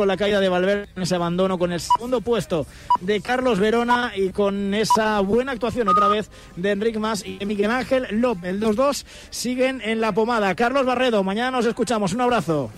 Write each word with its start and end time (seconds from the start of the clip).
con 0.00 0.08
la 0.08 0.16
caída 0.16 0.40
de 0.40 0.48
Valverde, 0.48 0.88
con 0.94 1.02
ese 1.02 1.14
abandono, 1.14 1.58
con 1.58 1.72
el 1.72 1.80
segundo 1.80 2.22
puesto 2.22 2.66
de 3.02 3.20
Carlos 3.20 3.58
Verona 3.58 4.12
y 4.16 4.30
con 4.30 4.72
esa 4.72 5.20
buena 5.20 5.52
actuación 5.52 5.88
otra 5.88 6.08
vez 6.08 6.30
de 6.56 6.70
Enrique 6.70 6.98
Mas 6.98 7.22
y 7.22 7.36
de 7.36 7.44
Miguel 7.44 7.70
Ángel 7.70 8.06
López. 8.12 8.58
Los 8.58 8.76
dos 8.76 9.04
siguen 9.28 9.82
en 9.84 10.00
la 10.00 10.12
pomada. 10.12 10.54
Carlos 10.54 10.86
Barredo, 10.86 11.22
mañana 11.22 11.50
nos 11.50 11.66
escuchamos. 11.66 12.14
Un 12.14 12.22
abrazo. 12.22 12.70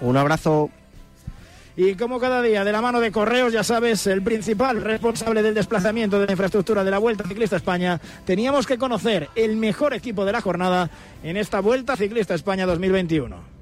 Un 0.00 0.16
abrazo. 0.16 0.68
Y 1.76 1.94
como 1.94 2.18
cada 2.18 2.42
día, 2.42 2.64
de 2.64 2.72
la 2.72 2.82
mano 2.82 2.98
de 2.98 3.12
Correos, 3.12 3.52
ya 3.52 3.62
sabes, 3.62 4.08
el 4.08 4.20
principal 4.20 4.82
responsable 4.82 5.44
del 5.44 5.54
desplazamiento 5.54 6.18
de 6.18 6.26
la 6.26 6.32
infraestructura 6.32 6.82
de 6.82 6.90
la 6.90 6.98
Vuelta 6.98 7.22
Ciclista 7.22 7.54
España, 7.54 8.00
teníamos 8.24 8.66
que 8.66 8.78
conocer 8.78 9.28
el 9.36 9.56
mejor 9.56 9.94
equipo 9.94 10.24
de 10.24 10.32
la 10.32 10.40
jornada 10.40 10.90
en 11.22 11.36
esta 11.36 11.60
Vuelta 11.60 11.94
Ciclista 11.94 12.34
España 12.34 12.66
2021. 12.66 13.61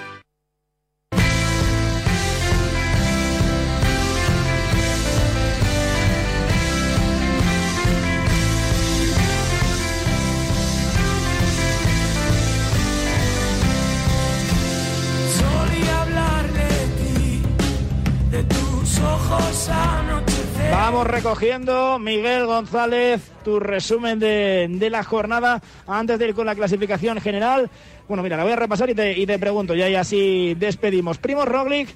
recogiendo, 21.23 21.99
Miguel 21.99 22.47
González, 22.47 23.21
tu 23.43 23.59
resumen 23.59 24.17
de, 24.17 24.65
de, 24.67 24.89
la 24.89 25.03
jornada 25.03 25.61
antes 25.85 26.17
de 26.17 26.29
ir 26.29 26.33
con 26.33 26.47
la 26.47 26.55
clasificación 26.55 27.21
general. 27.21 27.69
Bueno, 28.07 28.23
mira, 28.23 28.37
la 28.37 28.43
voy 28.43 28.53
a 28.53 28.55
repasar 28.55 28.89
y 28.89 28.95
te, 28.95 29.15
y 29.15 29.27
te 29.27 29.37
pregunto, 29.37 29.75
ya 29.75 29.87
y 29.87 29.93
así 29.93 30.55
despedimos. 30.55 31.19
Primo 31.19 31.45
Roglic 31.45 31.89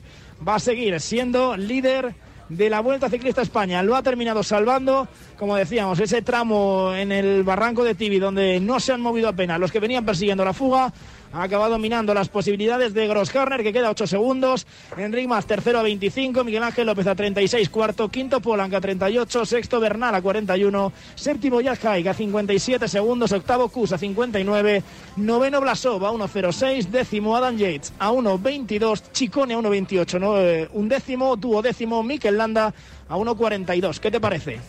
va 0.47 0.55
a 0.55 0.59
seguir 0.59 0.99
siendo 1.01 1.57
líder 1.57 2.13
de 2.49 2.69
la 2.69 2.81
Vuelta 2.81 3.09
Ciclista 3.09 3.41
España. 3.41 3.81
Lo 3.81 3.95
ha 3.95 4.03
terminado 4.03 4.43
salvando, 4.43 5.07
como 5.39 5.55
decíamos, 5.55 5.99
ese 5.99 6.21
tramo 6.21 6.93
en 6.93 7.11
el 7.11 7.43
barranco 7.43 7.83
de 7.83 7.95
Tibi 7.95 8.19
donde 8.19 8.59
no 8.59 8.79
se 8.79 8.93
han 8.93 9.01
movido 9.01 9.27
apenas 9.27 9.59
los 9.59 9.71
que 9.71 9.79
venían 9.79 10.05
persiguiendo 10.05 10.45
la 10.45 10.53
fuga 10.53 10.93
ha 11.35 11.43
acabado 11.43 11.77
minando 11.77 12.13
las 12.13 12.29
posibilidades 12.29 12.93
de 12.93 13.07
Grossharner, 13.07 13.61
que 13.61 13.73
queda 13.73 13.89
8 13.89 14.07
segundos. 14.07 14.65
Enric 14.97 15.27
Mas, 15.27 15.45
tercero 15.45 15.79
a 15.79 15.83
25. 15.83 16.45
Miguel 16.45 16.63
Ángel 16.63 16.87
López 16.87 17.07
a 17.07 17.15
36. 17.15 17.69
Cuarto, 17.69 18.07
quinto 18.09 18.39
Polanca 18.39 18.77
a 18.77 18.81
38. 18.81 19.45
Sexto 19.45 19.79
Bernal 19.81 20.15
a 20.15 20.21
41. 20.21 20.93
Séptimo 21.15 21.59
Jack 21.59 21.85
a 21.85 22.13
57 22.13 22.87
segundos. 22.87 23.33
Octavo 23.33 23.67
Kus 23.67 23.91
a 23.91 23.97
59. 23.97 24.81
Noveno 25.17 25.59
Blasov 25.59 26.05
a 26.05 26.11
1.06. 26.11 26.87
Décimo 26.87 27.35
Adam 27.35 27.57
Yates 27.57 27.91
a 27.99 28.11
1.22. 28.11 29.11
Chicone 29.11 29.55
a 29.55 29.57
1.28. 29.57 30.19
¿no? 30.19 30.39
Eh, 30.39 30.69
un 30.71 30.87
décimo, 30.87 31.35
duodécimo 31.35 32.01
Mikel 32.01 32.37
Landa 32.37 32.73
a 33.09 33.17
1.42. 33.17 33.99
¿Qué 33.99 34.09
te 34.09 34.21
parece? 34.21 34.59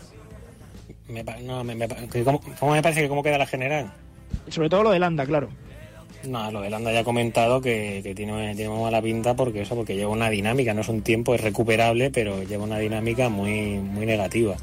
Me, 1.06 1.22
no, 1.44 1.62
me, 1.62 1.76
me, 1.76 1.86
¿cómo, 2.24 2.40
¿Cómo 2.58 2.72
me 2.72 2.82
parece 2.82 3.02
que 3.02 3.08
cómo 3.08 3.22
queda 3.22 3.38
la 3.38 3.46
general? 3.46 3.92
Sobre 4.48 4.68
todo 4.68 4.82
lo 4.82 4.90
de 4.90 4.98
Landa, 4.98 5.24
claro. 5.24 5.48
No, 6.26 6.50
lo 6.50 6.60
de 6.60 6.70
Landa 6.70 6.92
ya 6.92 7.00
ha 7.00 7.04
comentado 7.04 7.60
que, 7.60 8.00
tiene, 8.16 8.54
tiene 8.54 8.70
mala 8.70 9.02
pinta 9.02 9.34
porque 9.34 9.62
eso, 9.62 9.74
porque 9.74 9.94
lleva 9.94 10.10
una 10.10 10.30
dinámica, 10.30 10.74
no 10.74 10.80
es 10.80 10.88
un 10.88 11.02
tiempo, 11.02 11.34
es 11.34 11.40
recuperable, 11.40 12.10
pero 12.10 12.42
lleva 12.42 12.64
una 12.64 12.78
dinámica 12.78 13.28
muy, 13.28 13.78
negativa. 13.78 14.56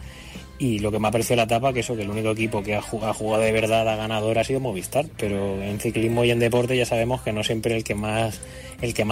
Y 0.59 0.79
lo 0.79 0.91
que 0.91 0.99
me 0.99 1.07
ha 1.07 1.11
parecido 1.11 1.37
la 1.37 1.43
etapa, 1.43 1.73
que 1.73 1.81
eso, 1.81 1.95
que 1.95 2.03
el 2.03 2.09
único 2.09 2.31
equipo 2.31 2.63
que 2.63 2.75
ha 2.75 2.81
jugado, 2.81 3.39
de 3.39 3.51
verdad 3.51 3.87
a 3.87 3.95
ganador 3.95 4.37
ha 4.37 4.43
sido 4.43 4.59
Movistar, 4.59 5.05
pero 5.17 5.61
en 5.61 5.79
ciclismo 5.79 6.23
y 6.23 6.31
en 6.31 6.39
deporte 6.39 6.77
ya 6.77 6.85
sabemos 6.85 7.21
que 7.21 7.33
no 7.33 7.43
siempre 7.43 7.75
el 7.75 7.83
que 7.83 7.95
más, 7.95 8.39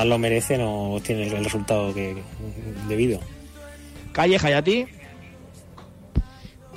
lo 0.05 0.17
merece 0.17 0.57
no 0.57 0.99
tiene 1.03 1.27
el 1.27 1.43
resultado 1.43 1.93
que, 1.93 2.15
debido. 2.87 3.19
Calleja, 4.13 4.51
¿y 4.51 4.53
a 4.53 4.61
ti? 4.61 4.85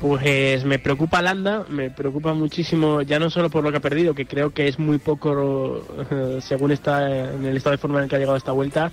Pues 0.04 0.66
me 0.66 0.78
preocupa 0.78 1.22
Landa, 1.22 1.64
me 1.70 1.88
preocupa 1.88 2.34
muchísimo, 2.34 3.00
ya 3.00 3.18
no 3.18 3.30
solo 3.30 3.48
por 3.48 3.64
lo 3.64 3.70
que 3.70 3.78
ha 3.78 3.80
perdido, 3.80 4.12
que 4.12 4.26
creo 4.26 4.50
que 4.52 4.68
es 4.68 4.78
muy 4.78 4.98
poco 4.98 5.82
según 6.42 6.72
está 6.72 7.32
en 7.32 7.46
el 7.46 7.56
estado 7.56 7.70
de 7.70 7.78
forma 7.78 7.96
en 7.96 8.04
el 8.04 8.10
que 8.10 8.16
ha 8.16 8.18
llegado 8.18 8.36
esta 8.36 8.52
vuelta, 8.52 8.92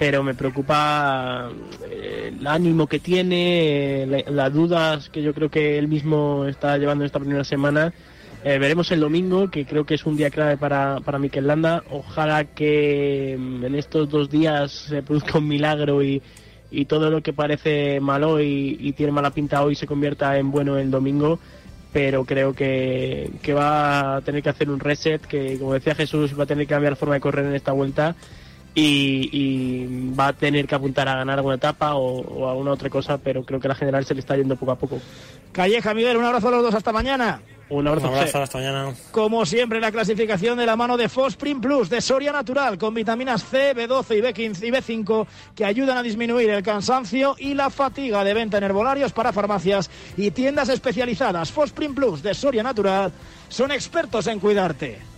pero 0.00 0.24
me 0.24 0.34
preocupa 0.34 1.48
eh, 1.88 2.34
el 2.36 2.44
ánimo 2.44 2.88
que 2.88 2.98
tiene, 2.98 4.24
las 4.26 4.52
dudas 4.52 5.10
que 5.10 5.22
yo 5.22 5.32
creo 5.32 5.48
que 5.48 5.78
él 5.78 5.86
mismo 5.86 6.44
está 6.46 6.76
llevando 6.76 7.04
esta 7.04 7.20
primera 7.20 7.44
semana. 7.44 7.92
Eh, 8.42 8.58
veremos 8.58 8.90
el 8.90 8.98
domingo, 8.98 9.52
que 9.52 9.64
creo 9.64 9.86
que 9.86 9.94
es 9.94 10.06
un 10.06 10.16
día 10.16 10.30
clave 10.30 10.56
para, 10.56 10.98
para 11.04 11.20
Mikel 11.20 11.46
Landa. 11.46 11.84
Ojalá 11.88 12.42
que 12.46 13.36
mm, 13.38 13.64
en 13.64 13.74
estos 13.76 14.08
dos 14.08 14.28
días 14.28 14.72
se 14.72 15.04
produzca 15.04 15.38
un 15.38 15.46
milagro 15.46 16.02
y, 16.02 16.20
y 16.70 16.84
todo 16.84 17.10
lo 17.10 17.22
que 17.22 17.32
parece 17.32 18.00
malo 18.00 18.40
y, 18.40 18.76
y, 18.80 18.92
tiene 18.92 19.12
mala 19.12 19.30
pinta 19.30 19.62
hoy 19.62 19.74
se 19.74 19.86
convierta 19.86 20.36
en 20.36 20.50
bueno 20.50 20.76
el 20.76 20.90
domingo, 20.90 21.38
pero 21.92 22.24
creo 22.24 22.52
que, 22.52 23.30
que, 23.42 23.54
va 23.54 24.16
a 24.16 24.20
tener 24.20 24.42
que 24.42 24.50
hacer 24.50 24.68
un 24.70 24.80
reset, 24.80 25.22
que 25.22 25.58
como 25.58 25.74
decía 25.74 25.94
Jesús, 25.94 26.38
va 26.38 26.44
a 26.44 26.46
tener 26.46 26.66
que 26.66 26.74
cambiar 26.74 26.96
forma 26.96 27.14
de 27.14 27.20
correr 27.20 27.46
en 27.46 27.54
esta 27.54 27.72
vuelta 27.72 28.14
y, 28.74 29.28
y 29.32 30.14
va 30.14 30.28
a 30.28 30.32
tener 30.32 30.66
que 30.66 30.74
apuntar 30.74 31.08
a 31.08 31.16
ganar 31.16 31.38
alguna 31.38 31.56
etapa 31.56 31.94
o, 31.94 32.20
o, 32.20 32.46
a 32.46 32.54
otra 32.54 32.90
cosa, 32.90 33.18
pero 33.18 33.42
creo 33.44 33.60
que 33.60 33.68
la 33.68 33.74
general 33.74 34.04
se 34.04 34.14
le 34.14 34.20
está 34.20 34.36
yendo 34.36 34.56
poco 34.56 34.72
a 34.72 34.76
poco. 34.76 35.00
Calleja, 35.52 35.94
Miguel, 35.94 36.16
un 36.16 36.24
abrazo 36.24 36.48
a 36.48 36.50
los 36.52 36.62
dos, 36.62 36.74
hasta 36.74 36.92
mañana. 36.92 37.40
Un 37.70 37.86
abrazo, 37.86 38.08
Un 38.08 38.14
abrazo 38.14 38.42
hasta 38.42 38.58
mañana. 38.58 38.94
Como 39.10 39.44
siempre, 39.44 39.80
la 39.80 39.92
clasificación 39.92 40.56
de 40.56 40.64
la 40.64 40.76
mano 40.76 40.96
de 40.96 41.08
Fosprin 41.08 41.60
Plus 41.60 41.90
de 41.90 42.00
Soria 42.00 42.32
Natural 42.32 42.78
con 42.78 42.94
vitaminas 42.94 43.44
C, 43.44 43.74
B12 43.74 44.18
y 44.18 44.22
B15 44.22 44.66
y 44.66 44.70
B5 44.70 45.26
que 45.54 45.64
ayudan 45.64 45.98
a 45.98 46.02
disminuir 46.02 46.48
el 46.50 46.62
cansancio 46.62 47.36
y 47.38 47.54
la 47.54 47.68
fatiga 47.68 48.24
de 48.24 48.34
venta 48.34 48.58
en 48.58 48.64
herbolarios 48.64 49.12
para 49.12 49.32
farmacias 49.32 49.90
y 50.16 50.30
tiendas 50.30 50.70
especializadas. 50.70 51.52
Fosprin 51.52 51.94
Plus 51.94 52.22
de 52.22 52.32
Soria 52.32 52.62
Natural 52.62 53.12
son 53.48 53.70
expertos 53.70 54.26
en 54.28 54.40
cuidarte. 54.40 55.17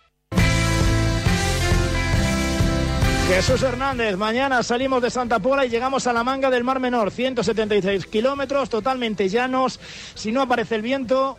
Jesús 3.27 3.63
Hernández, 3.63 4.17
mañana 4.17 4.61
salimos 4.61 5.01
de 5.01 5.09
Santa 5.09 5.39
Pola 5.39 5.65
y 5.65 5.69
llegamos 5.69 6.05
a 6.07 6.13
la 6.13 6.23
manga 6.23 6.49
del 6.49 6.63
Mar 6.63 6.79
Menor, 6.79 7.11
176 7.11 8.05
kilómetros 8.07 8.69
totalmente 8.69 9.29
llanos. 9.29 9.79
Si 10.15 10.31
no 10.31 10.41
aparece 10.41 10.75
el 10.75 10.81
viento, 10.81 11.37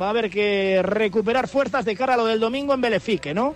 va 0.00 0.06
a 0.06 0.10
haber 0.10 0.30
que 0.30 0.80
recuperar 0.82 1.48
fuerzas 1.48 1.84
de 1.84 1.94
cara 1.94 2.14
a 2.14 2.16
lo 2.16 2.26
del 2.26 2.40
domingo 2.40 2.74
en 2.74 2.80
Belefique, 2.80 3.34
¿no? 3.34 3.54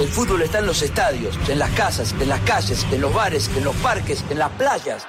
El 0.00 0.06
fútbol 0.06 0.42
está 0.42 0.60
en 0.60 0.66
los 0.66 0.80
estadios, 0.82 1.36
en 1.48 1.58
las 1.58 1.70
casas, 1.70 2.14
en 2.20 2.28
las 2.28 2.40
calles, 2.42 2.86
en 2.92 3.00
los 3.00 3.12
bares, 3.12 3.50
en 3.56 3.64
los 3.64 3.74
parques, 3.76 4.24
en 4.30 4.38
las 4.38 4.50
playas. 4.50 5.04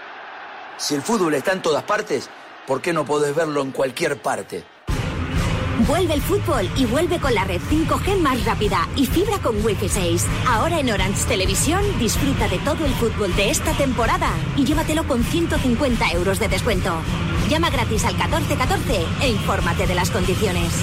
Si 0.78 0.96
el 0.96 1.04
fútbol 1.04 1.36
está 1.36 1.52
en 1.52 1.62
todas 1.62 1.84
partes, 1.84 2.28
¿por 2.66 2.82
qué 2.82 2.92
no 2.92 3.06
podés 3.06 3.36
verlo 3.36 3.62
en 3.62 3.72
cualquier 3.72 4.20
parte? 4.20 4.64
Vuelve 5.88 6.16
el 6.16 6.22
fútbol 6.24 6.68
y 6.76 6.86
vuelve 6.86 7.20
con 7.20 7.36
la 7.36 7.44
red 7.44 7.62
5G 7.70 8.18
más 8.20 8.44
rápida 8.46 8.90
y 8.96 9.06
fibra 9.06 9.38
con 9.38 9.64
Wi-Fi 9.64 9.90
6. 9.90 10.26
Ahora 10.48 10.80
en 10.80 10.90
Orange 10.90 11.24
Televisión 11.26 11.84
disfruta 12.00 12.48
de 12.48 12.58
todo 12.58 12.84
el 12.84 12.94
fútbol 12.96 13.36
de 13.36 13.52
esta 13.52 13.74
temporada 13.74 14.32
y 14.58 14.66
llévatelo 14.66 15.08
con 15.08 15.24
150 15.24 16.12
euros 16.14 16.40
de 16.40 16.48
descuento. 16.48 16.96
Llama 17.48 17.70
gratis 17.70 18.06
al 18.06 18.16
1414 18.16 19.06
e 19.22 19.30
infórmate 19.30 19.86
de 19.86 19.94
las 19.94 20.10
condiciones. 20.10 20.74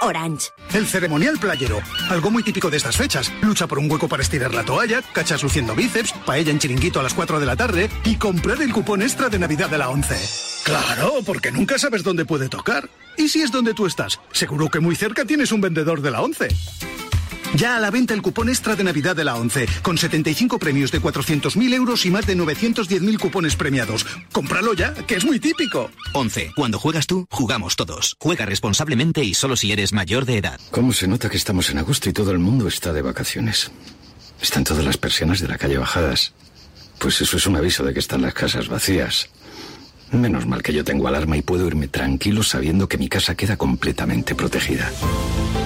Orange. 0.00 0.48
El 0.74 0.86
ceremonial 0.86 1.38
playero. 1.38 1.80
Algo 2.08 2.30
muy 2.30 2.42
típico 2.42 2.70
de 2.70 2.76
estas 2.76 2.96
fechas. 2.96 3.32
Lucha 3.42 3.66
por 3.66 3.78
un 3.78 3.90
hueco 3.90 4.08
para 4.08 4.22
estirar 4.22 4.54
la 4.54 4.64
toalla, 4.64 5.02
cachas 5.12 5.42
luciendo 5.42 5.74
bíceps, 5.74 6.12
paella 6.24 6.50
en 6.50 6.58
chiringuito 6.58 7.00
a 7.00 7.02
las 7.02 7.14
4 7.14 7.40
de 7.40 7.46
la 7.46 7.56
tarde 7.56 7.90
y 8.04 8.16
comprar 8.16 8.60
el 8.62 8.72
cupón 8.72 9.02
extra 9.02 9.28
de 9.28 9.38
Navidad 9.38 9.70
de 9.70 9.78
la 9.78 9.88
11. 9.88 10.16
Claro, 10.64 11.14
porque 11.24 11.50
nunca 11.50 11.78
sabes 11.78 12.02
dónde 12.02 12.24
puede 12.24 12.48
tocar. 12.48 12.88
¿Y 13.16 13.28
si 13.28 13.42
es 13.42 13.50
donde 13.50 13.74
tú 13.74 13.86
estás? 13.86 14.20
Seguro 14.32 14.68
que 14.68 14.80
muy 14.80 14.96
cerca 14.96 15.24
tienes 15.24 15.52
un 15.52 15.60
vendedor 15.60 16.00
de 16.02 16.10
la 16.10 16.22
11. 16.22 16.48
Ya 17.56 17.76
a 17.76 17.80
la 17.80 17.90
venta 17.90 18.14
el 18.14 18.22
cupón 18.22 18.48
extra 18.48 18.76
de 18.76 18.84
Navidad 18.84 19.16
de 19.16 19.24
la 19.24 19.34
11, 19.34 19.66
con 19.82 19.98
75 19.98 20.58
premios 20.58 20.92
de 20.92 21.00
400.000 21.00 21.74
euros 21.74 22.06
y 22.06 22.10
más 22.10 22.26
de 22.26 22.36
910.000 22.36 23.18
cupones 23.18 23.56
premiados. 23.56 24.06
Cómpralo 24.32 24.72
ya, 24.72 24.94
que 24.94 25.16
es 25.16 25.24
muy 25.24 25.40
típico. 25.40 25.90
11. 26.14 26.52
Cuando 26.54 26.78
juegas 26.78 27.06
tú, 27.06 27.26
jugamos 27.30 27.76
todos. 27.76 28.16
Juega 28.20 28.46
responsablemente 28.46 29.24
y 29.24 29.34
solo 29.34 29.56
si 29.56 29.72
eres 29.72 29.92
mayor 29.92 30.26
de 30.26 30.38
edad. 30.38 30.60
¿Cómo 30.70 30.92
se 30.92 31.08
nota 31.08 31.28
que 31.28 31.36
estamos 31.36 31.70
en 31.70 31.78
agosto 31.78 32.08
y 32.08 32.12
todo 32.12 32.30
el 32.30 32.38
mundo 32.38 32.68
está 32.68 32.92
de 32.92 33.02
vacaciones? 33.02 33.70
Están 34.40 34.64
todas 34.64 34.84
las 34.84 34.96
persianas 34.96 35.40
de 35.40 35.48
la 35.48 35.58
calle 35.58 35.76
bajadas. 35.76 36.32
Pues 36.98 37.20
eso 37.20 37.36
es 37.36 37.46
un 37.46 37.56
aviso 37.56 37.84
de 37.84 37.92
que 37.92 38.00
están 38.00 38.22
las 38.22 38.34
casas 38.34 38.68
vacías. 38.68 39.28
Menos 40.12 40.46
mal 40.46 40.62
que 40.62 40.72
yo 40.72 40.84
tengo 40.84 41.06
alarma 41.06 41.36
y 41.36 41.42
puedo 41.42 41.66
irme 41.66 41.88
tranquilo 41.88 42.42
sabiendo 42.42 42.88
que 42.88 42.98
mi 42.98 43.08
casa 43.08 43.34
queda 43.34 43.56
completamente 43.56 44.34
protegida. 44.34 44.90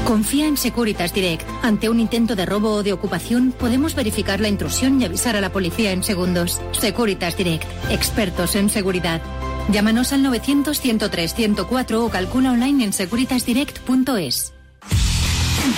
Confía 0.05 0.47
en 0.47 0.59
Securitas 0.59 1.15
Direct. 1.15 1.47
Ante 1.63 1.89
un 1.89 1.99
intento 1.99 2.37
de 2.37 2.45
robo 2.45 2.73
o 2.73 2.83
de 2.83 2.93
ocupación, 2.93 3.53
podemos 3.53 3.95
verificar 3.95 4.41
la 4.41 4.49
intrusión 4.49 5.01
y 5.01 5.07
avisar 5.07 5.35
a 5.35 5.41
la 5.41 5.51
policía 5.51 5.93
en 5.93 6.03
segundos. 6.03 6.61
Securitas 6.73 7.37
Direct. 7.39 7.65
Expertos 7.91 8.55
en 8.55 8.69
seguridad. 8.69 9.23
Llámanos 9.73 10.13
al 10.13 10.23
900-103-104 10.25 11.95
o 11.95 12.11
calcula 12.11 12.53
online 12.53 12.85
en 12.85 12.93
securitasdirect.es. 12.93 14.53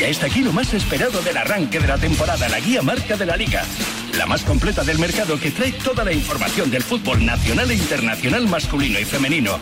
Ya 0.01 0.09
está 0.09 0.27
aquí 0.27 0.41
lo 0.41 0.53
más 0.53 0.75
esperado 0.75 1.23
del 1.23 1.37
arranque 1.37 1.79
de 1.79 1.87
la 1.87 1.97
temporada, 1.97 2.49
la 2.49 2.59
guía 2.59 2.83
marca 2.83 3.17
de 3.17 3.27
la 3.27 3.37
liga. 3.37 3.63
La 4.17 4.25
más 4.27 4.43
completa 4.43 4.83
del 4.83 4.99
mercado 4.99 5.39
que 5.39 5.51
trae 5.51 5.73
toda 5.73 6.03
la 6.05 6.13
información 6.13 6.71
del 6.71 6.83
fútbol 6.83 7.25
nacional 7.25 7.71
e 7.71 7.75
internacional 7.75 8.49
masculino 8.49 8.99
y 8.99 9.05
femenino. 9.05 9.59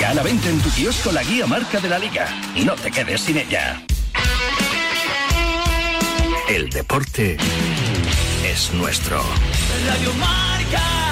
Ya 0.00 0.10
a 0.10 0.14
la 0.14 0.22
venta 0.22 0.48
en 0.48 0.60
tu 0.60 0.68
kiosco 0.70 1.12
la 1.12 1.22
guía 1.22 1.46
marca 1.46 1.78
de 1.78 1.88
la 1.88 1.98
liga. 1.98 2.26
No 2.64 2.74
te 2.74 2.90
quedes 2.90 3.20
sin 3.20 3.38
ella. 3.38 3.80
El 6.48 6.70
deporte 6.70 7.36
es 8.44 8.72
nuestro. 8.74 9.22
Radio 9.86 10.12
Marca. 10.14 11.11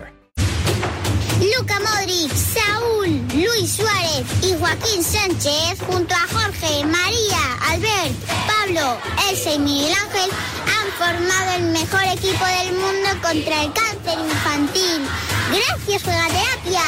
Sánchez, 5.41 5.79
junto 5.87 6.13
a 6.13 6.19
Jorge, 6.19 6.85
María, 6.85 7.39
Albert, 7.69 8.13
Pablo, 8.45 8.97
Elsa 9.27 9.53
y 9.53 9.59
Miguel 9.59 9.93
Ángel, 9.93 10.29
han 10.67 10.91
formado 10.99 11.51
el 11.55 11.63
mejor 11.71 12.03
equipo 12.03 12.45
del 12.45 12.73
mundo 12.73 13.09
contra 13.23 13.63
el 13.63 13.73
cáncer 13.73 14.19
infantil. 14.19 15.01
Gracias, 15.49 16.03
Juegaterapia. 16.03 16.83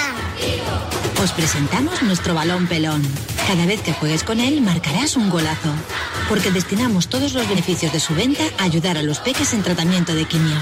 Os 1.24 1.32
presentamos 1.32 2.04
nuestro 2.04 2.36
balón 2.36 2.68
pelón. 2.68 3.02
Cada 3.48 3.66
vez 3.66 3.82
que 3.82 3.94
juegues 3.94 4.24
con 4.24 4.40
él, 4.40 4.62
marcarás 4.62 5.16
un 5.16 5.32
golazo. 5.32 5.74
Porque 6.30 6.52
destinamos 6.52 7.08
todos 7.08 7.34
los 7.34 7.50
beneficios 7.50 7.92
de 7.92 8.00
su 8.00 8.14
venta 8.14 8.44
a 8.60 8.66
ayudar 8.66 9.00
a 9.00 9.04
los 9.04 9.18
peques 9.18 9.54
en 9.54 9.64
tratamiento 9.64 10.14
de 10.14 10.26
quimio. 10.26 10.58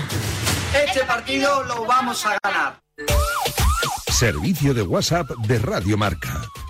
Este 0.88 1.04
partido 1.04 1.64
lo 1.64 1.86
vamos 1.86 2.26
a 2.26 2.38
ganar. 2.42 2.80
Servicio 4.10 4.74
de 4.74 4.82
WhatsApp 4.84 5.30
de 5.32 5.60
Radio 5.60 5.98
Marca. 5.98 6.42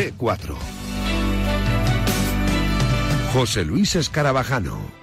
T4. 0.00 0.56
José 3.34 3.64
Luis 3.66 3.96
Escarabajano. 3.96 4.99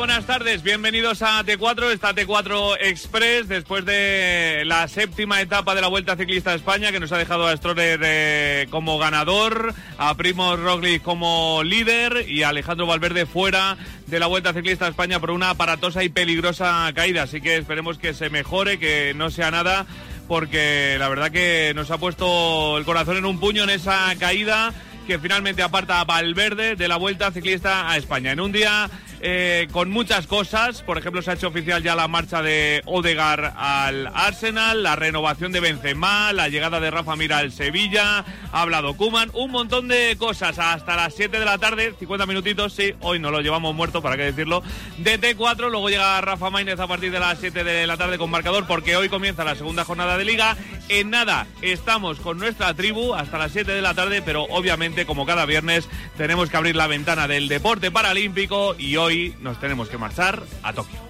Buenas 0.00 0.24
tardes. 0.24 0.62
Bienvenidos 0.62 1.20
a 1.20 1.44
T4, 1.44 1.90
esta 1.92 2.14
T4 2.14 2.78
Express, 2.80 3.48
después 3.48 3.84
de 3.84 4.62
la 4.64 4.88
séptima 4.88 5.42
etapa 5.42 5.74
de 5.74 5.82
la 5.82 5.88
Vuelta 5.88 6.16
Ciclista 6.16 6.52
de 6.52 6.56
España, 6.56 6.90
que 6.90 6.98
nos 6.98 7.12
ha 7.12 7.18
dejado 7.18 7.46
a 7.46 7.54
Stroller 7.54 8.00
eh, 8.02 8.66
como 8.70 8.98
ganador, 8.98 9.74
a 9.98 10.14
Primo 10.14 10.56
Roglic 10.56 11.02
como 11.02 11.60
líder 11.62 12.24
y 12.26 12.44
a 12.44 12.48
Alejandro 12.48 12.86
Valverde 12.86 13.26
fuera 13.26 13.76
de 14.06 14.18
la 14.18 14.26
Vuelta 14.26 14.54
Ciclista 14.54 14.86
de 14.86 14.92
España 14.92 15.20
por 15.20 15.32
una 15.32 15.50
aparatosa 15.50 16.02
y 16.02 16.08
peligrosa 16.08 16.90
caída. 16.94 17.24
Así 17.24 17.42
que 17.42 17.58
esperemos 17.58 17.98
que 17.98 18.14
se 18.14 18.30
mejore, 18.30 18.78
que 18.78 19.12
no 19.14 19.30
sea 19.30 19.50
nada, 19.50 19.84
porque 20.28 20.96
la 20.98 21.10
verdad 21.10 21.30
que 21.30 21.72
nos 21.76 21.90
ha 21.90 21.98
puesto 21.98 22.78
el 22.78 22.86
corazón 22.86 23.18
en 23.18 23.26
un 23.26 23.38
puño 23.38 23.64
en 23.64 23.70
esa 23.70 24.14
caída 24.18 24.72
que 25.06 25.18
finalmente 25.18 25.62
aparta 25.62 26.00
a 26.00 26.04
Valverde 26.04 26.74
de 26.74 26.88
la 26.88 26.96
Vuelta 26.96 27.32
Ciclista 27.32 27.90
a 27.90 27.98
España. 27.98 28.32
En 28.32 28.40
un 28.40 28.52
día 28.52 28.88
eh, 29.20 29.68
con 29.72 29.90
muchas 29.90 30.26
cosas. 30.26 30.82
Por 30.82 30.98
ejemplo, 30.98 31.22
se 31.22 31.30
ha 31.30 31.34
hecho 31.34 31.48
oficial 31.48 31.82
ya 31.82 31.94
la 31.94 32.08
marcha 32.08 32.42
de 32.42 32.82
Odegar 32.86 33.54
al 33.56 34.06
Arsenal, 34.14 34.82
la 34.82 34.96
renovación 34.96 35.52
de 35.52 35.60
Benzema, 35.60 36.32
la 36.32 36.48
llegada 36.48 36.80
de 36.80 36.90
Rafa 36.90 37.16
Mira 37.16 37.38
al 37.38 37.52
Sevilla, 37.52 38.24
ha 38.52 38.62
hablado 38.62 38.96
Kuman, 38.96 39.30
un 39.34 39.50
montón 39.50 39.88
de 39.88 40.16
cosas 40.18 40.58
hasta 40.58 40.96
las 40.96 41.14
7 41.14 41.38
de 41.38 41.44
la 41.44 41.58
tarde, 41.58 41.94
50 41.98 42.26
minutitos, 42.26 42.72
sí, 42.72 42.94
hoy 43.00 43.18
no 43.18 43.30
lo 43.30 43.40
llevamos 43.40 43.74
muerto, 43.74 44.00
para 44.00 44.16
qué 44.16 44.24
decirlo, 44.24 44.62
de 44.98 45.20
T4, 45.20 45.70
luego 45.70 45.90
llega 45.90 46.20
Rafa 46.20 46.50
Maínez 46.50 46.80
a 46.80 46.86
partir 46.86 47.12
de 47.12 47.20
las 47.20 47.38
7 47.38 47.62
de 47.62 47.86
la 47.86 47.96
tarde 47.96 48.18
con 48.18 48.30
marcador, 48.30 48.66
porque 48.66 48.96
hoy 48.96 49.08
comienza 49.08 49.44
la 49.44 49.54
segunda 49.54 49.84
jornada 49.84 50.16
de 50.16 50.24
liga. 50.24 50.56
En 50.88 51.10
nada, 51.10 51.46
estamos 51.62 52.18
con 52.18 52.38
nuestra 52.38 52.74
tribu 52.74 53.14
hasta 53.14 53.38
las 53.38 53.52
7 53.52 53.70
de 53.70 53.82
la 53.82 53.94
tarde, 53.94 54.22
pero 54.22 54.44
obviamente, 54.44 55.06
como 55.06 55.26
cada 55.26 55.46
viernes, 55.46 55.88
tenemos 56.16 56.50
que 56.50 56.56
abrir 56.56 56.74
la 56.74 56.86
ventana 56.86 57.28
del 57.28 57.48
deporte 57.48 57.90
paralímpico 57.90 58.74
y 58.78 58.96
hoy 58.96 59.09
nos 59.40 59.58
tenemos 59.58 59.88
que 59.88 59.98
marchar 59.98 60.44
a 60.62 60.72
Tokio. 60.72 61.00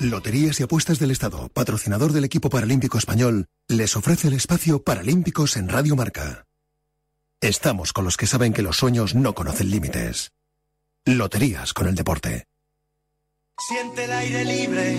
Loterías 0.00 0.58
y 0.60 0.62
Apuestas 0.62 0.98
del 0.98 1.10
Estado, 1.10 1.48
patrocinador 1.48 2.12
del 2.12 2.24
equipo 2.24 2.48
paralímpico 2.50 2.98
español, 2.98 3.46
les 3.68 3.96
ofrece 3.96 4.28
el 4.28 4.34
espacio 4.34 4.82
Paralímpicos 4.82 5.56
en 5.56 5.68
Radio 5.68 5.96
Marca. 5.96 6.46
Estamos 7.40 7.92
con 7.92 8.04
los 8.04 8.16
que 8.16 8.26
saben 8.26 8.52
que 8.52 8.62
los 8.62 8.76
sueños 8.76 9.14
no 9.14 9.34
conocen 9.34 9.70
límites. 9.70 10.32
Loterías 11.04 11.72
con 11.74 11.88
el 11.88 11.94
deporte. 11.94 12.46
Siente 13.58 14.04
el 14.04 14.12
aire 14.12 14.44
libre, 14.44 14.94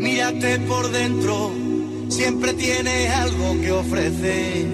mírate 0.00 0.58
por 0.60 0.90
dentro, 0.90 1.52
siempre 2.08 2.54
tiene 2.54 3.08
algo 3.08 3.60
que 3.60 3.72
ofrecer. 3.72 4.66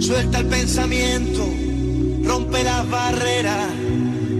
Suelta 0.00 0.38
el 0.38 0.46
pensamiento, 0.46 1.44
rompe 2.24 2.64
las 2.64 2.88
barreras 2.88 3.87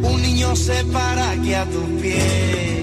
un 0.03 0.23
niño 0.23 0.55
se 0.57 0.85
para 0.87 1.31
aquí 1.31 1.55
a 1.55 1.65
tus 1.65 2.03
pies. 2.03 2.79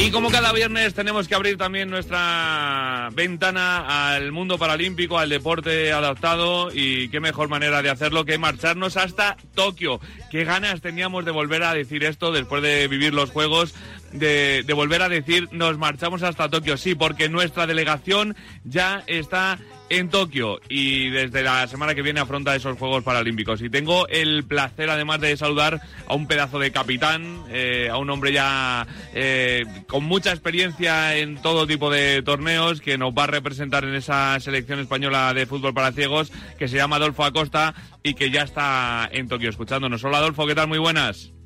Y 0.00 0.12
como 0.12 0.30
cada 0.30 0.52
viernes 0.52 0.94
tenemos 0.94 1.26
que 1.26 1.34
abrir 1.34 1.58
también 1.58 1.90
nuestra 1.90 3.10
ventana 3.12 4.14
al 4.14 4.30
mundo 4.30 4.56
paralímpico, 4.56 5.18
al 5.18 5.28
deporte 5.28 5.92
adaptado 5.92 6.70
y 6.72 7.08
qué 7.08 7.18
mejor 7.18 7.48
manera 7.48 7.82
de 7.82 7.90
hacerlo 7.90 8.24
que 8.24 8.38
marcharnos 8.38 8.96
hasta 8.96 9.36
Tokio. 9.54 10.00
Qué 10.30 10.44
ganas 10.44 10.80
teníamos 10.80 11.24
de 11.24 11.32
volver 11.32 11.64
a 11.64 11.74
decir 11.74 12.04
esto 12.04 12.30
después 12.30 12.62
de 12.62 12.86
vivir 12.86 13.12
los 13.12 13.30
Juegos, 13.30 13.74
de, 14.12 14.64
volver 14.74 15.02
a 15.02 15.08
decir 15.08 15.48
nos 15.52 15.78
marchamos 15.78 16.22
hasta 16.22 16.48
Tokio. 16.48 16.76
Sí, 16.76 16.94
porque 16.94 17.28
nuestra 17.28 17.66
delegación 17.66 18.36
ya 18.64 19.02
está 19.06 19.58
en 19.90 20.10
Tokio 20.10 20.60
y 20.68 21.08
desde 21.08 21.42
la 21.42 21.66
semana 21.66 21.94
que 21.94 22.02
viene 22.02 22.20
afronta 22.20 22.54
esos 22.54 22.78
Juegos 22.78 23.04
Paralímpicos. 23.04 23.62
Y 23.62 23.70
tengo 23.70 24.06
el 24.08 24.44
placer 24.44 24.90
además 24.90 25.20
de 25.20 25.36
saludar 25.36 25.80
a 26.06 26.14
un 26.14 26.26
pedazo 26.26 26.58
de 26.58 26.70
capitán, 26.70 27.42
eh, 27.50 27.88
a 27.90 27.96
un 27.96 28.10
hombre 28.10 28.32
ya 28.32 28.86
eh, 29.14 29.64
con 29.86 30.04
mucha 30.04 30.30
experiencia 30.30 31.16
en 31.16 31.40
todo 31.40 31.66
tipo 31.66 31.90
de 31.90 32.22
torneos 32.22 32.80
que 32.80 32.98
nos 32.98 33.12
va 33.12 33.24
a 33.24 33.28
representar 33.28 33.84
en 33.84 33.94
esa 33.94 34.38
selección 34.40 34.78
española 34.80 35.32
de 35.32 35.46
fútbol 35.46 35.74
para 35.74 35.92
ciegos 35.92 36.32
que 36.58 36.68
se 36.68 36.76
llama 36.76 36.96
Adolfo 36.96 37.24
Acosta 37.24 37.74
y 38.02 38.14
que 38.14 38.30
ya 38.30 38.42
está 38.42 39.08
en 39.10 39.28
Tokio 39.28 39.50
escuchándonos. 39.50 40.04
Hola 40.04 40.18
Adolfo, 40.18 40.46
¿qué 40.46 40.54
tal? 40.54 40.68
Muy 40.68 40.78
buenas. 40.78 41.37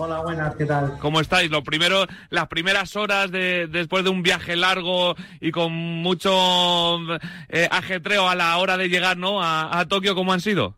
Hola, 0.00 0.20
buenas, 0.20 0.54
¿qué 0.54 0.64
tal? 0.64 0.96
¿Cómo 1.00 1.20
estáis? 1.20 1.50
Lo 1.50 1.64
primero, 1.64 2.06
las 2.30 2.46
primeras 2.46 2.94
horas 2.94 3.32
de, 3.32 3.66
después 3.66 4.04
de 4.04 4.10
un 4.10 4.22
viaje 4.22 4.54
largo 4.54 5.16
y 5.40 5.50
con 5.50 5.72
mucho 5.72 6.30
eh, 7.48 7.66
ajetreo 7.68 8.28
a 8.28 8.36
la 8.36 8.56
hora 8.58 8.76
de 8.76 8.88
llegar 8.88 9.16
¿no? 9.16 9.42
a, 9.42 9.76
a 9.76 9.88
Tokio, 9.88 10.14
¿cómo 10.14 10.32
han 10.32 10.40
sido? 10.40 10.76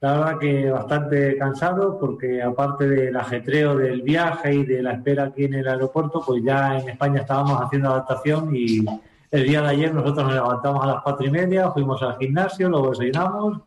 La 0.00 0.14
verdad 0.14 0.38
que 0.40 0.68
bastante 0.70 1.38
cansado 1.38 2.00
porque 2.00 2.42
aparte 2.42 2.88
del 2.88 3.16
ajetreo 3.16 3.76
del 3.76 4.02
viaje 4.02 4.54
y 4.54 4.64
de 4.64 4.82
la 4.82 4.94
espera 4.94 5.26
aquí 5.26 5.44
en 5.44 5.54
el 5.54 5.68
aeropuerto, 5.68 6.20
pues 6.26 6.42
ya 6.42 6.78
en 6.78 6.88
España 6.88 7.20
estábamos 7.20 7.62
haciendo 7.62 7.90
adaptación 7.90 8.50
y 8.52 8.84
el 9.30 9.44
día 9.44 9.62
de 9.62 9.68
ayer 9.68 9.94
nosotros 9.94 10.26
nos 10.26 10.34
levantamos 10.34 10.82
a 10.82 10.88
las 10.88 11.02
cuatro 11.04 11.24
y 11.28 11.30
media, 11.30 11.70
fuimos 11.70 12.02
al 12.02 12.18
gimnasio, 12.18 12.68
luego 12.68 12.90
desayunamos 12.90 13.60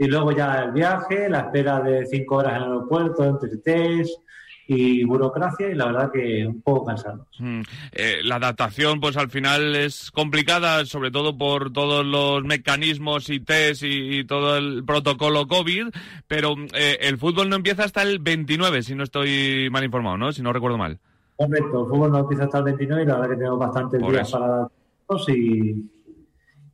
y 0.00 0.06
luego 0.06 0.32
ya 0.32 0.62
el 0.62 0.72
viaje, 0.72 1.28
la 1.28 1.40
espera 1.40 1.78
de 1.80 2.06
cinco 2.06 2.36
horas 2.36 2.52
en 2.52 2.62
el 2.62 2.62
aeropuerto, 2.62 3.22
entre 3.22 3.58
test 3.58 4.10
y 4.66 5.04
burocracia 5.04 5.68
y 5.68 5.74
la 5.74 5.86
verdad 5.86 6.10
que 6.10 6.46
un 6.46 6.62
poco 6.62 6.86
cansado. 6.86 7.26
Mm, 7.38 7.60
eh, 7.92 8.20
la 8.24 8.36
adaptación, 8.36 8.98
pues 8.98 9.18
al 9.18 9.28
final 9.28 9.76
es 9.76 10.10
complicada, 10.10 10.86
sobre 10.86 11.10
todo 11.10 11.36
por 11.36 11.70
todos 11.74 12.06
los 12.06 12.42
mecanismos 12.44 13.28
y 13.28 13.40
test 13.40 13.82
y, 13.82 14.20
y 14.20 14.24
todo 14.24 14.56
el 14.56 14.84
protocolo 14.86 15.46
COVID, 15.46 15.88
pero 16.26 16.54
eh, 16.72 16.96
el 17.02 17.18
fútbol 17.18 17.50
no 17.50 17.56
empieza 17.56 17.84
hasta 17.84 18.00
el 18.00 18.20
29, 18.20 18.82
si 18.82 18.94
no 18.94 19.04
estoy 19.04 19.68
mal 19.70 19.84
informado, 19.84 20.16
¿no? 20.16 20.32
Si 20.32 20.40
no 20.40 20.54
recuerdo 20.54 20.78
mal. 20.78 20.98
Correcto, 21.36 21.82
el 21.82 21.90
fútbol 21.90 22.10
no 22.10 22.20
empieza 22.20 22.44
hasta 22.44 22.56
el 22.58 22.64
29 22.64 23.02
y 23.02 23.06
la 23.06 23.14
verdad 23.16 23.28
que 23.28 23.36
tenemos 23.36 23.58
bastantes 23.58 24.00
Por 24.00 24.12
días 24.12 24.28
eso. 24.28 24.38
para 24.38 24.54
adaptarnos 24.54 25.28
y, 25.28 25.90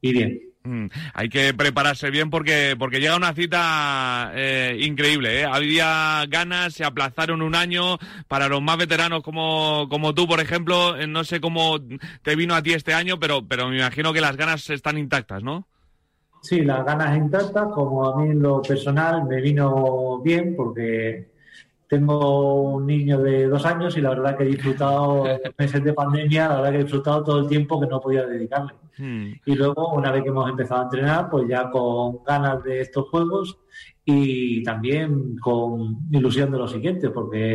y 0.00 0.12
bien. 0.12 0.46
Mm, 0.66 0.88
Hay 1.14 1.28
que 1.28 1.54
prepararse 1.54 2.10
bien 2.10 2.28
porque, 2.28 2.74
porque 2.78 2.98
llega 2.98 3.16
una 3.16 3.32
cita 3.34 4.32
eh, 4.34 4.76
increíble. 4.80 5.40
¿eh? 5.42 5.44
Había 5.44 6.24
ganas, 6.28 6.74
se 6.74 6.84
aplazaron 6.84 7.40
un 7.42 7.54
año 7.54 7.98
para 8.26 8.48
los 8.48 8.60
más 8.62 8.76
veteranos 8.76 9.22
como, 9.22 9.86
como 9.88 10.12
tú, 10.14 10.26
por 10.26 10.40
ejemplo. 10.40 10.96
eh, 10.98 11.06
No 11.06 11.22
sé 11.24 11.40
cómo 11.40 11.78
te 12.22 12.34
vino 12.36 12.54
a 12.54 12.62
ti 12.62 12.72
este 12.72 12.94
año, 12.94 13.18
pero, 13.20 13.46
pero 13.46 13.68
me 13.68 13.76
imagino 13.78 14.12
que 14.12 14.20
las 14.20 14.36
ganas 14.36 14.68
están 14.70 14.98
intactas, 14.98 15.42
¿no? 15.42 15.66
Sí, 16.42 16.62
las 16.62 16.84
ganas 16.84 17.16
intactas, 17.16 17.68
como 17.74 18.06
a 18.08 18.16
mí 18.22 18.30
en 18.30 18.40
lo 18.42 18.62
personal 18.62 19.24
me 19.24 19.40
vino 19.40 20.20
bien 20.22 20.54
porque 20.56 21.28
tengo 21.88 22.62
un 22.74 22.86
niño 22.86 23.18
de 23.20 23.46
dos 23.46 23.64
años 23.66 23.96
y 23.96 24.00
la 24.00 24.10
verdad 24.10 24.36
que 24.36 24.44
he 24.44 24.46
disfrutado 24.46 25.24
meses 25.58 25.82
de 25.84 25.92
pandemia, 25.92 26.48
la 26.48 26.56
verdad 26.56 26.70
que 26.72 26.76
he 26.78 26.82
disfrutado 26.82 27.24
todo 27.24 27.38
el 27.40 27.48
tiempo 27.48 27.80
que 27.80 27.86
no 27.86 28.00
podía 28.00 28.26
dedicarle. 28.26 28.74
Y 28.98 29.54
luego, 29.54 29.92
una 29.94 30.10
vez 30.10 30.22
que 30.22 30.30
hemos 30.30 30.48
empezado 30.48 30.80
a 30.80 30.84
entrenar, 30.84 31.28
pues 31.30 31.46
ya 31.48 31.70
con 31.70 32.22
ganas 32.24 32.62
de 32.64 32.80
estos 32.80 33.08
juegos 33.10 33.58
y 34.04 34.62
también 34.62 35.36
con 35.38 35.98
ilusión 36.10 36.50
de 36.50 36.58
lo 36.58 36.66
siguiente, 36.68 37.10
porque 37.10 37.54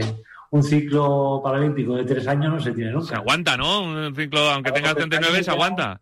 un 0.51 0.63
ciclo 0.63 1.41
paralímpico 1.43 1.95
de 1.95 2.03
tres 2.03 2.27
años 2.27 2.53
no 2.53 2.59
se 2.59 2.73
tiene 2.73 2.91
nunca. 2.91 3.07
Se 3.07 3.15
aguanta, 3.15 3.57
¿no? 3.57 3.83
Un 3.83 4.15
ciclo, 4.15 4.39
aunque 4.51 4.71
tengas 4.71 4.95
39, 4.95 5.43
se 5.43 5.51
aguanta. 5.51 5.99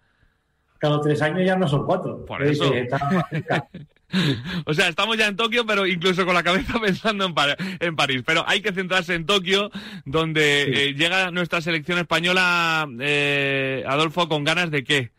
Cada 0.80 1.00
tres 1.02 1.22
años 1.22 1.46
ya 1.46 1.56
no 1.56 1.68
son 1.68 1.86
cuatro. 1.86 2.26
Por 2.26 2.42
Es 2.44 2.52
eso. 2.60 2.72
que 2.72 2.82
está- 2.82 3.70
O 4.66 4.74
sea, 4.74 4.88
estamos 4.90 5.18
ya 5.18 5.28
en 5.28 5.36
Tokio, 5.36 5.66
pero 5.66 5.86
incluso 5.86 6.26
con 6.26 6.34
la 6.34 6.42
cabeza 6.42 6.80
pensando 6.82 7.26
en, 7.26 7.34
en 7.80 7.96
París. 7.96 8.24
Pero 8.26 8.44
hay 8.48 8.62
que 8.62 8.72
centrarse 8.72 9.14
en 9.14 9.26
Tokio, 9.28 9.70
donde 10.06 10.64
eh, 10.64 10.94
llega 10.96 11.30
nuestra 11.30 11.62
selección 11.62 12.00
española, 12.00 12.88
eh, 13.00 13.84
Adolfo, 13.88 14.28
con 14.28 14.44
ganas 14.44 14.72
de 14.72 14.84
qué? 14.84 15.12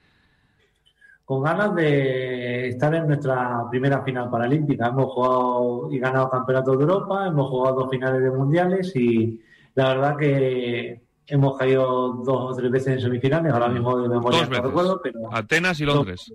Con 1.30 1.44
ganas 1.44 1.72
de 1.76 2.70
estar 2.70 2.92
en 2.92 3.06
nuestra 3.06 3.62
primera 3.70 4.02
final 4.02 4.28
paralímpica. 4.28 4.88
Hemos 4.88 5.12
jugado 5.12 5.88
y 5.88 6.00
ganado 6.00 6.28
campeonatos 6.28 6.76
de 6.76 6.82
Europa, 6.82 7.24
hemos 7.28 7.48
jugado 7.48 7.76
dos 7.82 7.88
finales 7.90 8.20
de 8.20 8.30
mundiales 8.32 8.96
y 8.96 9.40
la 9.76 9.94
verdad 9.94 10.16
que 10.16 11.00
hemos 11.28 11.56
caído 11.56 12.14
dos 12.14 12.52
o 12.52 12.56
tres 12.56 12.68
veces 12.72 12.94
en 12.94 13.00
semifinales, 13.02 13.52
ahora 13.52 13.68
mismo 13.68 13.96
de 13.96 14.08
memoria 14.08 14.44
no 14.44 14.60
recuerdo, 14.60 15.00
pero 15.00 15.32
Atenas 15.32 15.78
y 15.80 15.84
Londres. 15.84 16.32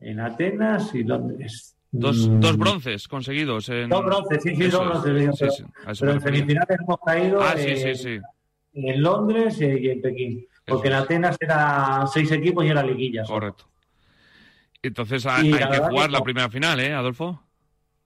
en 0.00 0.20
Atenas 0.20 0.94
y 0.94 1.04
Londres. 1.04 1.74
Dos, 1.90 2.28
Mm, 2.28 2.40
dos 2.40 2.58
bronces 2.58 3.08
conseguidos. 3.08 3.70
En... 3.70 3.88
Dos 3.88 4.04
bronces, 4.04 4.42
sí, 4.42 4.54
sí, 4.54 4.64
Eso 4.64 4.84
dos 4.84 5.06
es. 5.06 5.14
bronces. 5.24 5.54
Sí, 5.56 5.64
pero 6.00 6.12
en 6.12 6.20
semifinales 6.20 6.78
hemos 6.78 6.98
caído 7.06 7.40
Ah, 7.40 7.54
sí, 7.56 8.18
en 8.74 9.02
Londres 9.02 9.58
y 9.62 9.88
en 9.88 10.02
Pekín. 10.02 10.46
Porque 10.72 10.88
en 10.88 10.94
Atenas 10.94 11.36
eran 11.40 12.08
seis 12.08 12.30
equipos 12.32 12.64
y 12.64 12.68
era 12.68 12.82
liguilla. 12.82 13.24
Correcto. 13.24 13.64
Entonces 14.82 15.24
hay, 15.26 15.52
que 15.52 15.64
jugar 15.64 16.06
que 16.06 16.12
la 16.12 16.20
primera 16.22 16.50
final, 16.50 16.80
¿eh, 16.80 16.92
Adolfo? 16.92 17.40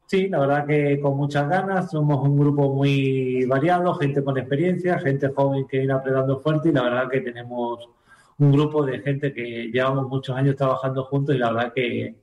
Sí, 0.06 0.28
la 0.28 0.38
verdad 0.40 0.66
que 0.66 1.00
con 1.00 1.16
muchas 1.16 1.48
ganas, 1.48 1.90
somos 1.90 2.22
un 2.26 2.38
grupo 2.38 2.72
muy 2.72 3.44
variado, 3.46 3.94
gente 3.94 4.22
con 4.22 4.38
experiencia, 4.38 5.00
gente 5.00 5.28
joven 5.34 5.66
que 5.66 5.78
viene 5.78 5.94
apretando 5.94 6.38
fuerte 6.40 6.68
y 6.68 6.72
la 6.72 6.82
verdad 6.82 7.08
que 7.10 7.22
tenemos 7.22 7.88
un 8.38 8.52
grupo 8.52 8.84
de 8.84 9.00
gente 9.00 9.32
que 9.32 9.70
llevamos 9.72 10.06
muchos 10.08 10.36
años 10.36 10.54
trabajando 10.54 11.04
juntos 11.04 11.34
y 11.34 11.38
la 11.38 11.50
verdad 11.50 11.72
que 11.74 12.14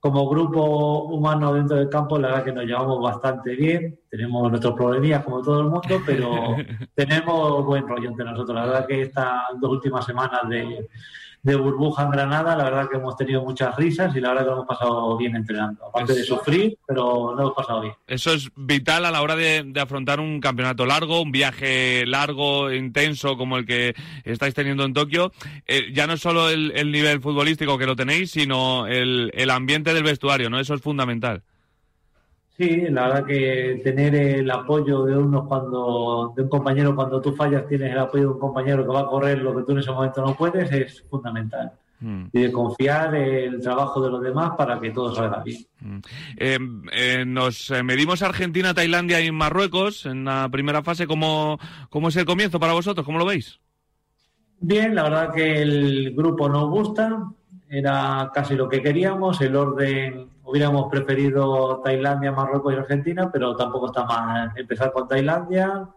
como 0.00 0.28
grupo 0.28 1.04
humano 1.04 1.52
dentro 1.54 1.76
del 1.76 1.88
campo, 1.88 2.18
la 2.18 2.28
verdad 2.28 2.44
que 2.44 2.52
nos 2.52 2.64
llevamos 2.64 3.02
bastante 3.02 3.54
bien. 3.56 3.98
Tenemos 4.08 4.50
nuestros 4.50 4.74
problemillas 4.74 5.24
como 5.24 5.42
todo 5.42 5.60
el 5.60 5.66
mundo, 5.68 6.00
pero 6.04 6.56
tenemos 6.94 7.64
buen 7.64 7.88
rollo 7.88 8.08
entre 8.08 8.24
nosotros. 8.24 8.54
La 8.54 8.66
verdad 8.66 8.86
que 8.86 9.02
estas 9.02 9.42
dos 9.60 9.70
últimas 9.70 10.04
semanas 10.04 10.48
de, 10.48 10.88
de 11.46 11.54
burbuja 11.54 12.02
en 12.02 12.10
Granada, 12.10 12.56
la 12.56 12.64
verdad 12.64 12.88
que 12.90 12.96
hemos 12.96 13.16
tenido 13.16 13.40
muchas 13.40 13.76
risas 13.76 14.14
y 14.16 14.20
la 14.20 14.30
verdad 14.30 14.42
que 14.42 14.46
lo 14.48 14.56
hemos 14.56 14.66
pasado 14.66 15.16
bien 15.16 15.36
entrenando. 15.36 15.86
Aparte 15.86 16.12
de 16.12 16.24
sufrir, 16.24 16.76
pero 16.84 17.34
lo 17.36 17.40
hemos 17.40 17.54
pasado 17.54 17.82
bien. 17.82 17.94
Eso 18.08 18.32
es 18.32 18.50
vital 18.56 19.04
a 19.04 19.12
la 19.12 19.22
hora 19.22 19.36
de, 19.36 19.62
de 19.62 19.80
afrontar 19.80 20.18
un 20.18 20.40
campeonato 20.40 20.84
largo, 20.86 21.22
un 21.22 21.30
viaje 21.30 22.04
largo, 22.04 22.72
intenso 22.72 23.36
como 23.36 23.58
el 23.58 23.64
que 23.64 23.94
estáis 24.24 24.54
teniendo 24.54 24.84
en 24.84 24.92
Tokio. 24.92 25.30
Eh, 25.68 25.92
ya 25.94 26.08
no 26.08 26.14
es 26.14 26.20
solo 26.20 26.50
el, 26.50 26.72
el 26.74 26.90
nivel 26.90 27.20
futbolístico 27.20 27.78
que 27.78 27.86
lo 27.86 27.94
tenéis, 27.94 28.32
sino 28.32 28.88
el, 28.88 29.30
el 29.32 29.50
ambiente 29.50 29.94
del 29.94 30.02
vestuario, 30.02 30.50
¿no? 30.50 30.58
Eso 30.58 30.74
es 30.74 30.82
fundamental. 30.82 31.44
Sí, 32.58 32.86
la 32.88 33.08
verdad 33.08 33.26
que 33.26 33.80
tener 33.84 34.14
el 34.14 34.50
apoyo 34.50 35.04
de 35.04 35.16
uno 35.16 35.46
cuando, 35.46 36.32
de 36.34 36.42
un 36.42 36.48
compañero 36.48 36.96
cuando 36.96 37.20
tú 37.20 37.34
fallas, 37.34 37.66
tienes 37.68 37.92
el 37.92 37.98
apoyo 37.98 38.24
de 38.24 38.30
un 38.30 38.38
compañero 38.38 38.82
que 38.82 38.92
va 38.92 39.00
a 39.00 39.06
correr 39.06 39.42
lo 39.42 39.54
que 39.54 39.62
tú 39.62 39.72
en 39.72 39.78
ese 39.78 39.90
momento 39.90 40.24
no 40.24 40.34
puedes, 40.34 40.72
es 40.72 41.04
fundamental. 41.10 41.72
Mm. 42.00 42.24
Y 42.32 42.40
de 42.40 42.52
confiar 42.52 43.14
el 43.14 43.60
trabajo 43.60 44.02
de 44.02 44.10
los 44.10 44.22
demás 44.22 44.52
para 44.56 44.80
que 44.80 44.90
todo 44.90 45.14
salga 45.14 45.42
bien. 45.42 45.66
Eh, 46.38 46.58
eh, 46.92 47.24
nos 47.26 47.70
eh, 47.70 47.82
medimos 47.82 48.22
Argentina, 48.22 48.72
Tailandia 48.72 49.20
y 49.20 49.30
Marruecos 49.32 50.06
en 50.06 50.24
la 50.24 50.48
primera 50.50 50.82
fase. 50.82 51.06
¿Cómo, 51.06 51.58
¿Cómo 51.90 52.08
es 52.08 52.16
el 52.16 52.24
comienzo 52.24 52.58
para 52.58 52.72
vosotros? 52.72 53.04
¿Cómo 53.04 53.18
lo 53.18 53.26
veis? 53.26 53.60
Bien, 54.60 54.94
la 54.94 55.02
verdad 55.04 55.34
que 55.34 55.60
el 55.60 56.14
grupo 56.14 56.48
nos 56.48 56.70
gusta, 56.70 57.22
era 57.68 58.30
casi 58.32 58.54
lo 58.54 58.68
que 58.68 58.80
queríamos, 58.80 59.40
el 59.42 59.56
orden 59.56 60.28
hubiéramos 60.46 60.88
preferido 60.90 61.80
Tailandia, 61.82 62.32
Marruecos 62.32 62.72
y 62.72 62.76
Argentina, 62.76 63.30
pero 63.32 63.56
tampoco 63.56 63.86
está 63.86 64.04
mal 64.04 64.52
empezar 64.56 64.92
con 64.92 65.08
Tailandia, 65.08 65.88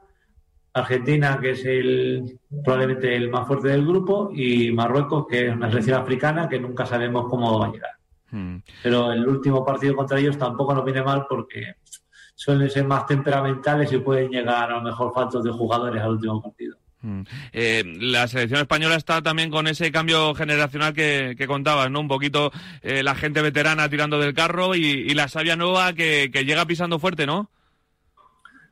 Argentina, 0.74 1.38
que 1.40 1.52
es 1.52 1.66
el 1.66 2.40
probablemente 2.64 3.16
el 3.16 3.30
más 3.30 3.48
fuerte 3.48 3.70
del 3.70 3.86
grupo, 3.86 4.32
y 4.34 4.72
Marruecos, 4.72 5.26
que 5.28 5.48
es 5.48 5.56
una 5.56 5.70
selección 5.70 6.02
africana 6.02 6.50
que 6.50 6.60
nunca 6.60 6.86
sabemos 6.86 7.28
cómo 7.30 7.60
va 7.60 7.68
a 7.68 7.72
llegar. 7.72 7.92
Mm. 8.32 8.58
Pero 8.84 9.12
el 9.12 9.28
último 9.28 9.64
partido 9.64 9.96
contra 9.96 10.20
ellos 10.20 10.38
tampoco 10.38 10.74
nos 10.74 10.86
viene 10.86 11.04
mal 11.04 11.26
porque 11.30 11.76
suelen 12.36 12.70
ser 12.70 12.86
más 12.86 13.06
temperamentales 13.06 13.92
y 13.92 13.98
pueden 14.00 14.30
llegar 14.30 14.72
a 14.72 14.76
lo 14.78 14.82
mejor 14.82 15.14
faltos 15.14 15.44
de 15.44 15.52
jugadores 15.52 16.02
al 16.02 16.12
último 16.12 16.42
partido. 16.42 16.78
Mm. 17.02 17.22
Eh, 17.54 17.84
la 18.02 18.28
selección 18.28 18.60
española 18.62 18.96
está 18.96 19.22
también 19.22 19.50
con 19.50 19.68
ese 19.68 19.92
cambio 19.92 20.36
generacional 20.36 20.94
que, 20.94 21.46
contabas, 21.48 21.90
¿no? 21.90 22.02
Un 22.02 22.08
poquito 22.08 22.52
eh, 22.82 23.04
la 23.04 23.16
gente 23.16 23.42
veterana 23.42 23.90
tirando 23.90 24.20
del 24.20 24.34
carro 24.34 24.76
y, 24.76 25.14
la 25.14 25.28
savia 25.28 25.56
nueva 25.56 25.94
que, 25.94 26.30
que 26.32 26.46
llega 26.46 26.66
pisando 26.66 27.00
fuerte, 27.00 27.26
¿no? 27.26 27.50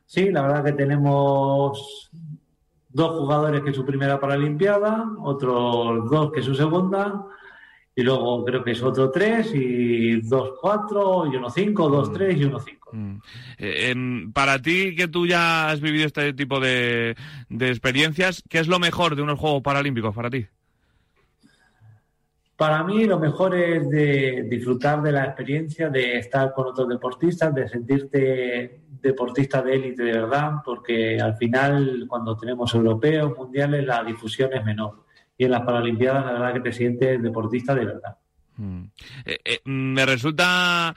Sí, 0.06 0.30
la 0.30 0.42
verdad 0.42 0.64
que 0.64 0.72
tenemos 0.72 2.10
dos 2.88 3.18
jugadores 3.18 3.62
que 3.62 3.74
su 3.74 3.84
primera 3.84 4.18
Paralimpiada, 4.18 5.04
otros 5.20 6.10
dos 6.10 6.32
que 6.32 6.42
su 6.42 6.54
segunda, 6.54 7.26
y 7.98 8.02
luego 8.04 8.44
creo 8.44 8.62
que 8.62 8.70
es 8.70 8.82
otro 8.84 9.10
tres, 9.10 9.50
y 9.52 10.20
dos 10.20 10.52
cuatro, 10.60 11.26
y 11.26 11.34
uno 11.34 11.50
cinco, 11.50 11.88
dos 11.88 12.12
tres 12.12 12.36
y 12.36 12.44
uno 12.44 12.60
cinco. 12.60 12.92
Eh, 13.58 13.90
em, 13.90 14.32
para 14.32 14.62
ti, 14.62 14.94
que 14.94 15.08
tú 15.08 15.26
ya 15.26 15.68
has 15.68 15.80
vivido 15.80 16.06
este 16.06 16.32
tipo 16.32 16.60
de, 16.60 17.16
de 17.48 17.68
experiencias, 17.70 18.44
¿qué 18.48 18.60
es 18.60 18.68
lo 18.68 18.78
mejor 18.78 19.16
de 19.16 19.22
unos 19.22 19.40
Juegos 19.40 19.62
Paralímpicos 19.62 20.14
para 20.14 20.30
ti? 20.30 20.46
Para 22.54 22.84
mí 22.84 23.04
lo 23.04 23.18
mejor 23.18 23.56
es 23.56 23.90
de 23.90 24.46
disfrutar 24.48 25.02
de 25.02 25.10
la 25.10 25.24
experiencia, 25.24 25.88
de 25.88 26.18
estar 26.18 26.52
con 26.52 26.68
otros 26.68 26.88
deportistas, 26.88 27.52
de 27.52 27.68
sentirte 27.68 28.80
deportista 29.02 29.60
de 29.60 29.74
élite 29.74 30.04
de 30.04 30.12
verdad, 30.12 30.52
porque 30.64 31.20
al 31.20 31.36
final 31.36 32.04
cuando 32.06 32.36
tenemos 32.36 32.72
europeos, 32.72 33.36
mundiales, 33.36 33.84
la 33.84 34.04
difusión 34.04 34.52
es 34.52 34.64
menor. 34.64 35.07
Y 35.38 35.44
en 35.44 35.52
las 35.52 35.62
Paralimpiadas 35.62 36.26
la 36.26 36.32
verdad 36.32 36.52
que 36.52 36.60
te 36.60 36.72
sientes 36.72 37.22
deportista 37.22 37.74
de 37.74 37.86
verdad. 37.86 38.18
Eh, 39.24 39.38
eh, 39.44 39.60
me 39.64 40.04
resulta 40.04 40.94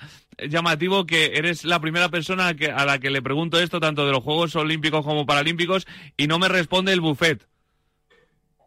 llamativo 0.50 1.06
que 1.06 1.34
eres 1.36 1.64
la 1.64 1.80
primera 1.80 2.10
persona 2.10 2.56
que, 2.56 2.72
a 2.72 2.86
la 2.86 2.98
que 2.98 3.12
le 3.12 3.22
pregunto 3.22 3.60
esto, 3.60 3.80
tanto 3.80 4.06
de 4.06 4.12
los 4.12 4.24
Juegos 4.24 4.56
Olímpicos 4.56 5.06
como 5.06 5.28
Paralímpicos, 5.28 5.86
y 6.18 6.28
no 6.28 6.40
me 6.40 6.48
responde 6.48 6.92
el 6.92 7.02
buffet. 7.02 7.48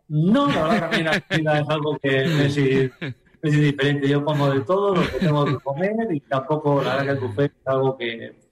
No, 0.09 0.47
la 0.47 0.69
verdad 0.69 0.91
que 0.91 0.97
a 0.97 0.99
mí 0.99 1.05
la 1.05 1.21
comida 1.21 1.59
es 1.59 1.69
algo 1.69 1.99
que 1.99 2.11
me 2.11 2.47
es, 2.47 2.57
es 2.57 3.55
indiferente. 3.55 4.09
Yo 4.09 4.25
como 4.25 4.51
de 4.51 4.61
todo 4.61 4.95
lo 4.95 5.03
que 5.03 5.19
tengo 5.19 5.45
que 5.45 5.57
comer 5.57 5.95
y 6.13 6.21
tampoco 6.21 6.83
la 6.83 6.97
verdad 6.97 7.05
que 7.05 7.11
el 7.11 7.29
buffet 7.29 7.53
es 7.53 7.67
algo 7.67 7.97
que 7.97 8.44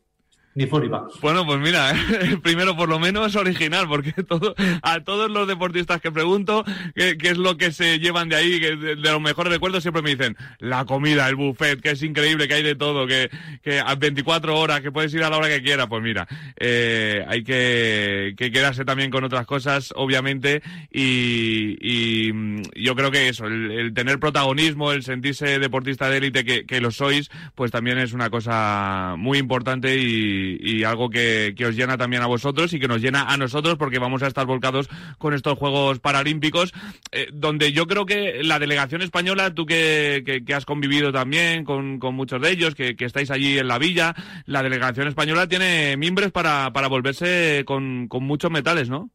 ni 0.55 0.65
ni 0.65 0.89
fa. 0.89 1.05
Bueno, 1.23 1.47
pues 1.47 1.61
mira, 1.61 1.91
el 2.21 2.41
primero 2.41 2.77
por 2.77 2.89
lo 2.89 2.99
menos 2.99 3.37
original, 3.37 3.89
porque 3.89 4.13
todo, 4.23 4.55
a 4.83 5.01
todos 5.01 5.31
los 5.31 5.49
deportistas 5.49 6.01
que 6.01 6.13
pregunto 6.13 6.65
qué, 6.95 7.17
es 7.23 7.39
lo 7.39 7.57
que 7.57 7.73
se 7.73 7.99
llevan 7.99 8.29
de 8.29 8.37
ahí, 8.37 8.61
que 8.61 8.77
de, 8.77 8.97
de 8.97 9.11
los 9.11 9.21
mejores 9.21 9.53
recuerdos, 9.53 9.83
siempre 9.83 10.03
me 10.03 10.11
dicen 10.11 10.37
la 10.59 10.85
comida, 10.85 11.29
el 11.29 11.37
buffet, 11.37 11.81
que 11.81 11.93
es 11.93 12.03
increíble, 12.03 12.49
que 12.49 12.55
hay 12.55 12.63
de 12.63 12.75
todo, 12.75 13.07
que, 13.07 13.31
que 13.63 13.81
a 13.81 13.95
24 13.95 14.59
horas, 14.59 14.81
que 14.83 14.93
puedes 14.93 15.15
ir 15.15 15.25
a 15.25 15.31
la 15.31 15.39
hora 15.39 15.49
que 15.49 15.63
quieras. 15.63 15.87
Pues 15.89 16.03
mira, 16.03 16.27
eh, 16.59 17.25
hay 17.27 17.43
que, 17.45 18.35
que 18.37 18.51
quedarse 18.51 18.85
también 18.85 19.11
con 19.11 19.25
otras 19.25 19.47
cosas, 19.47 19.93
obviamente, 19.97 20.63
y, 20.91 21.79
y 21.81 22.33
mm, 22.33 22.63
yo 22.77 22.95
creo 22.95 23.11
que 23.11 23.29
eso, 23.29 23.47
el, 23.47 23.71
el 23.71 23.95
tener 23.95 24.19
protagonismo, 24.19 24.93
el 24.93 25.03
sentirse 25.03 25.59
deportista 25.59 26.11
de 26.11 26.19
élite 26.19 26.45
que, 26.45 26.67
que 26.67 26.81
lo 26.81 26.91
sois, 26.91 27.31
pues 27.55 27.71
también 27.71 27.99
es 27.99 28.13
una 28.13 28.29
cosa 28.29 29.15
muy 29.17 29.39
importante 29.39 29.97
y, 29.97 30.42
y 30.61 30.85
algo 30.85 31.11
que, 31.11 31.55
que 31.57 31.67
os 31.67 31.77
llena 31.77 31.97
también 31.97 32.23
a 32.23 32.27
vosotros 32.27 32.73
y 32.73 32.81
que 32.81 32.89
nos 32.89 33.01
llena 33.01 33.25
a 33.25 33.37
nosotros 33.37 33.77
porque 33.77 33.99
vamos 33.99 34.23
a 34.23 34.27
estar 34.27 34.47
volcados 34.47 34.89
con 35.19 35.35
estos 35.35 35.59
Juegos 35.59 36.01
Paralímpicos, 36.01 36.73
eh, 37.11 37.29
donde 37.33 37.73
yo 37.73 37.87
creo 37.87 38.07
que 38.07 38.43
la 38.43 38.59
delegación 38.59 39.03
española, 39.03 39.55
tú 39.55 39.67
que, 39.67 40.43
que, 40.47 40.55
has 40.55 40.65
convivido 40.65 41.13
también 41.13 41.65
con, 41.65 41.99
con 41.99 42.15
muchos 42.15 42.41
de 42.41 42.51
ellos, 42.51 42.75
que, 42.75 42.97
que, 42.97 43.05
estáis 43.05 43.31
allí 43.31 43.59
en 43.59 43.69
la 43.69 43.79
villa, 43.79 44.15
la 44.47 44.63
delegación 44.63 45.09
española 45.09 45.47
tiene 45.47 45.97
mimbres 45.97 46.31
para, 46.31 46.73
para 46.73 46.89
volverse 46.89 47.65
con, 47.67 48.09
con 48.09 48.25
muchos 48.25 48.51
metales, 48.51 48.89
¿no? 48.89 49.11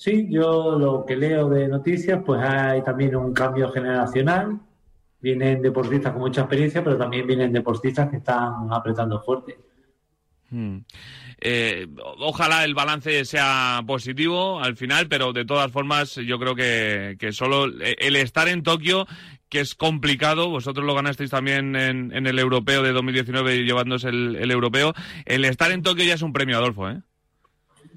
Sí, 0.00 0.28
yo 0.30 0.78
lo 0.78 1.04
que 1.04 1.14
leo 1.14 1.50
de 1.50 1.68
noticias, 1.68 2.22
pues 2.24 2.40
hay 2.40 2.82
también 2.82 3.14
un 3.16 3.34
cambio 3.34 3.70
generacional. 3.70 4.58
Vienen 5.20 5.60
deportistas 5.60 6.12
con 6.12 6.22
mucha 6.22 6.40
experiencia, 6.40 6.82
pero 6.82 6.96
también 6.96 7.26
vienen 7.26 7.52
deportistas 7.52 8.08
que 8.08 8.16
están 8.16 8.72
apretando 8.72 9.20
fuerte. 9.20 9.58
Hmm. 10.50 10.78
Eh, 11.40 11.86
ojalá 12.18 12.64
el 12.64 12.74
balance 12.74 13.24
sea 13.24 13.82
positivo 13.86 14.60
al 14.60 14.76
final, 14.76 15.08
pero 15.08 15.32
de 15.32 15.44
todas 15.44 15.70
formas 15.70 16.16
yo 16.16 16.38
creo 16.38 16.54
que, 16.54 17.16
solo 17.32 17.66
el 17.66 18.16
estar 18.16 18.48
en 18.48 18.62
Tokio, 18.62 19.06
que 19.48 19.60
es 19.60 19.74
complicado, 19.74 20.50
vosotros 20.50 20.84
lo 20.84 20.94
ganasteis 20.94 21.30
también 21.30 21.76
en, 21.76 22.26
el 22.26 22.38
europeo 22.38 22.82
de 22.82 22.92
2019 22.92 23.64
llevándose 23.64 24.08
el, 24.08 24.36
el, 24.36 24.50
europeo, 24.50 24.92
el 25.24 25.44
estar 25.44 25.70
en 25.70 25.82
Tokio 25.82 26.04
ya 26.04 26.14
es 26.14 26.22
un 26.22 26.32
premio, 26.32 26.58
Adolfo, 26.58 26.90
¿eh? 26.90 27.00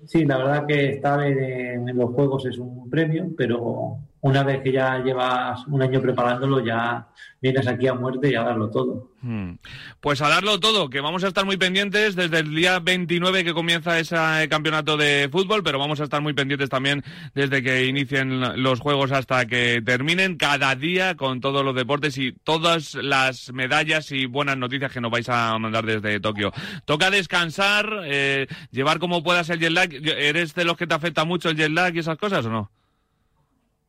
Sí, 0.05 0.25
la 0.25 0.37
verdad 0.37 0.65
que 0.67 0.89
estar 0.89 1.25
en 1.25 1.85
los 1.97 2.11
Juegos 2.11 2.45
es 2.45 2.57
un 2.57 2.89
premio, 2.89 3.27
pero 3.37 3.99
una 4.23 4.41
vez 4.41 4.61
que 4.61 4.71
ya 4.71 4.99
llevas 4.99 5.67
un 5.67 5.81
año 5.81 5.99
preparándolo, 6.01 6.63
ya 6.63 7.07
vienes 7.41 7.67
aquí 7.67 7.87
a 7.87 7.93
muerte 7.93 8.31
y 8.31 8.35
a 8.35 8.43
darlo 8.43 8.69
todo. 8.69 9.11
Hmm. 9.21 9.55
Pues 9.99 10.21
a 10.21 10.29
darlo 10.29 10.61
todo, 10.61 10.89
que 10.89 11.01
vamos 11.01 11.25
a 11.25 11.27
estar 11.27 11.43
muy 11.43 11.57
pendientes 11.57 12.15
desde 12.15 12.39
el 12.39 12.55
día 12.55 12.79
29 12.79 13.43
que 13.43 13.53
comienza 13.53 13.99
ese 13.99 14.15
campeonato 14.49 14.95
de 14.95 15.27
fútbol, 15.29 15.61
pero 15.61 15.77
vamos 15.77 15.99
a 15.99 16.05
estar 16.05 16.21
muy 16.21 16.31
pendientes 16.31 16.69
también 16.69 17.03
desde 17.35 17.61
que 17.61 17.85
inicien 17.85 18.63
los 18.63 18.79
juegos 18.79 19.11
hasta 19.11 19.45
que 19.45 19.81
terminen, 19.85 20.37
cada 20.37 20.73
día 20.73 21.15
con 21.15 21.41
todos 21.41 21.65
los 21.65 21.75
deportes 21.75 22.17
y 22.17 22.31
todas 22.31 22.95
las 22.95 23.51
medallas 23.51 24.09
y 24.13 24.25
buenas 24.25 24.55
noticias 24.55 24.93
que 24.93 25.01
nos 25.01 25.11
vais 25.11 25.27
a 25.27 25.59
mandar 25.59 25.85
desde 25.85 26.21
Tokio. 26.21 26.53
Toca 26.85 27.11
descansar, 27.11 28.03
eh, 28.05 28.47
llevar 28.71 28.99
como 28.99 29.21
puedas 29.21 29.49
el 29.49 29.59
jet 29.59 29.71
lag. 29.71 29.89
¿Eres 29.91 30.55
de 30.55 30.63
los 30.63 30.77
que 30.77 30.87
te 30.87 30.95
afecta 30.95 31.25
mucho 31.25 31.49
el 31.49 31.57
jet 31.57 31.71
lag 31.71 31.93
y 31.93 31.99
esas 31.99 32.17
cosas 32.17 32.45
o 32.45 32.49
no? 32.49 32.71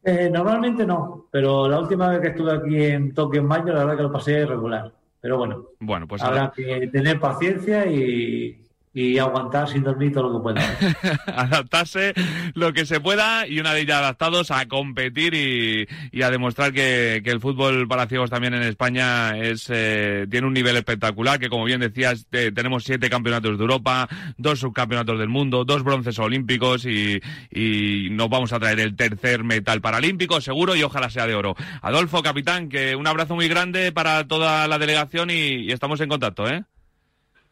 Eh, 0.04 0.28
normalmente 0.30 0.84
no, 0.86 1.28
pero 1.30 1.66
la 1.66 1.80
última 1.80 2.08
vez 2.08 2.20
que 2.20 2.28
estuve 2.28 2.52
aquí 2.52 2.84
en 2.84 3.14
Tokio 3.14 3.40
en 3.40 3.46
mayo, 3.46 3.72
la 3.72 3.80
verdad 3.80 3.96
que 3.96 4.02
lo 4.02 4.12
pasé 4.12 4.44
regular. 4.44 4.92
Pero 5.20 5.38
bueno, 5.38 5.68
bueno 5.80 6.06
pues 6.06 6.22
habrá 6.22 6.52
que 6.54 6.88
tener 6.88 7.18
paciencia 7.18 7.86
y, 7.86 8.63
y 8.94 9.18
aguantar 9.18 9.68
sin 9.68 9.82
dormir 9.82 10.12
todo 10.12 10.28
lo 10.28 10.38
que 10.38 10.42
pueda. 10.42 10.78
Adaptarse 11.26 12.14
lo 12.54 12.72
que 12.72 12.86
se 12.86 13.00
pueda 13.00 13.46
y 13.46 13.58
una 13.58 13.72
vez 13.72 13.86
ya 13.86 13.98
adaptados 13.98 14.52
a 14.52 14.66
competir 14.66 15.34
y, 15.34 15.88
y 16.12 16.22
a 16.22 16.30
demostrar 16.30 16.72
que, 16.72 17.20
que, 17.24 17.30
el 17.30 17.40
fútbol 17.40 17.88
para 17.88 18.06
ciegos 18.06 18.30
también 18.30 18.54
en 18.54 18.62
España 18.62 19.36
es 19.36 19.66
eh, 19.68 20.26
tiene 20.30 20.46
un 20.46 20.52
nivel 20.52 20.76
espectacular, 20.76 21.40
que 21.40 21.48
como 21.48 21.64
bien 21.64 21.80
decías, 21.80 22.26
te, 22.30 22.52
tenemos 22.52 22.84
siete 22.84 23.10
campeonatos 23.10 23.58
de 23.58 23.62
Europa, 23.62 24.08
dos 24.38 24.60
subcampeonatos 24.60 25.18
del 25.18 25.28
mundo, 25.28 25.64
dos 25.64 25.82
bronces 25.82 26.16
olímpicos 26.20 26.86
y, 26.86 27.20
y 27.50 28.10
nos 28.10 28.28
vamos 28.28 28.52
a 28.52 28.60
traer 28.60 28.78
el 28.78 28.94
tercer 28.94 29.42
metal 29.42 29.80
paralímpico 29.80 30.40
seguro 30.40 30.76
y 30.76 30.84
ojalá 30.84 31.10
sea 31.10 31.26
de 31.26 31.34
oro. 31.34 31.56
Adolfo, 31.82 32.22
capitán, 32.22 32.68
que 32.68 32.94
un 32.94 33.08
abrazo 33.08 33.34
muy 33.34 33.48
grande 33.48 33.90
para 33.90 34.24
toda 34.28 34.68
la 34.68 34.78
delegación 34.78 35.30
y, 35.30 35.64
y 35.64 35.72
estamos 35.72 36.00
en 36.00 36.08
contacto, 36.08 36.48
¿eh? 36.48 36.64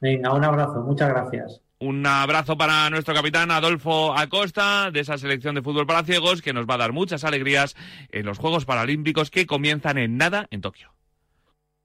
Venga, 0.02 0.34
un 0.34 0.44
abrazo, 0.44 0.82
muchas 0.82 1.10
gracias. 1.10 1.60
Un 1.78 2.04
abrazo 2.04 2.56
para 2.58 2.90
nuestro 2.90 3.14
capitán 3.14 3.52
Adolfo 3.52 4.16
Acosta 4.16 4.90
de 4.90 4.98
esa 4.98 5.16
selección 5.16 5.54
de 5.54 5.62
fútbol 5.62 5.86
para 5.86 6.02
ciegos 6.02 6.42
que 6.42 6.52
nos 6.52 6.66
va 6.66 6.74
a 6.74 6.78
dar 6.78 6.92
muchas 6.92 7.22
alegrías 7.22 7.76
en 8.10 8.26
los 8.26 8.38
Juegos 8.38 8.64
Paralímpicos 8.64 9.30
que 9.30 9.46
comienzan 9.46 9.98
en 9.98 10.16
nada 10.16 10.48
en 10.50 10.60
Tokio. 10.60 10.92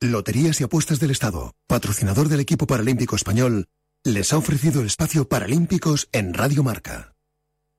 Loterías 0.01 0.59
y 0.61 0.63
Apuestas 0.63 0.99
del 0.99 1.11
Estado, 1.11 1.53
patrocinador 1.67 2.27
del 2.27 2.39
equipo 2.39 2.65
paralímpico 2.65 3.15
español, 3.15 3.67
les 4.03 4.33
ha 4.33 4.37
ofrecido 4.37 4.81
el 4.81 4.87
espacio 4.87 5.29
Paralímpicos 5.29 6.09
en 6.11 6.33
Radio 6.33 6.63
Marca. 6.63 7.13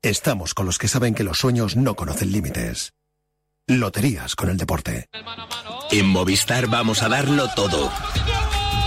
Estamos 0.03 0.55
con 0.55 0.67
los 0.67 0.79
que 0.79 0.87
saben 0.87 1.15
que 1.15 1.25
los 1.25 1.39
sueños 1.39 1.77
no 1.77 1.97
conocen 1.97 2.31
límites. 2.31 2.95
Loterías 3.67 4.37
con 4.37 4.51
el 4.51 4.57
deporte. 4.57 5.09
En 5.91 6.07
Movistar 6.07 6.69
vamos 6.69 7.03
a 7.03 7.09
darlo 7.09 7.49
todo. 7.57 7.91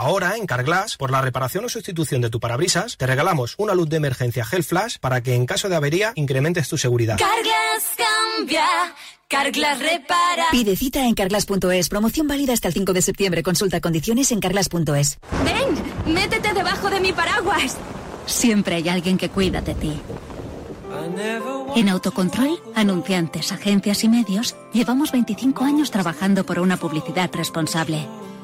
Ahora, 0.00 0.36
en 0.36 0.46
Carglass, 0.46 0.96
por 0.96 1.10
la 1.10 1.20
reparación 1.22 1.64
o 1.64 1.68
sustitución 1.68 2.20
de 2.20 2.30
tu 2.30 2.38
parabrisas, 2.38 2.96
te 2.96 3.04
regalamos 3.04 3.56
una 3.58 3.74
luz 3.74 3.88
de 3.88 3.96
emergencia 3.96 4.44
Gel 4.44 4.62
Flash 4.62 4.98
para 5.00 5.24
que 5.24 5.34
en 5.34 5.44
caso 5.44 5.68
de 5.68 5.74
avería 5.74 6.12
incrementes 6.14 6.68
tu 6.68 6.78
seguridad. 6.78 7.18
Carglass 7.18 7.96
cambia. 7.96 8.64
Carglass 9.26 9.80
repara. 9.80 10.46
Pide 10.52 10.76
cita 10.76 11.04
en 11.04 11.14
carglass.es. 11.16 11.88
Promoción 11.88 12.28
válida 12.28 12.52
hasta 12.52 12.68
el 12.68 12.74
5 12.74 12.92
de 12.92 13.02
septiembre. 13.02 13.42
Consulta 13.42 13.80
condiciones 13.80 14.30
en 14.30 14.38
carglass.es. 14.38 15.18
Ven, 15.44 16.14
métete 16.14 16.54
debajo 16.54 16.90
de 16.90 17.00
mi 17.00 17.12
paraguas. 17.12 17.76
Siempre 18.24 18.76
hay 18.76 18.88
alguien 18.88 19.18
que 19.18 19.30
cuida 19.30 19.62
de 19.62 19.74
ti. 19.74 20.00
En 21.74 21.88
Autocontrol, 21.88 22.56
anunciantes, 22.76 23.50
agencias 23.50 24.04
y 24.04 24.08
medios, 24.08 24.54
llevamos 24.72 25.10
25 25.10 25.64
años 25.64 25.90
trabajando 25.90 26.46
por 26.46 26.60
una 26.60 26.76
publicidad 26.76 27.30
responsable. 27.34 28.06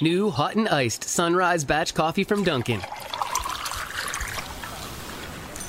New 0.00 0.30
hot 0.30 0.54
and 0.54 0.68
iced 0.68 1.04
sunrise 1.04 1.64
batch 1.64 1.94
coffee 1.94 2.24
from 2.24 2.44
Dunkin'. 2.44 2.80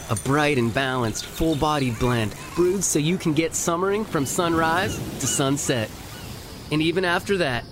A 0.09 0.15
bright 0.23 0.57
and 0.57 0.73
balanced, 0.73 1.25
full 1.25 1.55
bodied 1.55 1.99
blend 1.99 2.35
brewed 2.55 2.83
so 2.83 2.99
you 2.99 3.17
can 3.17 3.33
get 3.33 3.53
summering 3.53 4.03
from 4.05 4.25
sunrise 4.25 4.97
to 5.19 5.27
sunset. 5.27 5.89
And 6.71 6.81
even 6.81 7.05
after 7.05 7.37
that, 7.37 7.63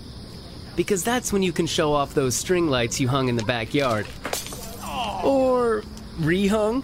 because 0.76 1.04
that's 1.04 1.34
when 1.34 1.42
you 1.42 1.52
can 1.52 1.66
show 1.66 1.94
off 1.94 2.14
those 2.14 2.36
string 2.36 2.68
lights 2.68 3.00
you 3.00 3.08
hung 3.08 3.28
in 3.28 3.36
the 3.36 3.44
backyard. 3.44 4.06
Or 5.24 5.84
rehung. 6.20 6.84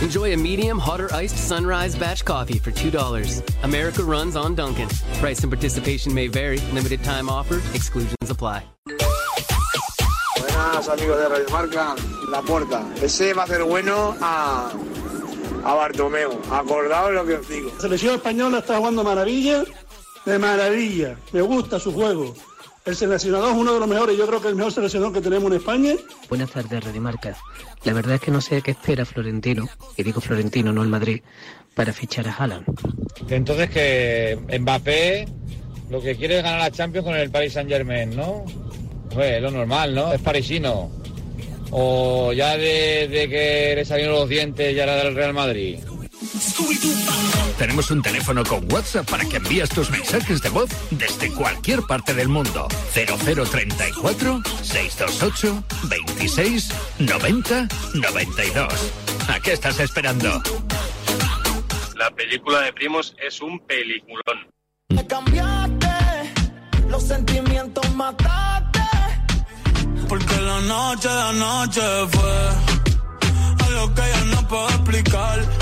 Enjoy 0.00 0.32
a 0.32 0.36
medium, 0.36 0.78
hotter 0.78 1.12
iced 1.12 1.36
sunrise 1.36 1.96
batch 1.96 2.24
coffee 2.24 2.58
for 2.58 2.70
$2. 2.70 3.42
America 3.64 4.04
runs 4.04 4.36
on 4.36 4.54
Duncan. 4.54 4.88
Price 5.18 5.42
and 5.42 5.50
participation 5.50 6.14
may 6.14 6.28
vary. 6.28 6.58
Limited 6.72 7.02
time 7.02 7.28
offer. 7.28 7.56
Exclusions 7.74 8.30
apply. 8.30 8.62
Buenas 10.38 10.88
amigos 10.88 11.18
de 11.18 11.28
Radio 11.28 11.48
Marca, 11.50 11.96
La 12.30 12.42
Puerta. 12.42 12.86
Ese 13.02 13.34
va 13.34 13.42
a 13.42 13.44
hacer 13.46 13.64
bueno 13.64 14.16
a, 14.20 14.70
a 15.64 15.74
Bartomeu. 15.74 16.30
Acordaos 16.52 17.12
lo 17.12 17.26
que 17.26 17.34
os 17.34 17.48
digo. 17.48 17.72
La 17.74 17.80
selección 17.80 18.14
española 18.14 18.58
está 18.58 18.76
jugando 18.78 19.02
maravilla, 19.02 19.64
de 20.24 20.38
maravilla. 20.38 21.16
Me 21.32 21.40
gusta 21.42 21.80
su 21.80 21.92
juego. 21.92 22.34
El 22.88 22.96
seleccionador 22.96 23.50
es 23.50 23.56
uno 23.56 23.74
de 23.74 23.80
los 23.80 23.88
mejores, 23.88 24.16
yo 24.16 24.26
creo 24.26 24.40
que 24.40 24.46
es 24.46 24.52
el 24.52 24.56
mejor 24.56 24.72
seleccionador 24.72 25.12
que 25.12 25.20
tenemos 25.20 25.50
en 25.50 25.58
España. 25.58 25.92
Buenas 26.30 26.50
tardes, 26.50 26.82
Radio 26.82 27.02
Marca. 27.02 27.36
La 27.84 27.92
verdad 27.92 28.14
es 28.14 28.22
que 28.22 28.30
no 28.30 28.40
sé 28.40 28.62
qué 28.62 28.70
espera 28.70 29.04
Florentino, 29.04 29.68
y 29.98 30.02
digo 30.02 30.22
Florentino, 30.22 30.72
no 30.72 30.82
el 30.82 30.88
Madrid, 30.88 31.20
para 31.74 31.92
fichar 31.92 32.26
a 32.28 32.32
Haaland. 32.32 32.64
Entonces 33.28 33.68
que 33.68 34.38
Mbappé 34.58 35.28
lo 35.90 36.00
que 36.00 36.16
quiere 36.16 36.38
es 36.38 36.42
ganar 36.42 36.60
la 36.60 36.70
Champions 36.70 37.06
con 37.06 37.14
el 37.14 37.30
Paris 37.30 37.52
Saint 37.52 37.68
Germain, 37.68 38.16
¿no? 38.16 38.46
Pues 39.12 39.42
lo 39.42 39.50
normal, 39.50 39.94
¿no? 39.94 40.10
Es 40.14 40.22
parisino. 40.22 40.90
O 41.70 42.32
ya 42.32 42.56
de, 42.56 43.06
de 43.08 43.28
que 43.28 43.74
le 43.76 43.84
salieron 43.84 44.14
los 44.14 44.30
dientes 44.30 44.74
ya 44.74 44.84
era 44.84 44.96
del 44.96 45.14
Real 45.14 45.34
Madrid. 45.34 45.78
Tenemos 47.58 47.90
un 47.90 48.02
teléfono 48.02 48.42
con 48.44 48.70
WhatsApp 48.72 49.08
para 49.08 49.24
que 49.24 49.36
envíes 49.36 49.68
tus 49.68 49.90
mensajes 49.90 50.42
de 50.42 50.48
voz 50.48 50.68
desde 50.90 51.32
cualquier 51.32 51.82
parte 51.82 52.12
del 52.12 52.28
mundo. 52.28 52.66
0034 52.92 54.42
628 54.62 55.64
26 55.84 56.68
90 56.98 57.68
92. 57.94 58.92
¿A 59.28 59.40
qué 59.40 59.52
estás 59.52 59.78
esperando? 59.78 60.42
La 61.96 62.10
película 62.10 62.62
de 62.62 62.72
Primos 62.72 63.14
es 63.24 63.40
un 63.40 63.58
peliculón. 63.60 64.48
Me 64.88 65.06
cambiaste, 65.06 65.88
los 66.88 67.02
sentimientos 67.02 67.94
mataste. 67.94 68.80
Porque 70.08 70.40
la 70.40 70.60
noche, 70.62 71.08
la 71.08 71.32
noche 71.32 71.80
fue 72.10 72.48
algo 73.66 73.94
que 73.94 74.02
ya 74.02 74.24
no 74.34 74.48
puedo 74.48 74.68
explicar. 74.68 75.57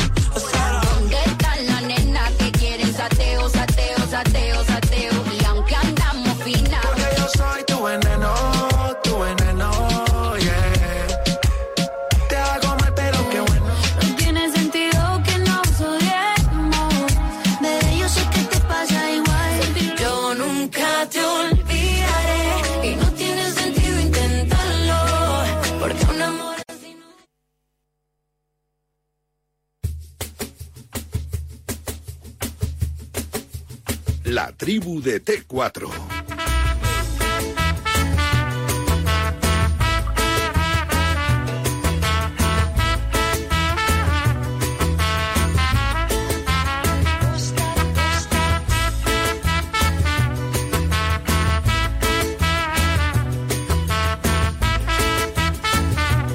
De 35.06 35.24
T4. 35.24 35.88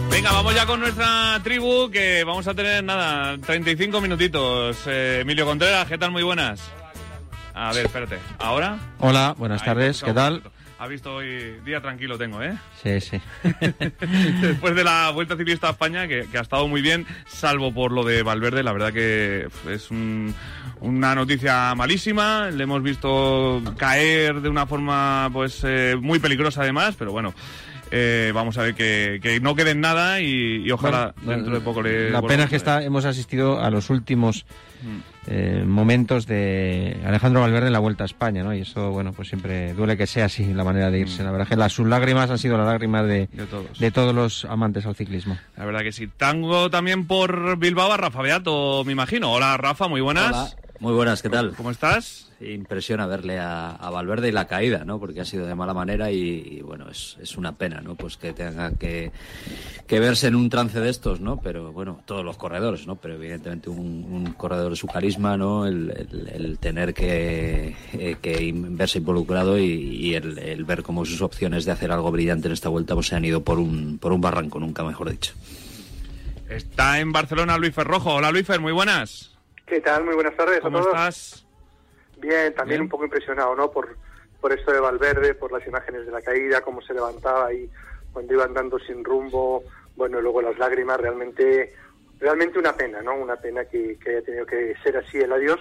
Venga, 0.10 0.32
vamos 0.32 0.56
ya 0.56 0.66
con 0.66 0.80
nuestra 0.80 1.42
tribu, 1.44 1.92
que 1.92 2.24
vamos 2.24 2.48
a 2.48 2.54
tener, 2.54 2.82
nada, 2.86 3.38
35 3.38 4.00
minutitos. 4.00 4.78
Eh, 4.88 5.20
Emilio 5.24 5.46
Contreras, 5.46 5.90
¿qué 5.90 5.98
tal? 5.98 6.12
Muy 6.12 6.24
buenas. 6.24 6.81
A 7.62 7.72
ver, 7.74 7.86
espérate. 7.86 8.18
¿Ahora? 8.40 8.80
Hola, 8.98 9.36
buenas 9.38 9.62
Ahí, 9.62 9.66
tardes, 9.68 10.02
¿qué 10.02 10.14
tal? 10.14 10.42
Ha 10.80 10.88
visto 10.88 11.14
hoy 11.14 11.60
día 11.64 11.80
tranquilo 11.80 12.18
tengo, 12.18 12.42
¿eh? 12.42 12.58
Sí, 12.82 13.00
sí. 13.00 13.22
Después 14.42 14.74
de 14.76 14.84
la 14.84 15.12
Vuelta 15.12 15.38
Ciclista 15.38 15.68
a 15.68 15.72
España, 15.72 16.08
que, 16.08 16.26
que 16.32 16.40
ha 16.40 16.42
estado 16.42 16.68
muy 16.68 16.82
bien, 16.82 17.06
salvo 17.28 17.72
por 17.72 17.92
lo 17.92 18.04
de 18.04 18.24
Valverde, 18.24 18.64
la 18.64 18.74
verdad 18.74 18.92
que 18.92 19.48
es 19.70 19.92
un- 19.92 20.34
una 20.80 21.14
noticia 21.14 21.76
malísima. 21.76 22.50
Le 22.50 22.64
hemos 22.64 22.82
visto 22.82 23.62
caer 23.78 24.42
de 24.42 24.50
una 24.50 24.66
forma 24.66 25.30
pues 25.32 25.62
eh, 25.64 25.96
muy 26.02 26.18
peligrosa 26.18 26.64
además, 26.64 26.96
pero 26.98 27.12
bueno. 27.12 27.32
Eh, 27.92 28.32
vamos 28.34 28.58
a 28.58 28.64
ver 28.64 28.74
que, 28.74 29.20
que 29.22 29.40
no 29.40 29.56
quede 29.56 29.72
en 29.72 29.82
nada 29.82 30.20
y, 30.22 30.64
y 30.66 30.72
ojalá 30.72 31.14
Bueno, 31.22 31.32
dentro 31.42 31.54
de 31.56 31.62
poco 31.62 31.82
le 31.82 32.10
La 32.10 32.22
pena 32.22 32.44
es 32.46 32.50
que 32.50 32.56
está, 32.56 32.84
hemos 32.84 33.06
asistido 33.06 33.62
a 33.62 33.70
los 33.70 33.90
últimos 33.90 34.46
Mm. 34.84 35.00
eh, 35.28 35.64
momentos 35.64 36.26
de 36.26 36.98
Alejandro 37.06 37.42
Valverde 37.42 37.68
en 37.68 37.74
la 37.74 37.78
Vuelta 37.78 38.04
a 38.04 38.06
España, 38.06 38.42
¿no? 38.44 38.52
Y 38.56 38.62
eso, 38.62 38.90
bueno, 38.90 39.14
pues 39.14 39.28
siempre 39.28 39.76
duele 39.76 39.96
que 39.96 40.08
sea 40.08 40.26
así 40.26 40.56
la 40.56 40.64
manera 40.64 40.90
de 40.90 40.98
irse. 41.02 41.22
La 41.24 41.30
verdad 41.30 41.44
es 41.46 41.50
que 41.50 41.56
las, 41.56 41.72
sus 41.72 41.86
lágrimas 41.88 42.32
han 42.32 42.40
sido 42.40 42.58
las 42.58 42.66
lágrimas 42.66 43.06
de, 43.06 43.30
Mm. 43.32 43.38
De 43.38 43.46
todos. 43.46 43.78
de 43.80 43.92
todos 43.92 44.16
los 44.16 44.46
amantes 44.46 44.88
al 44.88 44.96
ciclismo. 44.96 45.38
La 45.56 45.66
verdad 45.66 45.82
que 45.82 45.92
sí. 45.92 46.08
Tango 46.08 46.72
también 46.72 47.06
por 47.06 47.58
Bilbao 47.60 47.92
a 47.92 47.98
Rafa 47.98 48.24
Beato, 48.24 48.84
me 48.84 48.94
imagino. 48.94 49.32
Hola 49.32 49.56
Rafa, 49.58 49.88
muy 49.88 50.02
buenas. 50.02 50.32
Hola, 50.32 50.50
muy 50.80 50.94
buenas, 50.94 51.22
¿qué 51.22 51.30
tal? 51.30 51.52
¿Cómo 51.56 51.70
estás? 51.70 52.31
Impresiona 52.44 53.06
verle 53.06 53.40
a, 53.40 53.72
a 53.72 53.90
Valverde 53.92 54.30
y 54.30 54.32
la 54.32 54.48
caída, 54.48 54.84
¿no? 54.84 55.00
Porque 55.00 55.22
ha 55.22 55.26
sido 55.26 55.46
de 55.46 55.54
mala 55.54 55.74
manera 55.74 56.12
y, 56.12 56.18
y, 56.58 56.62
bueno, 56.62 56.90
es, 56.90 57.18
es 57.22 57.38
una 57.38 57.52
pena, 57.54 57.82
¿no? 57.82 57.96
Pues 57.96 58.18
que 58.18 58.34
tenga 58.34 58.72
que, 58.72 59.12
que 59.86 60.00
verse 60.00 60.28
en 60.28 60.36
un 60.36 60.50
trance 60.50 60.80
de 60.80 60.90
estos, 60.90 61.20
¿no? 61.22 61.38
Pero 61.42 61.72
bueno, 61.72 62.02
todos 62.06 62.26
los 62.26 62.38
corredores, 62.38 62.88
¿no? 62.88 62.96
Pero 62.96 63.14
evidentemente 63.16 63.70
un, 63.70 63.78
un 64.12 64.34
corredor 64.34 64.72
de 64.72 64.76
su 64.76 64.88
carisma, 64.88 65.38
¿no? 65.38 65.68
El, 65.68 65.92
el- 65.92 66.28
el 66.34 66.58
tener 66.58 66.94
que, 66.94 67.76
eh, 67.94 68.16
que 68.22 68.52
verse 68.56 68.98
involucrado 69.00 69.60
y, 69.60 69.64
y 69.66 70.16
el, 70.16 70.38
el 70.40 70.64
ver 70.64 70.82
cómo 70.84 71.06
sus 71.06 71.22
opciones 71.22 71.66
de 71.66 71.72
hacer 71.74 71.92
algo 71.92 72.12
brillante 72.12 72.48
en 72.48 72.54
esta 72.54 72.70
vuelta 72.70 72.96
pues 72.96 73.08
se 73.08 73.16
han 73.16 73.26
ido 73.26 73.44
por 73.44 73.60
un, 73.60 73.98
por 74.00 74.12
un 74.14 74.22
barranco, 74.22 74.60
nunca 74.60 74.84
mejor 74.84 75.12
dicho. 75.12 75.34
Está 76.50 77.00
en 77.00 77.12
Barcelona 77.12 77.58
Luis 77.58 77.74
Ferrojo. 77.74 78.16
Hola 78.16 78.32
Luis 78.32 78.46
Fer, 78.48 78.60
muy 78.60 78.72
buenas. 78.74 79.32
¿Qué 79.66 79.80
tal? 79.80 80.04
Muy 80.04 80.16
buenas 80.16 80.36
tardes 80.36 80.60
¿Cómo 80.62 80.80
a 80.80 80.82
todos. 80.82 80.94
estás? 80.96 81.46
Bien, 82.22 82.54
también 82.54 82.80
Bien. 82.80 82.82
un 82.84 82.90
poco 82.90 83.04
impresionado, 83.06 83.56
¿no? 83.56 83.72
Por, 83.72 83.98
por 84.40 84.54
esto 84.54 84.72
de 84.72 84.80
Valverde, 84.80 85.34
por 85.34 85.52
las 85.52 85.66
imágenes 85.68 86.06
de 86.06 86.12
la 86.12 86.22
caída, 86.22 86.62
cómo 86.62 86.82
se 86.82 86.94
levantaba 86.94 87.52
y 87.54 87.70
cuando 88.14 88.34
iba 88.34 88.44
andando 88.46 88.78
sin 88.80 89.04
rumbo, 89.04 89.64
bueno, 89.96 90.20
y 90.20 90.22
luego 90.22 90.42
las 90.42 90.58
lágrimas, 90.58 91.00
realmente, 91.00 91.74
realmente 92.20 92.60
una 92.60 92.74
pena, 92.74 93.02
¿no? 93.02 93.16
Una 93.16 93.36
pena 93.36 93.66
que, 93.66 93.98
que 94.04 94.12
haya 94.12 94.22
tenido 94.22 94.46
que 94.46 94.76
ser 94.84 94.98
así 94.98 95.18
el 95.18 95.32
adiós. 95.34 95.60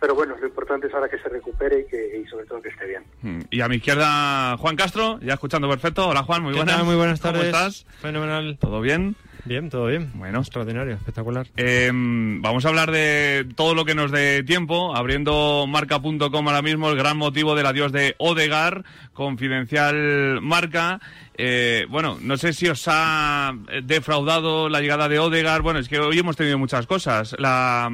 Pero 0.00 0.14
bueno, 0.14 0.34
lo 0.38 0.46
importante 0.46 0.88
es 0.88 0.94
ahora 0.94 1.08
que 1.08 1.18
se 1.18 1.28
recupere 1.28 1.80
y 1.80 1.84
que 1.86 2.18
y 2.18 2.26
sobre 2.26 2.44
todo 2.46 2.60
que 2.60 2.68
esté 2.68 2.84
bien. 2.86 3.04
Mm, 3.22 3.40
Y 3.50 3.60
a 3.62 3.68
mi 3.68 3.76
izquierda 3.76 4.56
Juan 4.58 4.76
Castro, 4.76 5.18
ya 5.22 5.34
escuchando 5.34 5.68
perfecto. 5.68 6.08
Hola 6.08 6.24
Juan, 6.24 6.42
muy 6.42 6.52
¿Qué 6.52 6.58
buenas. 6.58 6.76
tal? 6.76 6.84
Muy 6.84 6.96
buenas 6.96 7.20
¿Cómo 7.20 7.32
tardes. 7.32 7.46
estás? 7.46 7.86
Fenomenal. 8.00 8.58
¿Todo 8.60 8.80
bien? 8.82 9.14
Bien, 9.46 9.68
todo 9.68 9.86
bien. 9.86 10.10
Bueno. 10.14 10.38
Extraordinario, 10.40 10.94
espectacular. 10.94 11.46
Eh, 11.56 11.90
vamos 11.92 12.64
a 12.64 12.68
hablar 12.68 12.90
de 12.90 13.46
todo 13.54 13.74
lo 13.74 13.84
que 13.84 13.94
nos 13.94 14.10
dé 14.10 14.42
tiempo, 14.42 14.96
abriendo 14.96 15.66
marca.com 15.68 16.48
ahora 16.48 16.62
mismo, 16.62 16.88
el 16.88 16.96
gran 16.96 17.18
motivo 17.18 17.54
del 17.54 17.66
adiós 17.66 17.92
de 17.92 18.14
Odegar, 18.18 18.84
confidencial 19.12 20.40
marca. 20.40 21.00
Eh, 21.36 21.86
bueno, 21.90 22.16
no 22.22 22.36
sé 22.38 22.52
si 22.54 22.68
os 22.68 22.84
ha 22.86 23.52
defraudado 23.82 24.68
la 24.70 24.80
llegada 24.80 25.08
de 25.10 25.18
Odegar. 25.18 25.60
Bueno, 25.60 25.78
es 25.80 25.88
que 25.88 25.98
hoy 25.98 26.18
hemos 26.18 26.36
tenido 26.36 26.58
muchas 26.58 26.86
cosas. 26.86 27.34
La, 27.38 27.90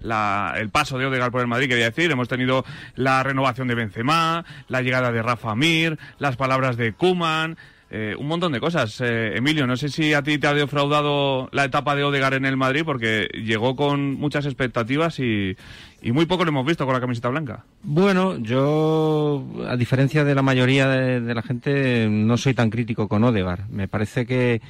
la- 0.00 0.54
el 0.56 0.70
paso 0.70 0.98
de 0.98 1.06
Odegar 1.06 1.30
por 1.30 1.40
el 1.40 1.46
Madrid, 1.46 1.68
quería 1.68 1.84
decir. 1.90 2.10
Hemos 2.10 2.26
tenido 2.28 2.64
la 2.96 3.22
renovación 3.22 3.68
de 3.68 3.76
Benzema, 3.76 4.44
la 4.68 4.82
llegada 4.82 5.12
de 5.12 5.22
Rafa 5.22 5.54
Mir, 5.54 5.98
las 6.18 6.36
palabras 6.36 6.76
de 6.76 6.92
Kuman. 6.94 7.56
Eh, 7.92 8.14
un 8.16 8.28
montón 8.28 8.52
de 8.52 8.60
cosas. 8.60 9.00
Eh, 9.00 9.36
Emilio, 9.36 9.66
no 9.66 9.76
sé 9.76 9.88
si 9.88 10.14
a 10.14 10.22
ti 10.22 10.38
te 10.38 10.46
ha 10.46 10.54
defraudado 10.54 11.48
la 11.50 11.64
etapa 11.64 11.96
de 11.96 12.04
Odegar 12.04 12.34
en 12.34 12.44
el 12.44 12.56
Madrid 12.56 12.82
porque 12.84 13.28
llegó 13.34 13.74
con 13.74 14.14
muchas 14.14 14.46
expectativas 14.46 15.18
y, 15.18 15.56
y 16.00 16.12
muy 16.12 16.26
poco 16.26 16.44
lo 16.44 16.50
hemos 16.50 16.64
visto 16.64 16.86
con 16.86 16.94
la 16.94 17.00
camiseta 17.00 17.28
blanca. 17.28 17.64
Bueno, 17.82 18.38
yo, 18.38 19.44
a 19.68 19.76
diferencia 19.76 20.22
de 20.22 20.36
la 20.36 20.42
mayoría 20.42 20.88
de, 20.88 21.34
la 21.34 21.42
gente, 21.42 22.08
no 22.08 22.36
soy 22.36 22.54
tan 22.54 22.70
crítico 22.70 23.08
con 23.08 23.24
Odegar. 23.24 23.68
Me 23.70 23.88
parece 23.88 24.24
que, 24.24 24.62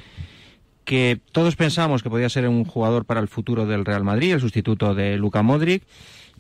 que 0.85 1.21
todos 1.33 1.57
pensamos 1.57 2.03
que 2.03 2.09
podía 2.09 2.31
ser 2.31 2.49
un 2.49 2.65
jugador 2.65 3.05
para 3.05 3.21
el 3.21 3.29
futuro 3.29 3.67
del 3.67 3.85
Real 3.85 4.03
Madrid, 4.03 4.33
el 4.33 4.41
sustituto 4.41 4.95
de 4.95 5.19
Luka 5.19 5.43
Modric. 5.43 5.83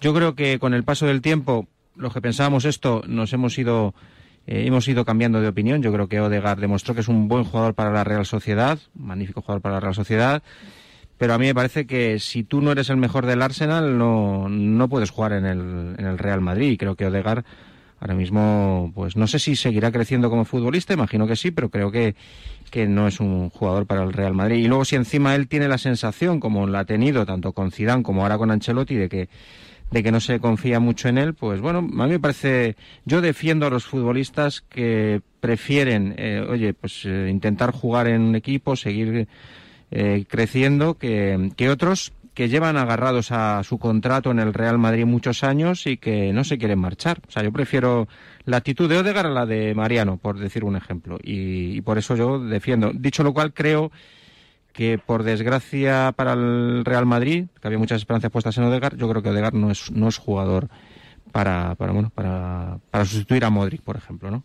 Yo 0.01 0.15
creo 0.15 0.35
que 0.35 0.59
con 0.59 0.73
el 0.73 0.83
paso 0.83 1.07
del 1.07 1.21
tiempo, 1.21 1.69
los 1.95 2.15
que 2.15 2.23
pensábamos 2.23 2.65
esto, 2.65 3.03
nos 3.07 3.35
hemos 3.35 3.59
ido, 3.59 3.95
eh, 4.47 4.65
hemos 4.67 4.87
ido 4.89 5.05
cambiando 5.05 5.41
de 5.41 5.49
opinión. 5.49 5.83
Yo 5.83 5.93
creo 5.93 6.09
que 6.09 6.21
Odegar 6.21 6.61
demostró 6.61 6.95
que 6.95 7.01
es 7.01 7.09
un 7.09 7.29
buen 7.29 7.45
jugador 7.45 7.75
para 7.75 7.91
la 7.91 8.05
Real 8.05 8.27
Sociedad, 8.27 8.79
un 8.99 9.07
magnífico 9.07 9.43
jugador 9.43 9.63
para 9.63 9.75
la 9.77 9.81
Real 9.81 9.95
Sociedad. 9.95 10.43
Pero 11.19 11.35
a 11.35 11.39
mí 11.39 11.47
me 11.47 11.55
parece 11.55 11.87
que 11.87 12.19
si 12.19 12.45
tú 12.45 12.63
no 12.63 12.73
eres 12.73 12.89
el 12.89 12.97
mejor 12.97 13.27
del 13.27 13.43
Arsenal, 13.43 13.99
no, 13.99 14.49
no 14.49 14.89
puedes 14.89 15.11
jugar 15.11 15.33
en 15.35 15.45
el, 15.45 15.95
en 15.99 16.07
el 16.07 16.17
Real 16.17 16.41
Madrid. 16.41 16.71
Y 16.71 16.77
creo 16.79 16.97
que 16.97 17.07
Odegar 17.07 17.45
ahora 18.01 18.15
mismo, 18.15 18.91
pues 18.95 19.17
no 19.17 19.27
sé 19.27 19.39
si 19.39 19.55
seguirá 19.55 19.93
creciendo 19.93 20.31
como 20.31 20.47
futbolista, 20.47 20.95
imagino 20.95 21.27
que 21.27 21.37
sí, 21.37 21.51
pero 21.51 21.69
creo 21.69 21.93
que, 21.93 22.15
que 22.71 22.87
no 22.87 23.07
es 23.07 23.21
un 23.21 23.51
jugador 23.51 23.87
para 23.87 24.03
el 24.03 24.13
Real 24.15 24.35
Madrid. 24.35 24.57
Y 24.57 24.69
luego 24.69 24.87
si 24.87 24.97
encima 24.97 25.35
él 25.35 25.47
tiene 25.49 25.69
la 25.69 25.77
sensación, 25.77 26.41
como 26.41 26.67
la 26.67 26.81
ha 26.81 26.85
tenido 26.87 27.27
tanto 27.27 27.53
con 27.53 27.71
Zidane 27.71 28.03
como 28.03 28.23
ahora 28.23 28.39
con 28.39 28.51
Ancelotti, 28.51 28.95
de 28.95 29.09
que 29.11 29.29
de 29.91 30.03
que 30.03 30.13
no 30.13 30.21
se 30.21 30.41
confía 30.41 30.81
mucho 30.81 31.09
en 31.09 31.19
él, 31.19 31.35
pues 31.35 31.61
bueno, 31.61 31.79
a 31.79 31.83
mí 31.83 32.11
me 32.11 32.21
parece, 32.21 32.77
yo 33.05 33.21
defiendo 33.21 33.67
a 33.67 33.71
los 33.71 33.87
futbolistas 33.87 34.61
que 34.61 35.21
prefieren, 35.41 36.15
eh, 36.17 36.45
oye, 36.49 36.75
pues 36.75 37.05
eh, 37.05 37.29
intentar 37.31 37.73
jugar 37.73 38.07
en 38.07 38.23
un 38.23 38.37
equipo, 38.37 38.77
seguir 38.77 39.27
eh, 39.91 40.25
creciendo, 40.29 40.95
que, 40.95 41.51
que 41.57 41.71
otros 41.71 42.13
que 42.35 42.49
llevan 42.49 42.77
agarrados 42.77 43.33
a 43.33 43.63
su 43.65 43.79
contrato 43.79 44.31
en 44.31 44.39
el 44.39 44.55
Real 44.55 44.79
Madrid 44.79 45.05
muchos 45.05 45.43
años 45.43 45.87
y 45.87 45.97
que 45.97 46.33
no 46.33 46.45
se 46.45 46.59
quieren 46.59 46.79
marchar. 46.79 47.21
O 47.27 47.31
sea, 47.31 47.43
yo 47.43 47.53
prefiero 47.53 48.07
la 48.45 48.59
actitud 48.59 48.89
de 48.89 48.99
Odegar 48.99 49.27
a 49.27 49.31
la 49.31 49.47
de 49.47 49.75
Mariano, 49.75 50.17
por 50.17 50.39
decir 50.39 50.65
un 50.65 50.77
ejemplo. 50.77 51.19
Y, 51.23 51.77
y 51.77 51.81
por 51.81 51.99
eso 51.99 52.15
yo 52.17 52.39
defiendo. 52.39 52.93
Dicho 52.95 53.25
lo 53.25 53.35
cual, 53.35 53.53
creo 53.53 53.91
que 54.73 54.99
por 54.99 55.23
desgracia 55.23 56.13
para 56.17 56.35
el 56.35 56.85
Real 56.85 57.07
Madrid, 57.07 57.47
que 57.61 57.67
había 57.69 57.79
muchas 57.79 57.99
esperanzas 57.99 58.31
puestas 58.31 58.57
en 58.59 58.65
Odegar, 58.65 58.97
yo 58.97 59.09
creo 59.09 59.23
que 59.23 59.31
Odegar 59.31 59.55
no 59.55 59.71
es, 59.71 59.91
no 59.91 60.09
es 60.09 60.19
jugador 60.19 60.69
para, 61.33 61.75
para, 61.77 61.93
bueno, 61.93 62.11
para, 62.15 62.79
para 62.91 63.05
sustituir 63.05 63.45
a 63.45 63.51
Modric, 63.51 63.83
por 63.83 63.97
ejemplo, 63.97 64.31
¿no? 64.31 64.43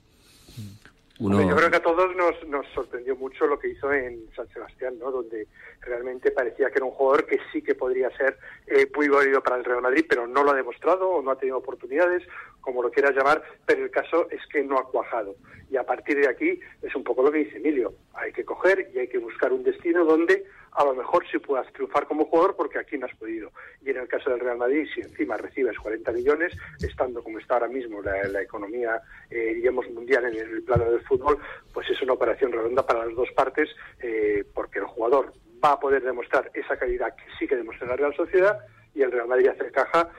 Hombre, 1.19 1.47
Yo 1.47 1.55
creo 1.55 1.71
que 1.71 1.77
a 1.77 1.83
todos 1.83 2.13
nos, 2.15 2.49
nos 2.49 2.67
sorprendió 2.73 3.15
mucho 3.15 3.45
lo 3.47 3.57
que 3.57 3.69
hizo 3.69 3.91
en 3.93 4.19
San 4.35 4.47
Sebastián, 4.49 4.95
¿no? 4.99 5.11
Donde 5.11 5.47
realmente 5.85 6.31
parecía 6.31 6.69
que 6.69 6.79
era 6.79 6.85
un 6.85 6.91
jugador 6.91 7.25
que 7.25 7.39
sí 7.51 7.61
que 7.61 7.75
podría 7.75 8.09
ser 8.17 8.37
eh, 8.67 8.89
muy 8.95 9.07
válido 9.07 9.41
para 9.41 9.57
el 9.57 9.63
Real 9.63 9.81
Madrid, 9.81 10.05
pero 10.07 10.27
no 10.27 10.43
lo 10.43 10.51
ha 10.51 10.55
demostrado 10.55 11.09
o 11.09 11.21
no 11.21 11.31
ha 11.31 11.37
tenido 11.37 11.57
oportunidades, 11.57 12.23
como 12.61 12.81
lo 12.81 12.91
quieras 12.91 13.15
llamar, 13.15 13.43
pero 13.65 13.83
el 13.83 13.91
caso 13.91 14.27
es 14.29 14.41
que 14.47 14.63
no 14.63 14.77
ha 14.77 14.89
cuajado. 14.89 15.35
Y 15.69 15.77
a 15.77 15.83
partir 15.83 16.19
de 16.19 16.27
aquí 16.27 16.59
es 16.81 16.95
un 16.95 17.03
poco 17.03 17.23
lo 17.23 17.31
que 17.31 17.39
dice 17.39 17.57
Emilio, 17.57 17.93
hay 18.13 18.31
que 18.31 18.45
coger 18.45 18.89
y 18.93 18.99
hay 18.99 19.07
que 19.07 19.17
buscar 19.17 19.51
un 19.51 19.63
destino 19.63 20.05
donde 20.05 20.45
a 20.75 20.83
lo 20.83 20.93
mejor 20.93 21.25
sí 21.31 21.39
puedas 21.39 21.71
triunfar 21.73 22.05
como 22.05 22.25
jugador 22.25 22.55
porque 22.55 22.79
aquí 22.79 22.97
no 22.97 23.05
has 23.05 23.15
podido. 23.15 23.51
Y 23.81 23.89
en 23.91 23.97
el 23.97 24.07
caso 24.07 24.29
del 24.29 24.41
Real 24.41 24.57
Madrid, 24.57 24.87
si 24.93 25.01
encima 25.01 25.37
recibes 25.37 25.77
40 25.79 26.11
millones, 26.11 26.53
estando 26.81 27.23
como 27.23 27.39
está 27.39 27.55
ahora 27.55 27.67
mismo 27.67 28.01
la, 28.01 28.23
la 28.27 28.41
economía, 28.41 29.01
eh, 29.29 29.53
diríamos, 29.55 29.89
mundial 29.91 30.25
en 30.25 30.35
el 30.35 30.63
plano 30.63 30.91
del 30.91 31.01
fútbol, 31.01 31.39
pues 31.73 31.89
es 31.89 32.01
una 32.01 32.13
operación 32.13 32.51
redonda 32.51 32.85
para 32.85 33.05
las 33.05 33.15
dos 33.15 33.29
partes 33.31 33.69
eh, 34.01 34.43
porque 34.53 34.79
el 34.79 34.85
jugador 34.85 35.33
va 35.65 35.73
a 35.73 35.79
poder 35.79 36.03
demostrar 36.03 36.51
esa 36.53 36.77
calidad 36.77 37.15
que 37.15 37.23
sí 37.37 37.47
que 37.47 37.55
demuestra 37.55 37.87
la 37.87 37.95
Real 37.95 38.15
Sociedad 38.15 38.59
y 38.93 39.01
el 39.01 39.11
Real 39.11 39.27
Madrid 39.27 39.49
hace 39.49 39.71
caja 39.71 40.09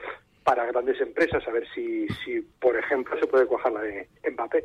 para 0.43 0.65
grandes 0.65 0.99
empresas, 1.01 1.45
a 1.47 1.51
ver 1.51 1.65
si, 1.73 2.07
si 2.23 2.41
por 2.59 2.77
ejemplo, 2.77 3.17
se 3.19 3.27
puede 3.27 3.45
cuajar 3.45 3.71
la 3.73 3.81
de 3.81 4.07
Mbappé. 4.31 4.63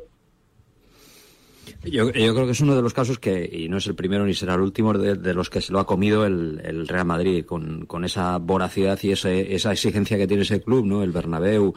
Yo, 1.83 2.09
yo 2.11 2.33
creo 2.33 2.45
que 2.45 2.51
es 2.51 2.61
uno 2.61 2.75
de 2.75 2.81
los 2.81 2.93
casos 2.93 3.19
que, 3.19 3.49
y 3.51 3.67
no 3.67 3.77
es 3.77 3.87
el 3.87 3.95
primero 3.95 4.25
ni 4.25 4.33
será 4.33 4.53
el 4.53 4.61
último, 4.61 4.93
de, 4.93 5.15
de 5.15 5.33
los 5.33 5.49
que 5.49 5.61
se 5.61 5.73
lo 5.73 5.79
ha 5.79 5.85
comido 5.85 6.25
el, 6.25 6.61
el 6.63 6.87
Real 6.87 7.05
Madrid, 7.05 7.45
con, 7.45 7.85
con 7.85 8.05
esa 8.05 8.37
voracidad 8.37 8.97
y 9.01 9.11
ese, 9.11 9.53
esa 9.53 9.71
exigencia 9.71 10.17
que 10.17 10.27
tiene 10.27 10.43
ese 10.43 10.61
club, 10.61 10.85
¿no? 10.85 11.03
El 11.03 11.11
Bernabéu. 11.11 11.73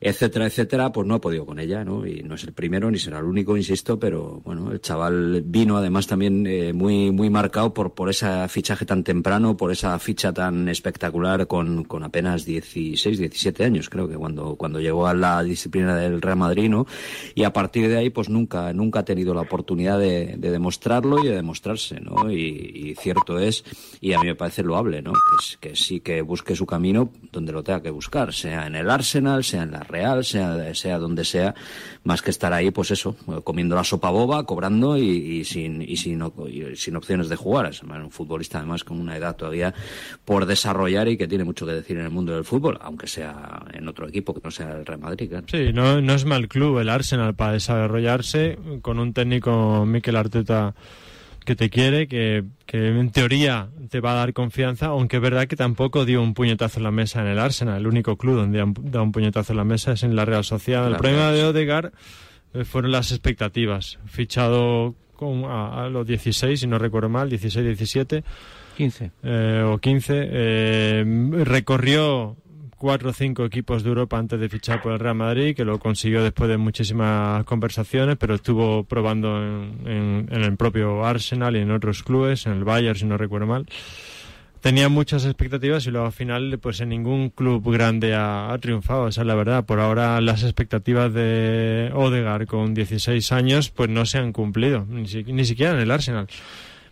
Etcétera, 0.00 0.46
etcétera, 0.46 0.92
pues 0.92 1.06
no 1.06 1.14
ha 1.14 1.20
podido 1.20 1.44
con 1.44 1.58
ella, 1.58 1.84
¿no? 1.84 2.06
Y 2.06 2.22
no 2.22 2.36
es 2.36 2.44
el 2.44 2.52
primero 2.52 2.90
ni 2.90 2.98
será 2.98 3.18
el 3.18 3.24
único, 3.24 3.56
insisto, 3.56 3.98
pero 3.98 4.40
bueno, 4.44 4.70
el 4.70 4.80
chaval 4.80 5.42
vino 5.44 5.76
además 5.76 6.06
también 6.06 6.46
eh, 6.46 6.72
muy, 6.72 7.10
muy 7.10 7.30
marcado 7.30 7.74
por, 7.74 7.94
por 7.94 8.08
ese 8.08 8.48
fichaje 8.48 8.84
tan 8.86 9.02
temprano, 9.02 9.56
por 9.56 9.72
esa 9.72 9.98
ficha 9.98 10.32
tan 10.32 10.68
espectacular 10.68 11.46
con, 11.46 11.84
con 11.84 12.04
apenas 12.04 12.44
16, 12.44 13.18
17 13.18 13.64
años, 13.64 13.88
creo 13.88 14.08
que 14.08 14.16
cuando, 14.16 14.56
cuando 14.56 14.80
llegó 14.80 15.06
a 15.06 15.14
la 15.14 15.42
disciplina 15.42 15.96
del 15.96 16.22
Real 16.22 16.36
Madrid, 16.36 16.68
¿no? 16.68 16.86
Y 17.34 17.44
a 17.44 17.52
partir 17.52 17.88
de 17.88 17.96
ahí, 17.96 18.10
pues 18.10 18.28
nunca, 18.28 18.72
nunca 18.72 19.00
ha 19.00 19.04
tenido 19.04 19.34
la 19.34 19.42
oportunidad 19.42 19.98
de, 19.98 20.36
de 20.38 20.50
demostrarlo 20.50 21.24
y 21.24 21.28
de 21.28 21.34
demostrarse, 21.34 22.00
¿no? 22.00 22.30
Y, 22.30 22.36
y, 22.38 22.94
cierto 22.94 23.38
es, 23.38 23.64
y 24.00 24.12
a 24.12 24.20
mí 24.20 24.26
me 24.26 24.34
parece 24.34 24.62
loable, 24.62 25.02
¿no? 25.02 25.12
Que, 25.12 25.68
que 25.68 25.76
sí 25.76 26.00
que 26.00 26.22
busque 26.22 26.54
su 26.54 26.66
camino 26.66 27.10
donde 27.32 27.52
lo 27.52 27.62
tenga 27.62 27.82
que 27.82 27.90
buscar, 27.90 28.32
sea 28.32 28.66
en 28.66 28.76
el 28.76 28.90
Arsenal, 28.90 29.42
sea 29.44 29.62
en 29.62 29.72
la 29.72 29.87
Real, 29.88 30.24
sea, 30.24 30.74
sea 30.74 30.98
donde 30.98 31.24
sea, 31.24 31.54
más 32.04 32.22
que 32.22 32.30
estar 32.30 32.52
ahí, 32.52 32.70
pues 32.70 32.90
eso, 32.90 33.16
comiendo 33.44 33.74
la 33.74 33.84
sopa 33.84 34.10
boba, 34.10 34.44
cobrando 34.44 34.96
y, 34.96 35.44
sin, 35.44 35.82
y 35.82 35.96
sin, 35.96 36.22
y 36.48 36.76
sin 36.76 36.96
opciones 36.96 37.28
de 37.28 37.36
jugar. 37.36 37.66
Es 37.66 37.82
un 37.82 38.10
futbolista 38.10 38.58
además 38.58 38.84
con 38.84 39.00
una 39.00 39.16
edad 39.16 39.36
todavía 39.36 39.74
por 40.24 40.46
desarrollar 40.46 41.08
y 41.08 41.16
que 41.16 41.26
tiene 41.26 41.44
mucho 41.44 41.66
que 41.66 41.72
decir 41.72 41.96
en 41.98 42.04
el 42.04 42.10
mundo 42.10 42.34
del 42.34 42.44
fútbol, 42.44 42.78
aunque 42.80 43.06
sea 43.06 43.64
en 43.72 43.88
otro 43.88 44.08
equipo 44.08 44.34
que 44.34 44.40
no 44.44 44.50
sea 44.50 44.72
el 44.72 44.86
Real 44.86 45.00
Madrid. 45.00 45.32
Sí, 45.46 45.72
no, 45.72 46.00
no 46.00 46.14
es 46.14 46.24
mal 46.24 46.48
club 46.48 46.78
el 46.78 46.88
Arsenal 46.88 47.34
para 47.34 47.52
desarrollarse 47.52 48.58
con 48.82 48.98
un 48.98 49.12
técnico 49.12 49.84
Mikel 49.86 50.16
Arteta 50.16 50.74
que 51.48 51.56
te 51.56 51.70
quiere, 51.70 52.08
que, 52.08 52.44
que, 52.66 52.88
en 52.88 53.10
teoría 53.10 53.70
te 53.88 54.00
va 54.00 54.12
a 54.12 54.16
dar 54.16 54.34
confianza, 54.34 54.88
aunque 54.88 55.16
es 55.16 55.22
verdad 55.22 55.46
que 55.46 55.56
tampoco 55.56 56.04
dio 56.04 56.22
un 56.22 56.34
puñetazo 56.34 56.78
en 56.78 56.84
la 56.84 56.90
mesa 56.90 57.22
en 57.22 57.28
el 57.28 57.38
Arsenal. 57.38 57.80
El 57.80 57.86
único 57.86 58.18
club 58.18 58.36
donde 58.36 58.62
da 58.82 59.00
un 59.00 59.12
puñetazo 59.12 59.54
en 59.54 59.56
la 59.56 59.64
mesa 59.64 59.92
es 59.92 60.02
en 60.02 60.14
la 60.14 60.26
Real 60.26 60.44
Sociedad. 60.44 60.86
El 60.86 60.96
problema 60.96 61.32
de 61.32 61.44
Odegar 61.44 61.92
fueron 62.64 62.92
las 62.92 63.12
expectativas. 63.12 63.98
Fichado 64.04 64.94
con, 65.16 65.46
a, 65.46 65.86
a, 65.86 65.88
los 65.88 66.06
16, 66.06 66.60
si 66.60 66.66
no 66.66 66.78
recuerdo 66.78 67.08
mal, 67.08 67.30
16, 67.30 67.64
17. 67.64 68.24
15. 68.76 69.10
Eh, 69.22 69.64
o 69.66 69.78
15. 69.78 70.28
Eh, 70.30 71.04
recorrió 71.44 72.36
cuatro 72.78 73.10
o 73.10 73.12
cinco 73.12 73.44
equipos 73.44 73.82
de 73.82 73.90
Europa 73.90 74.18
antes 74.18 74.40
de 74.40 74.48
fichar 74.48 74.80
por 74.80 74.92
el 74.92 74.98
Real 74.98 75.16
Madrid, 75.16 75.54
que 75.54 75.64
lo 75.64 75.78
consiguió 75.78 76.22
después 76.22 76.48
de 76.48 76.56
muchísimas 76.56 77.44
conversaciones, 77.44 78.16
pero 78.16 78.36
estuvo 78.36 78.84
probando 78.84 79.42
en, 79.42 79.82
en, 79.84 80.28
en 80.30 80.42
el 80.44 80.56
propio 80.56 81.04
Arsenal 81.04 81.56
y 81.56 81.60
en 81.60 81.70
otros 81.70 82.02
clubes, 82.02 82.46
en 82.46 82.52
el 82.52 82.64
Bayern, 82.64 82.96
si 82.96 83.04
no 83.04 83.18
recuerdo 83.18 83.46
mal. 83.46 83.66
Tenía 84.60 84.88
muchas 84.88 85.24
expectativas 85.24 85.86
y 85.86 85.90
luego 85.92 86.06
al 86.06 86.12
final, 86.12 86.58
pues 86.60 86.80
en 86.80 86.88
ningún 86.88 87.30
club 87.30 87.72
grande 87.72 88.14
ha, 88.16 88.56
triunfado, 88.60 89.06
esa 89.06 89.20
es 89.20 89.26
la 89.26 89.36
verdad. 89.36 89.64
Por 89.64 89.78
ahora 89.78 90.20
las 90.20 90.42
expectativas 90.42 91.14
de 91.14 91.92
Odegaard 91.94 92.46
con 92.46 92.74
16 92.74 93.30
años, 93.30 93.70
pues 93.70 93.88
no 93.88 94.04
se 94.04 94.18
han 94.18 94.32
cumplido, 94.32 94.84
ni, 94.88 95.06
si, 95.06 95.22
ni 95.22 95.44
siquiera 95.44 95.74
en 95.74 95.78
el 95.78 95.90
Arsenal. 95.92 96.26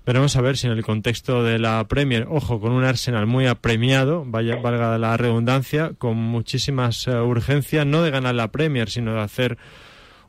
Veremos 0.07 0.37
a 0.37 0.41
ver 0.41 0.57
si 0.57 0.69
en 0.69 0.73
el 0.73 0.85
contexto 0.85 1.43
de 1.43 1.59
la 1.59 1.83
Premier, 1.89 2.29
ojo, 2.31 2.61
con 2.61 2.71
un 2.71 2.85
Arsenal 2.85 3.27
muy 3.27 3.47
apremiado, 3.47 4.23
vaya, 4.25 4.55
valga 4.55 4.97
la 4.99 5.17
redundancia, 5.17 5.95
con 5.99 6.17
muchísimas 6.17 7.09
uh, 7.09 7.25
urgencias, 7.25 7.85
no 7.85 8.03
de 8.03 8.13
ganar 8.13 8.37
la 8.37 8.53
Premier, 8.53 8.89
sino 8.89 9.15
de 9.15 9.21
hacer 9.21 9.59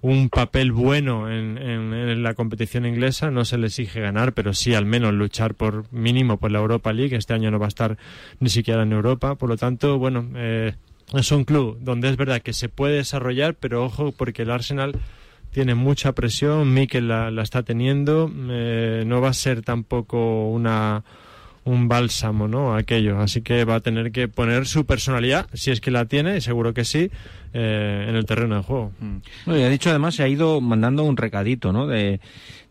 un 0.01 0.29
papel 0.29 0.71
bueno 0.71 1.29
en, 1.29 1.59
en, 1.59 1.93
en, 1.93 2.23
la 2.23 2.33
competición 2.33 2.87
inglesa. 2.87 3.29
No 3.29 3.45
se 3.45 3.59
le 3.59 3.67
exige 3.67 4.01
ganar, 4.01 4.33
pero 4.33 4.55
sí 4.55 4.73
al 4.73 4.87
menos 4.87 5.13
luchar 5.13 5.53
por 5.53 5.85
mínimo 5.93 6.37
por 6.37 6.51
la 6.51 6.57
Europa 6.57 6.91
League. 6.91 7.15
Este 7.15 7.35
año 7.35 7.51
no 7.51 7.59
va 7.59 7.65
a 7.65 7.69
estar 7.69 7.99
ni 8.39 8.49
siquiera 8.49 8.81
en 8.81 8.93
Europa. 8.93 9.35
Por 9.35 9.49
lo 9.49 9.57
tanto, 9.57 9.99
bueno, 9.99 10.27
eh, 10.37 10.73
es 11.13 11.31
un 11.31 11.43
club 11.43 11.77
donde 11.81 12.09
es 12.09 12.17
verdad 12.17 12.41
que 12.41 12.53
se 12.53 12.67
puede 12.67 12.95
desarrollar, 12.95 13.53
pero 13.53 13.85
ojo, 13.85 14.11
porque 14.11 14.41
el 14.41 14.49
Arsenal 14.49 14.93
tiene 15.51 15.75
mucha 15.75 16.13
presión, 16.13 16.73
Mikel 16.73 17.07
la, 17.07 17.31
la 17.31 17.43
está 17.43 17.63
teniendo, 17.63 18.31
eh, 18.49 19.03
no 19.05 19.21
va 19.21 19.29
a 19.29 19.33
ser 19.33 19.61
tampoco 19.61 20.49
una 20.49 21.03
un 21.67 21.89
bálsamo, 21.89 22.47
¿no? 22.47 22.75
Aquello, 22.75 23.19
así 23.19 23.41
que 23.41 23.65
va 23.65 23.75
a 23.75 23.79
tener 23.81 24.13
que 24.13 24.29
poner 24.29 24.65
su 24.65 24.85
personalidad, 24.85 25.47
si 25.53 25.69
es 25.71 25.81
que 25.81 25.91
la 25.91 26.05
tiene, 26.05 26.39
seguro 26.39 26.73
que 26.73 26.85
sí, 26.85 27.11
eh, 27.53 28.05
en 28.07 28.15
el 28.15 28.25
terreno 28.25 28.55
de 28.55 28.63
juego. 28.63 28.93
Mm. 28.99 29.51
Y 29.51 29.63
ha 29.63 29.69
dicho 29.69 29.89
además, 29.89 30.15
se 30.15 30.23
ha 30.23 30.29
ido 30.29 30.61
mandando 30.61 31.03
un 31.03 31.17
recadito, 31.17 31.73
¿no? 31.73 31.85
De, 31.85 32.21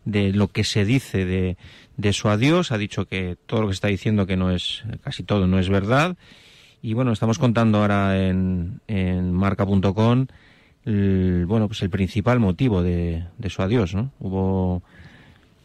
de 0.05 0.33
lo 0.33 0.47
que 0.47 0.63
se 0.63 0.83
dice 0.83 1.25
de, 1.25 1.57
de 1.95 2.13
su 2.13 2.27
adiós, 2.27 2.71
ha 2.71 2.77
dicho 2.79 3.05
que 3.05 3.37
todo 3.45 3.61
lo 3.61 3.67
que 3.67 3.73
está 3.73 3.87
diciendo 3.87 4.25
que 4.25 4.35
no 4.35 4.49
es, 4.49 4.83
casi 5.03 5.23
todo 5.23 5.45
no 5.45 5.59
es 5.59 5.69
verdad, 5.69 6.17
y 6.81 6.93
bueno, 6.93 7.11
estamos 7.11 7.37
contando 7.37 7.79
ahora 7.79 8.27
en, 8.27 8.81
en 8.87 9.31
marca.com 9.31 10.25
el, 10.87 11.45
bueno, 11.45 11.67
pues 11.67 11.81
el 11.81 11.89
principal 11.89 12.39
motivo 12.39 12.81
de, 12.81 13.25
de 13.37 13.49
su 13.49 13.61
adiós, 13.61 13.93
¿no? 13.93 14.11
Hubo, 14.19 14.81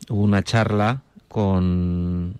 hubo 0.08 0.22
una 0.22 0.42
charla 0.42 1.02
con, 1.28 2.34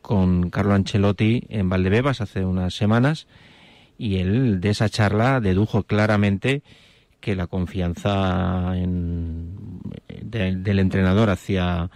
con 0.00 0.48
Carlo 0.50 0.74
Ancelotti 0.74 1.44
en 1.48 1.68
Valdebebas 1.68 2.20
hace 2.20 2.44
unas 2.44 2.74
semanas 2.74 3.26
y 3.98 4.18
él 4.18 4.60
de 4.60 4.70
esa 4.70 4.88
charla 4.88 5.40
dedujo 5.40 5.82
claramente 5.82 6.62
que 7.20 7.34
la 7.34 7.48
confianza 7.48 8.76
en, 8.76 9.80
de, 10.22 10.54
del 10.54 10.78
entrenador 10.78 11.30
hacia 11.30 11.90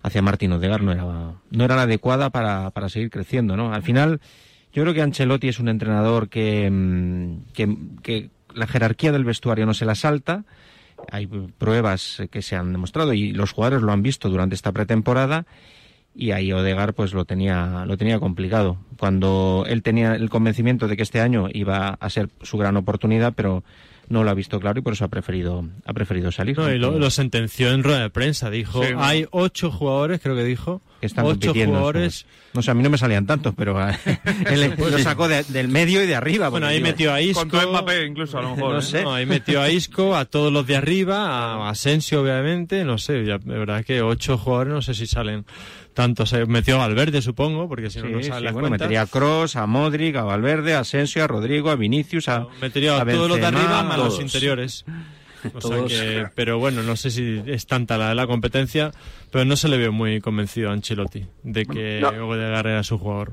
hacia 0.00 0.22
Martín 0.22 0.52
Odegar 0.52 0.80
no 0.80 0.92
era 0.92 1.04
no 1.50 1.64
era 1.64 1.74
la 1.74 1.82
adecuada 1.82 2.30
para, 2.30 2.70
para 2.70 2.88
seguir 2.88 3.10
creciendo, 3.10 3.56
¿no? 3.56 3.74
Al 3.74 3.82
final 3.82 4.20
yo 4.72 4.82
creo 4.82 4.94
que 4.94 5.02
Ancelotti 5.02 5.48
es 5.48 5.58
un 5.58 5.68
entrenador 5.68 6.28
que, 6.28 6.70
que, 7.52 7.76
que 8.02 8.30
la 8.54 8.66
jerarquía 8.66 9.12
del 9.12 9.24
vestuario 9.24 9.66
no 9.66 9.74
se 9.74 9.84
la 9.84 9.94
salta. 9.94 10.44
Hay 11.10 11.26
pruebas 11.26 12.22
que 12.30 12.42
se 12.42 12.56
han 12.56 12.72
demostrado 12.72 13.12
y 13.12 13.32
los 13.32 13.52
jugadores 13.52 13.82
lo 13.82 13.92
han 13.92 14.02
visto 14.02 14.28
durante 14.28 14.54
esta 14.54 14.72
pretemporada 14.72 15.46
y 16.14 16.32
ahí 16.32 16.52
Odegar 16.52 16.94
pues 16.94 17.14
lo 17.14 17.24
tenía 17.24 17.84
lo 17.86 17.96
tenía 17.96 18.18
complicado 18.18 18.78
cuando 18.98 19.64
él 19.68 19.82
tenía 19.84 20.14
el 20.14 20.28
convencimiento 20.28 20.88
de 20.88 20.96
que 20.96 21.04
este 21.04 21.20
año 21.20 21.46
iba 21.52 21.90
a 22.00 22.10
ser 22.10 22.28
su 22.42 22.58
gran 22.58 22.76
oportunidad 22.76 23.34
pero 23.36 23.62
no 24.08 24.24
lo 24.24 24.30
ha 24.30 24.34
visto 24.34 24.58
claro 24.60 24.78
y 24.78 24.82
por 24.82 24.92
eso 24.92 25.04
ha 25.04 25.08
preferido 25.08 25.64
ha 25.84 25.92
preferido 25.92 26.32
salir. 26.32 26.56
No, 26.56 26.72
y 26.72 26.78
lo, 26.78 26.98
lo, 26.98 27.10
sentenció 27.10 27.72
en 27.72 27.82
rueda 27.82 28.00
de 28.00 28.10
prensa 28.10 28.50
dijo 28.50 28.82
sí, 28.82 28.92
hay 28.96 29.26
ocho 29.30 29.70
jugadores 29.70 30.20
creo 30.20 30.34
que 30.34 30.44
dijo 30.44 30.80
que 31.00 31.06
están 31.06 31.26
ocho 31.26 31.52
jugadores 31.52 32.26
no 32.54 32.62
sé 32.62 32.70
a 32.70 32.74
mí 32.74 32.82
no 32.82 32.90
me 32.90 32.98
salían 32.98 33.26
tantos 33.26 33.54
pero 33.56 33.78
él 34.50 34.74
lo 34.76 34.98
sacó 34.98 35.28
de, 35.28 35.42
del 35.44 35.68
medio 35.68 36.02
y 36.02 36.06
de 36.06 36.14
arriba 36.14 36.48
bueno 36.48 36.66
ahí 36.66 36.80
metió 36.80 37.12
a 37.12 37.20
Isco. 37.20 37.40
con 37.40 37.50
todo 37.50 37.70
Mbappé 37.70 38.06
incluso 38.06 38.38
a 38.38 38.42
lo 38.42 38.56
mejor 38.56 38.72
no 38.74 38.78
¿eh? 38.78 38.82
sé. 38.82 39.02
No, 39.02 39.14
ahí 39.14 39.26
metió 39.26 39.60
a 39.60 39.70
Isco 39.70 40.16
a 40.16 40.24
todos 40.24 40.52
los 40.52 40.66
de 40.66 40.76
arriba 40.76 41.26
a 41.26 41.70
Asensio 41.70 42.22
obviamente 42.22 42.84
no 42.84 42.98
sé 42.98 43.24
ya, 43.24 43.38
de 43.38 43.58
verdad 43.58 43.84
que 43.84 44.02
ocho 44.02 44.38
jugadores 44.38 44.74
no 44.74 44.82
sé 44.82 44.94
si 44.94 45.06
salen 45.06 45.44
tanto 45.98 46.26
se 46.26 46.46
metió 46.46 46.76
a 46.76 46.86
Valverde, 46.86 47.20
supongo, 47.20 47.68
porque 47.68 47.90
si 47.90 47.98
no, 47.98 48.06
sí, 48.06 48.12
no 48.12 48.22
sale 48.22 48.50
sí, 48.50 48.54
bueno, 48.54 48.70
metería 48.70 49.02
a 49.02 49.06
Cross, 49.06 49.56
a 49.56 49.66
Modric, 49.66 50.14
a 50.14 50.22
Valverde, 50.22 50.74
a 50.74 50.78
Asensio, 50.78 51.24
a 51.24 51.26
Rodrigo, 51.26 51.70
a 51.70 51.74
Vinicius, 51.74 52.28
a. 52.28 52.38
No, 52.38 52.50
metería 52.60 52.96
a, 52.96 53.02
a 53.02 53.04
todos 53.04 53.28
los 53.28 53.40
de 53.40 53.46
arriba 53.46 53.82
más 53.82 53.98
los 53.98 54.20
interiores. 54.20 54.84
O 55.54 55.60
sea 55.60 55.84
que, 55.86 56.28
pero 56.36 56.60
bueno, 56.60 56.84
no 56.84 56.94
sé 56.94 57.10
si 57.10 57.42
es 57.46 57.66
tanta 57.66 57.98
la, 57.98 58.14
la 58.14 58.28
competencia, 58.28 58.92
pero 59.32 59.44
no 59.44 59.56
se 59.56 59.66
le 59.66 59.76
veo 59.76 59.90
muy 59.90 60.20
convencido 60.20 60.70
a 60.70 60.72
Ancelotti 60.72 61.26
de 61.42 61.66
que 61.66 61.98
no. 62.00 62.28
Odegaard 62.28 62.68
era 62.68 62.84
su 62.84 62.96
jugador. 62.96 63.32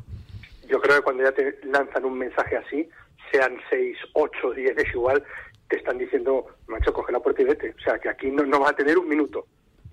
Yo 0.67 0.81
creo 0.81 0.95
que 0.95 1.01
cuando 1.03 1.23
ya 1.23 1.33
te 1.33 1.59
lanzan 1.71 2.03
un 2.03 2.17
mensaje 2.17 2.57
así, 2.57 2.89
sean 3.31 3.57
6, 3.69 3.95
8, 4.13 4.51
10, 4.55 4.75
es 4.75 4.91
igual, 4.91 5.23
te 5.69 5.77
están 5.77 5.99
diciendo, 5.99 6.47
macho, 6.65 6.91
coge 6.91 7.11
la 7.11 7.19
puerta 7.19 7.43
y 7.43 7.45
vete. 7.45 7.75
O 7.77 7.83
sea, 7.83 7.99
que 7.99 8.09
aquí 8.09 8.31
no, 8.31 8.43
no 8.43 8.59
vas 8.59 8.71
a 8.71 8.75
tener 8.75 8.97
un 8.97 9.07
minuto. 9.07 9.45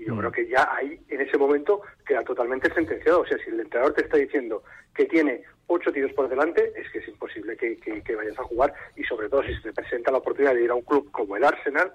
Y 0.02 0.06
yo 0.06 0.14
mm. 0.14 0.18
creo 0.18 0.32
que 0.32 0.48
ya 0.48 0.68
ahí, 0.76 0.98
en 1.08 1.20
ese 1.20 1.38
momento, 1.38 1.80
queda 2.04 2.24
totalmente 2.24 2.72
sentenciado. 2.74 3.20
O 3.20 3.26
sea, 3.26 3.38
si 3.38 3.50
el 3.50 3.60
entrenador 3.60 3.94
te 3.94 4.02
está 4.02 4.16
diciendo 4.16 4.64
que 4.94 5.04
tiene 5.06 5.42
ocho 5.68 5.92
tiros 5.92 6.12
por 6.12 6.28
delante, 6.28 6.72
es 6.76 6.90
que 6.90 6.98
es 6.98 7.08
imposible 7.08 7.56
que, 7.56 7.76
que, 7.76 8.02
que, 8.02 8.16
vayas 8.16 8.38
a 8.38 8.42
jugar. 8.42 8.74
Y 8.96 9.04
sobre 9.04 9.28
todo, 9.28 9.42
si 9.44 9.54
se 9.54 9.62
te 9.62 9.72
presenta 9.72 10.10
la 10.10 10.18
oportunidad 10.18 10.54
de 10.54 10.64
ir 10.64 10.70
a 10.70 10.74
un 10.74 10.82
club 10.82 11.10
como 11.12 11.36
el 11.36 11.44
Arsenal, 11.44 11.92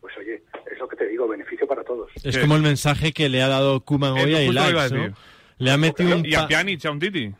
pues 0.00 0.16
oye, 0.18 0.42
es 0.70 0.78
lo 0.78 0.86
que 0.86 0.96
te 0.96 1.08
digo, 1.08 1.26
beneficio 1.26 1.66
para 1.66 1.82
todos. 1.82 2.10
Es 2.22 2.34
sí. 2.34 2.40
como 2.40 2.56
el 2.56 2.62
mensaje 2.62 3.12
que 3.12 3.28
le 3.28 3.42
ha 3.42 3.48
dado 3.48 3.80
Kuman 3.80 4.12
hoy 4.12 4.34
a 4.34 4.42
Ilaix, 4.42 4.92
¿no? 4.92 5.14
Le 5.58 5.70
ha 5.70 5.78
metido 5.78 6.16
un... 6.16 6.26
Y 6.26 6.34
a 6.34 6.46
Pjanic, 6.46 6.84
a 6.84 6.90
un 6.90 6.98
Titi. 6.98 7.32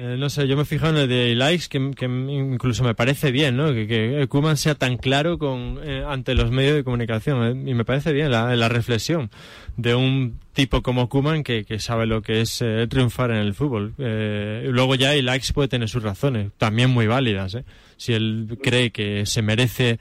Eh, 0.00 0.16
no 0.16 0.30
sé, 0.30 0.46
yo 0.46 0.56
me 0.56 0.64
fijo 0.64 0.86
en 0.86 0.96
el 0.96 1.08
de 1.08 1.34
likes 1.34 1.64
que, 1.68 1.90
que, 1.90 2.04
incluso 2.04 2.84
me 2.84 2.94
parece 2.94 3.32
bien, 3.32 3.56
¿no? 3.56 3.72
Que, 3.72 3.88
que 3.88 4.28
Kuman 4.28 4.56
sea 4.56 4.76
tan 4.76 4.96
claro 4.96 5.38
con 5.38 5.80
eh, 5.82 6.04
ante 6.06 6.36
los 6.36 6.52
medios 6.52 6.76
de 6.76 6.84
comunicación 6.84 7.66
eh, 7.66 7.70
y 7.70 7.74
me 7.74 7.84
parece 7.84 8.12
bien 8.12 8.30
la, 8.30 8.54
la, 8.54 8.68
reflexión 8.68 9.28
de 9.76 9.96
un 9.96 10.38
tipo 10.52 10.82
como 10.82 11.08
Kuman 11.08 11.42
que, 11.42 11.64
que 11.64 11.80
sabe 11.80 12.06
lo 12.06 12.22
que 12.22 12.42
es 12.42 12.64
triunfar 12.88 13.32
en 13.32 13.38
el 13.38 13.54
fútbol. 13.54 13.94
Luego 13.98 14.94
ya 14.94 15.14
likes 15.14 15.52
puede 15.52 15.66
tener 15.66 15.88
sus 15.88 16.04
razones, 16.04 16.52
también 16.58 16.90
muy 16.90 17.08
válidas. 17.08 17.56
Si 17.96 18.12
él 18.12 18.56
cree 18.62 18.90
que 18.92 19.26
se 19.26 19.42
merece 19.42 19.98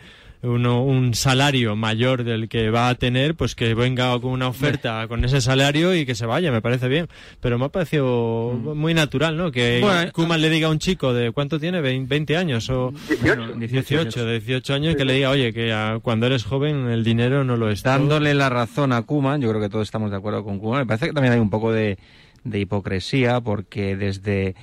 uno, 0.48 0.84
un 0.84 1.14
salario 1.14 1.76
mayor 1.76 2.24
del 2.24 2.50
que 2.50 2.70
va 2.70 2.90
a 2.90 2.96
tener, 2.96 3.36
pues 3.36 3.54
que 3.56 3.74
venga 3.74 4.20
con 4.20 4.32
una 4.32 4.48
oferta 4.48 5.08
con 5.08 5.24
ese 5.26 5.42
salario 5.42 5.94
y 5.96 6.06
que 6.06 6.16
se 6.16 6.26
vaya, 6.26 6.52
me 6.52 6.62
parece 6.62 6.88
bien. 6.88 7.08
Pero 7.42 7.58
me 7.60 7.66
ha 7.66 7.70
parecido 7.70 8.54
Mm. 8.54 8.78
muy 8.78 8.94
natural, 8.94 9.38
¿no? 9.38 9.52
Que 9.52 9.80
Bueno, 9.82 10.12
Koeman 10.12 10.42
le 10.42 10.50
diga 10.50 10.68
a 10.68 10.72
un 10.72 10.80
chico 10.80 11.14
de 11.14 11.32
cuánto 11.32 11.60
tiene, 11.60 11.82
Vein- 11.82 12.08
20 12.08 12.38
años 12.38 12.70
o 12.70 12.92
18. 13.10 13.56
18, 13.58 14.26
de 14.26 14.34
18 14.40 14.74
años, 14.74 14.96
que 14.96 15.06
le 15.06 15.14
diga, 15.14 15.30
oye, 15.30 15.54
que 15.54 16.00
cuando 16.02 16.26
eres 16.26 16.44
joven 16.44 16.88
el 16.90 17.04
dinero 17.04 17.44
no 17.44 17.56
lo 17.58 17.70
es. 17.70 17.84
todo". 17.84 17.94
dándole 17.94 18.34
la 18.34 18.50
razón 18.50 18.94
a 18.94 19.02
Kuman, 19.04 19.42
yo 19.42 19.50
creo 19.50 19.62
que 19.62 19.70
todos 19.70 19.88
estamos 19.88 20.12
de 20.12 20.18
acuerdo 20.18 20.44
con 20.44 20.60
Kuman. 20.60 20.80
Me 20.80 20.86
parece 20.86 21.08
que 21.08 21.14
también 21.14 21.34
hay 21.34 21.40
un 21.40 21.50
poco 21.50 21.72
de, 21.72 21.98
de 22.44 22.60
hipocresía 22.60 23.42
porque 23.42 23.96
desde, 23.96 24.56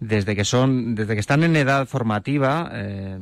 desde 0.00 0.34
que 0.36 0.44
son, 0.44 0.94
desde 0.94 1.14
que 1.14 1.20
están 1.20 1.42
en 1.44 1.56
edad 1.56 1.86
formativa, 1.86 2.70
eh, 2.72 3.18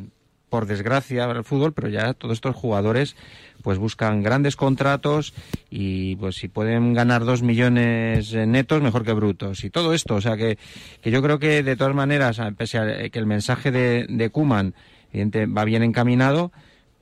por 0.51 0.66
desgracia 0.66 1.24
el 1.30 1.44
fútbol, 1.44 1.72
pero 1.72 1.88
ya 1.88 2.12
todos 2.12 2.34
estos 2.34 2.55
jugadores 2.55 3.16
pues 3.62 3.78
buscan 3.78 4.22
grandes 4.22 4.57
contratos 4.57 5.32
y 5.70 6.16
pues 6.16 6.36
si 6.36 6.48
pueden 6.48 6.92
ganar 6.92 7.24
dos 7.24 7.42
millones 7.42 8.34
netos 8.34 8.82
mejor 8.82 9.05
que 9.05 9.12
brutos. 9.12 9.64
Y 9.64 9.70
todo 9.70 9.94
esto, 9.94 10.16
o 10.16 10.20
sea 10.20 10.36
que, 10.36 10.59
que 11.01 11.11
yo 11.11 11.22
creo 11.22 11.38
que 11.38 11.62
de 11.62 11.76
todas 11.76 11.94
maneras, 11.94 12.40
pese 12.57 12.78
a 12.78 13.09
que 13.09 13.18
el 13.18 13.26
mensaje 13.26 13.70
de, 13.70 14.07
de 14.09 14.30
Kuman 14.30 14.74
va 15.14 15.64
bien 15.64 15.82
encaminado, 15.82 16.53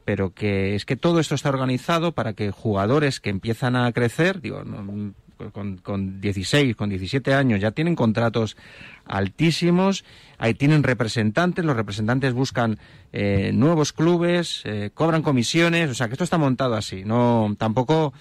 pero 0.05 0.33
que 0.33 0.75
es 0.75 0.85
que 0.85 0.97
todo 0.97 1.21
esto 1.21 1.35
está 1.35 1.49
organizado 1.49 2.13
para 2.13 2.33
que 2.33 2.51
jugadores 2.51 3.21
que 3.21 3.31
empiezan 3.31 3.77
a 3.77 3.93
crecer, 3.93 4.41
digo, 4.41 4.65
no, 4.65 5.13
con, 5.53 5.77
con 5.79 6.21
16, 6.21 6.75
con 6.77 6.89
17 6.91 7.35
años, 7.35 7.61
ya 7.61 7.71
tienen 7.71 7.95
contratos 7.95 8.57
altísimos, 9.05 10.05
ahí 10.39 10.55
tienen 10.55 10.83
representantes, 10.83 11.65
los 11.65 11.77
representantes 11.77 12.33
buscan 12.33 12.79
eh, 13.13 13.51
nuevos 13.55 13.93
clubes, 13.93 14.63
eh, 14.65 14.91
cobran 14.95 15.23
comisiones, 15.23 15.91
o 15.91 15.95
sea 15.95 16.07
que 16.09 16.15
esto 16.15 16.25
está 16.25 16.39
montado 16.39 16.75
así, 16.75 17.05
no 17.05 17.55
tampoco 17.59 18.13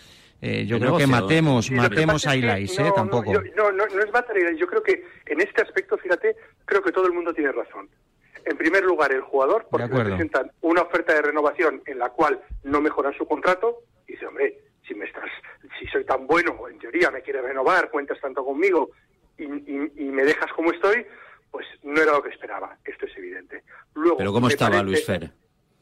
eh, 0.41 0.65
yo 0.67 0.79
creo 0.79 0.95
que 0.97 1.07
matemos, 1.07 1.65
Sí, 1.65 1.73
matemos 1.73 2.25
a 2.27 2.35
Ilais, 2.35 2.77
no, 2.77 2.85
eh, 2.85 2.89
no, 2.89 2.93
tampoco. 2.93 3.33
yo- 3.33 3.41
No, 3.55 3.71
no, 3.71 3.85
no 3.87 3.99
es 4.03 4.11
matar 4.13 4.37
a. 4.37 4.51
Yo 4.55 4.67
creo 4.67 4.83
que 4.83 5.03
en 5.25 5.41
este 5.41 5.63
aspecto, 5.63 5.97
fíjate, 5.97 6.35
creo 6.63 6.83
que 6.83 6.91
todo 6.91 7.07
el 7.07 7.13
mundo 7.13 7.33
tiene 7.33 7.51
razón. 7.51 7.89
En 8.45 8.55
primer 8.55 8.83
lugar, 8.83 9.11
el 9.11 9.21
jugador, 9.21 9.67
porque 9.69 9.87
le 9.87 9.89
presentan 10.11 10.51
una 10.61 10.83
oferta 10.83 11.13
de 11.13 11.23
renovación 11.23 11.81
en 11.87 11.97
la 11.97 12.09
cual 12.09 12.39
no 12.63 12.79
mejoran 12.81 13.13
su 13.17 13.25
contrato, 13.27 13.79
y 14.07 14.11
dice, 14.13 14.27
hombre, 14.27 14.59
si 14.87 14.93
me 14.93 15.05
estás, 15.05 15.25
si 15.79 15.87
soy 15.87 16.05
tan 16.05 16.27
bueno, 16.27 16.55
en 16.69 16.77
teoría 16.79 17.09
me 17.11 17.21
quieres 17.23 17.43
renovar, 17.43 17.89
cuentas 17.89 18.19
tanto 18.21 18.45
conmigo 18.45 18.91
y, 19.39 19.43
y- 19.43 19.91
y 19.97 20.03
me 20.05 20.23
dejas 20.23 20.51
como 20.55 20.71
estoy, 20.71 21.03
pues 21.51 21.65
no 21.83 22.01
era 22.01 22.11
lo 22.13 22.21
que 22.23 22.29
esperaba. 22.29 22.77
Esto 22.85 23.05
es 23.05 23.17
evidente. 23.17 23.63
Luego, 23.95 24.17
Pero 24.17 24.33
¿cómo 24.33 24.47
estaba 24.47 24.71
parece- 24.71 24.85
Luis 24.85 25.05
Fer? 25.05 25.31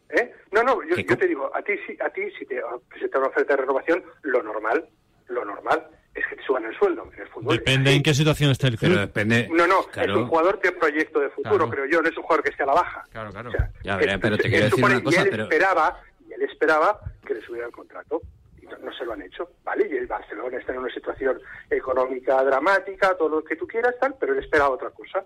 ¿Eh? 0.09 0.33
No, 0.51 0.63
no, 0.63 0.81
yo, 0.83 0.95
¿Qué 0.95 1.03
yo 1.03 1.07
co- 1.09 1.17
te 1.17 1.27
digo, 1.27 1.51
a 1.55 1.61
ti, 1.61 1.73
si, 1.85 1.97
a 2.01 2.09
ti 2.09 2.21
si 2.37 2.45
te 2.45 2.61
presentan 2.89 3.21
una 3.21 3.29
oferta 3.29 3.55
de 3.55 3.61
renovación, 3.61 4.03
lo 4.21 4.41
normal, 4.43 4.87
lo 5.27 5.43
normal 5.43 5.87
es 6.13 6.25
que 6.27 6.35
te 6.37 6.43
suban 6.43 6.63
el 6.65 6.77
sueldo 6.77 7.09
en 7.13 7.21
el 7.21 7.27
fútbol. 7.27 7.57
Depende 7.57 7.91
en 7.91 8.01
qué 8.03 8.13
situación 8.13 8.51
esté 8.51 8.67
el 8.67 8.77
club. 8.77 8.91
Pero 8.91 9.01
depende. 9.01 9.49
No, 9.51 9.67
no, 9.67 9.81
es 9.81 9.87
Claro. 9.87 10.19
un 10.19 10.27
jugador 10.27 10.61
de 10.61 10.71
proyecto 10.71 11.19
de 11.19 11.29
futuro, 11.29 11.57
Claro. 11.65 11.69
creo 11.71 11.85
yo, 11.87 12.01
no 12.01 12.07
es 12.07 12.15
un 12.15 12.23
jugador 12.23 12.43
que 12.43 12.51
esté 12.51 12.63
a 12.63 12.67
la 12.67 12.73
baja. 12.73 13.03
Claro, 13.11 13.31
claro. 13.31 13.51
Ya 13.83 13.97
veré, 13.97 14.13
Él- 14.13 14.19
pero 14.21 14.37
te 14.37 14.43
quiero 14.43 14.65
decir 14.65 14.79
supone- 14.79 14.95
una 14.95 15.03
cosa, 15.03 15.19
y 15.19 15.23
él 15.23 15.29
pero. 15.31 15.43
esperaba, 15.43 15.99
y 16.25 16.33
él 16.33 16.41
esperaba 16.43 16.99
que 17.25 17.33
le 17.33 17.41
subiera 17.41 17.67
el 17.67 17.73
contrato. 17.73 18.21
Y 18.61 18.67
no, 18.67 18.77
no 18.77 18.93
se 18.93 19.03
lo 19.05 19.13
han 19.13 19.21
hecho, 19.23 19.49
¿vale? 19.63 19.87
Y 19.91 19.97
el 19.97 20.07
Barcelona 20.07 20.57
está 20.57 20.71
en 20.71 20.79
una 20.79 20.93
situación 20.93 21.39
económica 21.69 22.41
dramática, 22.43 23.15
todo 23.17 23.29
lo 23.29 23.43
que 23.43 23.55
tú 23.57 23.67
quieras, 23.67 23.95
tal, 23.99 24.15
pero 24.19 24.33
él 24.33 24.39
esperaba 24.39 24.69
otra 24.69 24.91
cosa. 24.91 25.25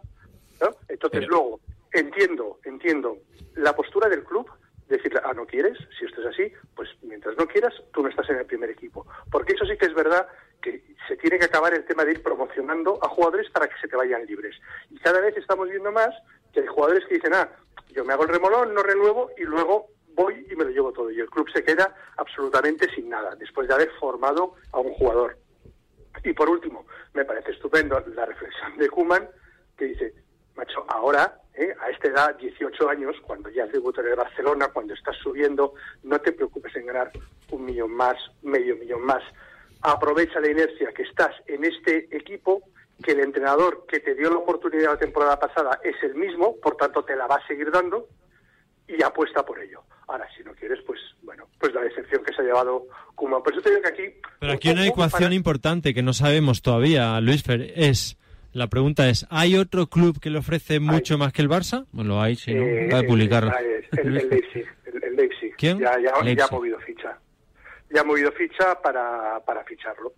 ¿No? 0.62 0.70
Entonces, 0.88 1.22
Pero- 1.22 1.32
luego, 1.32 1.60
entiendo, 1.94 2.60
entiendo 2.64 3.18
la 3.56 3.76
postura 3.76 4.10
del 4.10 4.24
club, 4.24 4.50
decirle, 4.88 5.20
ah, 5.24 5.34
no 5.34 5.46
quieres, 5.46 5.78
si 5.98 6.06
esto 6.06 6.22
es 6.22 6.28
así, 6.28 6.52
pues 6.76 6.90
mientras 7.04 7.38
no 7.38 7.46
quieras, 7.48 7.74
tú 7.94 8.02
no 8.02 8.10
estás 8.10 8.28
en 8.30 8.38
el 8.38 8.46
primer 8.46 8.72
equipo. 8.72 9.06
Porque 9.32 9.54
eso 9.54 9.66
sí 9.66 9.78
que 9.78 9.86
es 9.86 9.94
verdad 9.94 10.28
que 10.62 10.84
se 11.08 11.16
tiene 11.18 11.38
que 11.38 11.46
acabar 11.46 11.74
el 11.74 11.86
tema 11.86 12.04
de 12.04 12.14
ir 12.14 12.24
promocionando 12.24 12.98
a 13.04 13.08
jugadores 13.10 13.50
para 13.52 13.68
que 13.68 13.80
se 13.80 13.88
te 13.88 13.96
vayan 13.96 14.26
libres. 14.26 14.56
Y 14.90 14.98
cada 14.98 15.22
vez 15.22 15.38
estamos 15.38 15.70
viendo 15.70 15.92
más 15.92 16.10
que 16.54 16.62
hay 16.62 16.68
jugadores 16.68 17.06
que 17.06 17.16
dicen, 17.16 17.34
ah, 17.36 17.50
yo 17.90 18.04
me 18.04 18.14
hago 18.14 18.24
el 18.24 18.30
remolón, 18.30 18.74
no 18.74 18.82
renuevo 18.82 19.30
y 19.38 19.44
luego 19.44 19.88
voy 20.16 20.46
y 20.52 20.56
me 20.56 20.66
lo 20.66 20.72
llevo 20.72 20.92
todo. 20.92 21.12
Y 21.12 21.20
el 21.20 21.30
club 21.30 21.48
se 21.52 21.64
queda 21.64 21.96
absolutamente 22.18 22.90
sin 22.94 23.10
nada, 23.10 23.36
después 23.36 23.68
de 23.68 23.76
haber 23.76 23.92
formado 24.00 24.56
a 24.72 24.80
un 24.80 24.92
jugador. 24.94 25.38
Y 26.24 26.34
por 26.34 26.50
último, 26.50 26.86
me 27.14 27.26
parece 27.26 27.52
estupendo 27.52 28.04
la 28.16 28.26
reflexión 28.26 28.76
de 28.78 28.90
Kuman, 28.90 29.30
que 29.78 29.86
dice, 29.86 30.14
macho, 30.60 30.86
ahora, 30.88 31.40
¿eh? 31.56 31.74
a 31.80 31.90
esta 31.90 32.10
edad, 32.10 32.36
18 32.38 32.90
años, 32.90 33.16
cuando 33.26 33.50
ya 33.50 33.64
has 33.64 33.72
debutado 33.72 34.08
en 34.08 34.14
el 34.14 34.20
Barcelona, 34.20 34.68
cuando 34.68 34.94
estás 34.94 35.16
subiendo, 35.18 35.74
no 36.04 36.20
te 36.20 36.34
preocupes 36.34 36.76
en 36.76 36.88
ganar 36.88 37.12
un 37.52 37.66
millón 37.66 37.92
más, 37.92 38.18
medio 38.42 38.76
millón 38.76 39.06
más. 39.06 39.24
Aprovecha 39.82 40.40
la 40.40 40.52
inercia 40.52 40.92
que 40.94 41.04
estás 41.04 41.32
en 41.48 41.64
este 41.64 42.16
equipo, 42.16 42.62
que 43.02 43.14
el 43.14 43.22
entrenador 43.22 43.86
que 43.88 44.02
te 44.02 44.16
dio 44.16 44.30
la 44.30 44.38
oportunidad 44.38 44.92
la 44.92 45.00
temporada 45.00 45.40
pasada 45.40 45.80
es 45.84 45.96
el 46.04 46.16
mismo, 46.16 46.58
por 46.58 46.76
tanto 46.76 47.04
te 47.04 47.16
la 47.16 47.28
va 47.28 47.36
a 47.36 47.48
seguir 47.48 47.72
dando, 47.72 48.08
y 48.88 49.02
apuesta 49.02 49.46
por 49.46 49.60
ello. 49.60 49.84
Ahora, 50.08 50.28
si 50.36 50.44
no 50.44 50.54
quieres, 50.54 50.80
pues 50.86 51.00
bueno, 51.22 51.48
pues 51.60 51.74
la 51.74 51.82
decepción 51.82 52.24
que 52.24 52.34
se 52.34 52.42
ha 52.42 52.46
llevado 52.46 52.88
Kuman. 53.16 53.44
Por 53.44 53.54
eso 53.54 53.62
te 53.62 53.70
digo 53.70 53.82
que 53.84 53.88
aquí... 53.88 54.04
Pero 54.40 54.54
aquí 54.54 54.68
hay 54.70 54.74
una 54.74 54.88
ecuación 54.88 55.32
importante 55.32 55.94
que 55.94 56.02
no 56.02 56.14
sabemos 56.14 56.62
todavía, 56.62 57.22
Luis 57.22 57.44
Fer, 57.44 57.72
es... 57.76 58.18
La 58.54 58.68
pregunta 58.68 59.08
es, 59.10 59.28
¿hay 59.30 59.56
otro 59.56 59.88
club 59.88 60.20
que 60.20 60.30
le 60.30 60.40
ofrece 60.40 60.80
mucho 60.80 61.18
más 61.18 61.32
que 61.34 61.42
el 61.42 61.50
Barça? 61.50 61.86
Pues 61.94 62.08
lo 62.08 62.20
hay, 62.22 62.36
sí, 62.36 62.54
¿no? 62.54 62.64
Eh, 62.64 62.86
Acaba 62.88 63.02
de 63.04 63.08
publicar. 63.08 63.44
eh, 63.62 63.88
El, 63.92 64.18
el 64.18 64.30
Leipzig. 64.30 64.66
El, 64.86 65.04
el 65.04 65.16
Leipzig. 65.16 65.56
¿Quién? 65.58 65.80
Ya, 65.80 65.96
ya, 66.00 66.34
ya 66.34 66.46
ha 66.46 66.52
movido 66.52 66.80
ficha. 66.80 67.18
Ya 67.92 68.02
ha 68.02 68.04
movido 68.04 68.32
ficha 68.32 68.82
para, 68.82 69.40
para 69.46 69.64
ficharlo. 69.64 70.14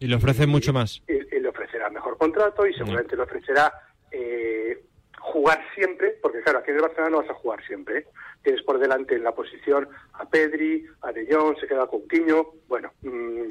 Y 0.00 0.06
le 0.06 0.16
ofrece 0.16 0.46
mucho 0.46 0.72
más. 0.72 1.02
Y, 1.08 1.12
y 1.36 1.40
le 1.40 1.48
ofrecerá 1.48 1.88
mejor 1.90 2.16
contrato 2.18 2.66
y 2.66 2.74
seguramente 2.74 3.16
le 3.16 3.22
ofrecerá 3.22 3.72
eh, 4.12 4.80
jugar 5.20 5.60
siempre, 5.74 6.16
porque 6.22 6.40
claro, 6.42 6.58
aquí 6.60 6.70
en 6.70 6.76
el 6.76 6.82
Barcelona 6.82 7.10
no 7.10 7.16
vas 7.22 7.30
a 7.30 7.34
jugar 7.34 7.64
siempre. 7.66 7.98
¿eh? 7.98 8.06
Tienes 8.42 8.62
por 8.62 8.78
delante 8.78 9.14
en 9.16 9.24
la 9.24 9.32
posición 9.32 9.88
a 10.14 10.28
Pedri, 10.28 10.84
a 11.02 11.12
De 11.12 11.26
Jong, 11.30 11.58
se 11.60 11.66
queda 11.66 11.86
con 11.86 12.06
Quiño. 12.08 12.46
Bueno, 12.68 12.92
mm, 13.02 13.50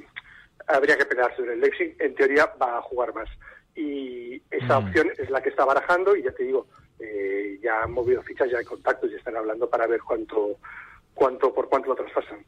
habría 0.67 0.97
que 0.97 1.05
pelearse 1.05 1.41
en 1.43 1.51
el 1.51 1.59
Leipzig. 1.61 1.95
En 1.99 2.15
teoría 2.15 2.45
va 2.61 2.78
a 2.78 2.82
jugar 2.82 3.13
más. 3.13 3.30
Y 3.78 4.41
esa 4.51 4.80
Mm. 4.80 4.86
opción 4.86 5.07
es 5.17 5.30
la 5.30 5.41
que 5.41 5.49
está 5.49 5.63
barajando 5.63 6.15
y 6.15 6.23
ya 6.23 6.32
te 6.32 6.43
digo, 6.43 6.67
eh, 6.99 7.59
ya 7.61 7.84
han 7.84 7.91
movido 7.91 8.21
fichas, 8.23 8.49
ya 8.51 8.57
hay 8.57 8.65
contactos 8.65 9.11
y 9.11 9.15
están 9.15 9.36
hablando 9.38 9.69
para 9.69 9.86
ver 9.88 10.01
cuánto, 10.01 10.57
cuánto 11.13 11.53
por 11.53 11.69
cuánto 11.69 11.89
lo 11.89 11.95
traspasan. 11.95 12.39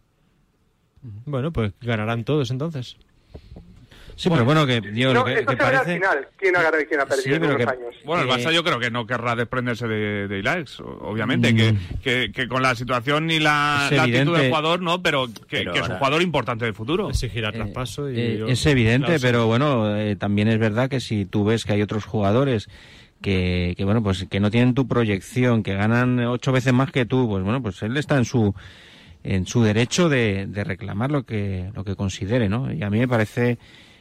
Bueno, 1.25 1.51
pues 1.51 1.71
ganarán 1.79 2.25
todos 2.25 2.49
entonces. 2.51 2.97
Sí, 4.19 4.29
pero 4.29 4.43
bueno, 4.43 4.65
que 4.67 4.81
yo 4.93 5.13
no, 5.13 5.21
lo 5.21 5.25
que, 5.25 5.33
esto 5.39 5.51
que 5.51 5.57
se 5.57 5.63
verá 5.63 5.77
parece... 5.83 5.91
al 5.91 5.97
final, 6.13 6.27
quién 6.35 6.55
ha 6.57 6.61
ganado 6.61 6.81
y 6.81 6.85
quién 6.87 6.99
ha 6.99 7.05
perdido 7.05 7.23
Sí, 7.23 7.33
en 7.33 7.39
pero 7.41 7.55
unos 7.55 7.65
que- 7.65 7.71
años. 7.71 7.95
Bueno, 8.03 8.23
el 8.23 8.29
Eh, 8.29 8.31
Barça 8.33 8.51
yo 8.53 8.63
creo 8.65 8.79
que 8.79 8.91
no 8.91 9.07
querrá 9.07 9.35
desprenderse 9.37 9.87
de, 9.87 10.27
de 10.27 10.39
Ilaix, 10.39 10.79
o- 10.81 10.85
obviamente, 11.03 11.55
que, 11.55 11.73
que, 12.03 12.31
que 12.33 12.47
con 12.49 12.61
la 12.61 12.75
situación 12.75 13.31
y 13.31 13.39
la, 13.39 13.87
actitud 13.87 14.35
del 14.37 14.49
jugador, 14.49 14.81
¿no? 14.81 15.01
Pero 15.01 15.27
que, 15.27 15.59
Pero 15.59 15.71
que 15.73 15.79
es 15.79 15.87
un 15.87 15.95
jugador 15.95 16.21
importante 16.21 16.65
del 16.65 16.73
futuro. 16.73 17.09
Exigirá 17.09 17.53
traspaso 17.53 18.11
y... 18.11 18.19
Eh, 18.19 18.45
es 18.49 18.65
evidente, 18.65 19.17
pero 19.21 19.47
bueno, 19.47 19.95
eh, 19.97 20.17
también 20.17 20.49
es 20.49 20.59
verdad 20.59 20.89
que 20.89 20.99
si 20.99 21.23
tú 21.25 21.45
ves 21.45 21.63
que 21.63 21.71
hay 21.71 21.81
otros 21.81 22.03
jugadores 22.03 22.67
que, 23.21 23.73
que 23.77 23.85
bueno, 23.85 24.03
pues 24.03 24.25
que 24.29 24.39
no 24.41 24.51
tienen 24.51 24.73
tu 24.73 24.85
proyección, 24.85 25.63
que 25.63 25.75
ganan 25.75 26.19
ocho 26.25 26.51
veces 26.51 26.73
más 26.73 26.91
que 26.91 27.05
tú, 27.05 27.27
pues 27.29 27.43
bueno, 27.43 27.61
pues 27.61 27.81
él 27.83 27.95
está 27.95 28.17
en 28.17 28.25
su 28.25 28.53
en 29.23 29.45
su 29.45 29.61
derecho 29.63 30.07
de, 30.07 30.45
de 30.47 30.63
reclamar 30.63 31.11
lo 31.11 31.23
que 31.23 31.69
lo 31.75 31.83
que 31.83 31.95
considere, 31.95 32.47
¿no? 32.47 32.71
Y 32.71 32.81
a 32.83 32.89
mí 32.89 32.99
me 32.99 33.07
parece 33.07 33.57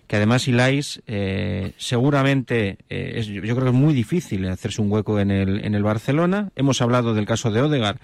que 0.09 0.17
además 0.17 0.49
Ilais 0.49 1.03
eh, 1.07 1.73
seguramente 1.77 2.79
eh, 2.89 3.13
es, 3.17 3.27
yo 3.27 3.41
creo 3.43 3.61
que 3.61 3.69
es 3.69 3.73
muy 3.73 3.95
difícil 3.95 4.49
hacerse 4.49 4.83
un 4.83 4.91
hueco 4.91 5.21
en 5.21 5.31
el 5.31 5.65
en 5.65 5.75
el 5.75 5.83
Barcelona. 5.85 6.49
Hemos 6.57 6.81
hablado 6.83 7.15
del 7.15 7.27
caso 7.27 7.51
de 7.51 7.61
Odegaard 7.61 7.99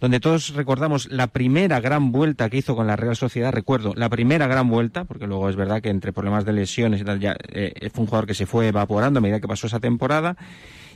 donde 0.00 0.20
todos 0.20 0.54
recordamos 0.54 1.10
la 1.10 1.28
primera 1.28 1.80
gran 1.80 2.12
vuelta 2.12 2.50
que 2.50 2.58
hizo 2.58 2.76
con 2.76 2.86
la 2.86 2.96
Real 2.96 3.16
Sociedad, 3.16 3.52
recuerdo, 3.52 3.94
la 3.94 4.10
primera 4.10 4.46
gran 4.46 4.68
vuelta, 4.68 5.04
porque 5.04 5.26
luego 5.26 5.48
es 5.48 5.56
verdad 5.56 5.80
que 5.80 5.88
entre 5.88 6.12
problemas 6.12 6.44
de 6.44 6.52
lesiones 6.52 7.00
y 7.00 7.04
tal, 7.04 7.20
ya 7.20 7.36
eh, 7.48 7.88
fue 7.92 8.02
un 8.02 8.06
jugador 8.08 8.26
que 8.26 8.34
se 8.34 8.44
fue 8.44 8.68
evaporando 8.68 9.18
a 9.18 9.22
medida 9.22 9.40
que 9.40 9.48
pasó 9.48 9.66
esa 9.66 9.80
temporada, 9.80 10.36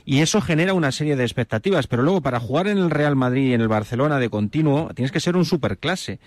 y 0.05 0.19
eso 0.19 0.41
genera 0.41 0.73
una 0.73 0.91
serie 0.91 1.15
de 1.15 1.23
expectativas, 1.23 1.87
pero 1.87 2.03
luego 2.03 2.21
para 2.21 2.39
jugar 2.39 2.67
en 2.67 2.77
el 2.77 2.89
Real 2.89 3.15
Madrid 3.15 3.49
y 3.49 3.53
en 3.53 3.61
el 3.61 3.67
Barcelona 3.67 4.19
de 4.19 4.29
continuo, 4.29 4.89
tienes 4.95 5.11
que 5.11 5.19
ser 5.19 5.35
un 5.35 5.45
superclase. 5.45 6.19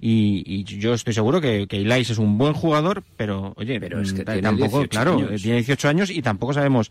Y, 0.00 0.42
y 0.46 0.64
yo 0.64 0.94
estoy 0.94 1.12
seguro 1.14 1.40
que, 1.40 1.66
que 1.68 1.76
Ilais 1.76 2.08
es 2.10 2.18
un 2.18 2.38
buen 2.38 2.52
jugador, 2.54 3.02
pero 3.16 3.52
oye, 3.56 3.78
Pero 3.80 4.00
es 4.00 4.12
que 4.12 4.24
tiene 4.24 4.42
tampoco, 4.42 4.78
18 4.78 4.88
claro, 4.88 5.14
años. 5.14 5.30
eh, 5.32 5.36
tiene 5.42 5.56
18 5.58 5.88
años 5.88 6.10
y 6.10 6.22
tampoco 6.22 6.52
sabemos 6.54 6.90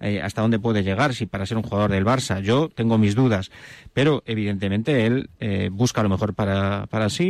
eh, 0.00 0.20
hasta 0.22 0.42
dónde 0.42 0.58
puede 0.58 0.82
llegar 0.82 1.14
si 1.14 1.26
para 1.26 1.46
ser 1.46 1.56
un 1.56 1.62
jugador 1.62 1.90
del 1.90 2.04
Barça. 2.04 2.40
Yo 2.40 2.68
tengo 2.74 2.98
mis 2.98 3.14
dudas, 3.14 3.50
pero 3.92 4.22
evidentemente 4.26 5.06
él 5.06 5.30
eh, 5.40 5.68
busca 5.72 6.02
lo 6.02 6.08
mejor 6.08 6.34
para, 6.34 6.86
para 6.86 7.08
sí 7.08 7.24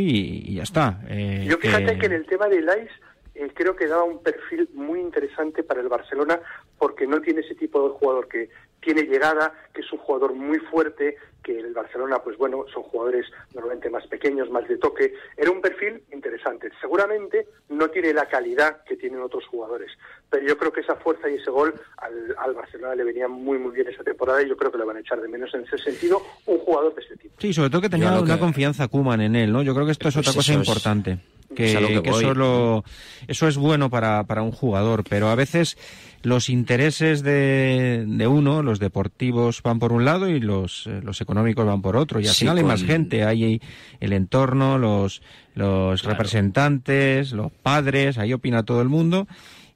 y, 0.45 0.51
y 0.51 0.55
ya 0.55 0.63
está. 0.63 1.01
Eh, 1.07 1.45
Yo 1.47 1.57
fíjate 1.57 1.97
que 1.97 2.05
en 2.07 2.13
el 2.13 2.25
tema 2.25 2.47
de 2.47 2.57
Ilais 2.57 2.89
eh, 3.35 3.49
creo 3.53 3.75
que 3.75 3.87
daba 3.87 4.03
un 4.03 4.23
perfil 4.23 4.69
muy 4.73 4.99
interesante 4.99 5.63
para 5.63 5.81
el 5.81 5.89
Barcelona 5.89 6.39
porque 6.77 7.05
no 7.07 7.21
tiene 7.21 7.41
ese 7.41 7.55
tipo 7.55 7.83
de 7.87 7.93
jugador 7.95 8.27
que 8.27 8.49
tiene 8.81 9.01
llegada, 9.03 9.51
que 9.73 9.81
es 9.81 9.91
un 9.91 9.97
jugador 9.99 10.33
muy 10.33 10.59
fuerte, 10.59 11.15
que 11.41 11.57
el 11.59 11.73
Barcelona, 11.73 12.19
pues 12.23 12.37
bueno, 12.37 12.65
son 12.71 12.83
jugadores 12.83 13.25
normalmente 13.55 13.89
más 13.89 14.05
pequeños, 14.05 14.49
más 14.51 14.67
de 14.67 14.77
toque. 14.77 15.11
Era 15.37 15.49
un 15.49 15.59
perfil 15.59 16.03
interesante. 16.11 16.69
Seguramente 16.79 17.47
no 17.69 17.89
tiene 17.89 18.13
la 18.13 18.27
calidad 18.27 18.83
que 18.83 18.95
tienen 18.95 19.21
otros 19.21 19.43
jugadores, 19.47 19.91
pero 20.29 20.45
yo 20.47 20.55
creo 20.57 20.71
que 20.71 20.81
esa 20.81 20.95
fuerza 20.97 21.27
y 21.29 21.35
ese 21.35 21.49
gol 21.49 21.73
al, 21.97 22.35
al 22.37 22.53
Barcelona 22.53 22.93
le 22.93 23.03
venía 23.05 23.27
muy, 23.27 23.57
muy 23.57 23.71
bien 23.71 23.87
esa 23.87 24.03
temporada 24.03 24.43
y 24.43 24.49
yo 24.49 24.55
creo 24.57 24.71
que 24.71 24.77
le 24.77 24.85
van 24.85 24.97
a 24.97 24.99
echar 24.99 25.19
de 25.19 25.27
menos 25.29 25.51
en 25.55 25.61
ese 25.63 25.77
sentido 25.79 26.21
un 26.45 26.59
jugador 26.59 26.93
de 26.93 27.01
este 27.01 27.17
tipo. 27.17 27.33
Sí, 27.39 27.53
sobre 27.53 27.71
todo 27.71 27.81
que 27.81 27.89
tenía 27.89 28.11
una 28.19 28.35
que- 28.35 28.39
confianza 28.39 28.87
Kuman 28.87 29.21
en 29.21 29.35
él, 29.35 29.51
¿no? 29.51 29.63
Yo 29.63 29.73
creo 29.73 29.85
que 29.87 29.93
esto 29.93 30.07
es 30.09 30.13
Pues 30.13 30.27
otra 30.27 30.37
cosa 30.37 30.51
es- 30.53 30.57
importante. 30.59 31.17
Que, 31.55 31.71
es 31.73 31.77
que 31.77 32.01
que 32.03 32.09
eso, 32.09 32.33
lo- 32.33 32.83
eso 33.27 33.47
es 33.47 33.57
bueno 33.57 33.89
para, 33.89 34.23
para 34.25 34.41
un 34.43 34.51
jugador, 34.51 35.03
pero 35.09 35.29
a 35.29 35.35
veces 35.35 35.77
los 36.21 36.49
intereses 36.49 37.21
de, 37.23 38.03
de 38.07 38.27
uno, 38.27 38.61
los 38.63 38.79
deportivos 38.79 39.61
van 39.63 39.79
por 39.79 39.93
un 39.93 40.05
lado 40.05 40.27
y 40.27 40.39
los, 40.39 40.87
eh, 40.87 40.99
los 41.03 41.21
económicos 41.21 41.65
van 41.65 41.81
por 41.81 41.95
otro. 41.95 42.19
Y 42.19 42.27
al 42.27 42.33
Sí, 42.33 42.39
final 42.41 42.57
hay 42.57 42.63
con- 42.63 42.71
más 42.71 42.83
gente, 42.83 43.23
hay 43.23 43.61
el 43.99 44.11
entorno, 44.13 44.77
los, 44.77 45.21
los 45.53 46.03
representantes, 46.03 47.31
los 47.31 47.51
padres, 47.51 48.17
ahí 48.17 48.33
opina 48.33 48.63
todo 48.63 48.81
el 48.81 48.89
mundo. 48.89 49.27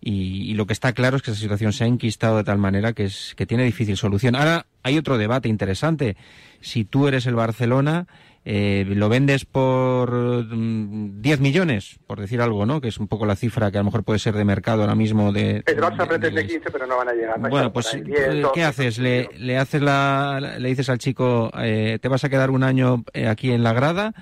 Y, 0.01 0.49
y 0.49 0.53
lo 0.53 0.65
que 0.65 0.71
está 0.73 0.93
claro 0.93 1.17
es 1.17 1.23
que 1.23 1.31
esa 1.31 1.39
situación 1.41 1.73
se 1.73 1.83
ha 1.83 1.87
enquistado 1.87 2.37
de 2.37 2.43
tal 2.45 2.57
manera 2.57 2.93
que, 2.93 3.03
es, 3.03 3.33
que 3.35 3.45
tiene 3.45 3.65
difícil 3.65 3.97
solución. 3.97 4.35
Ahora 4.35 4.65
hay 4.81 4.97
otro 4.97 5.17
debate 5.17 5.49
interesante. 5.49 6.15
Si 6.61 6.85
tú 6.85 7.07
eres 7.07 7.25
el 7.25 7.35
Barcelona, 7.35 8.07
eh, 8.51 8.83
lo 8.87 9.09
vendes 9.09 9.45
por 9.45 10.11
mm, 10.11 11.21
10 11.21 11.39
millones, 11.39 11.99
por 12.07 12.19
decir 12.19 12.41
algo, 12.41 12.65
¿no? 12.65 12.81
Que 12.81 12.87
es 12.87 12.97
un 12.97 13.07
poco 13.07 13.27
la 13.27 13.35
cifra 13.35 13.69
que 13.69 13.77
a 13.77 13.81
lo 13.81 13.85
mejor 13.85 14.03
puede 14.03 14.17
ser 14.17 14.33
de 14.33 14.43
mercado 14.43 14.81
ahora 14.81 14.95
mismo 14.95 15.31
de... 15.31 15.61
El 15.67 15.77
Barça 15.77 15.97
de- 15.99 16.07
pretende 16.07 16.41
de- 16.41 16.47
15, 16.47 16.71
pero 16.71 16.87
no 16.87 16.97
van 16.97 17.09
a 17.09 17.13
llegar. 17.13 17.39
bueno, 17.39 17.71
pues, 17.71 17.93
eh, 17.93 18.01
10, 18.03 18.41
12, 18.41 18.47
¿qué 18.55 18.63
haces? 18.63 18.97
Le, 18.97 19.29
le 19.37 19.57
haces 19.59 19.83
la, 19.83 20.39
le 20.57 20.67
dices 20.69 20.89
al 20.89 20.97
chico, 20.97 21.51
eh, 21.59 21.99
te 22.01 22.07
vas 22.07 22.23
a 22.23 22.29
quedar 22.29 22.49
un 22.49 22.63
año 22.63 23.03
eh, 23.13 23.27
aquí 23.27 23.51
en 23.51 23.61
la 23.61 23.73
grada, 23.73 24.15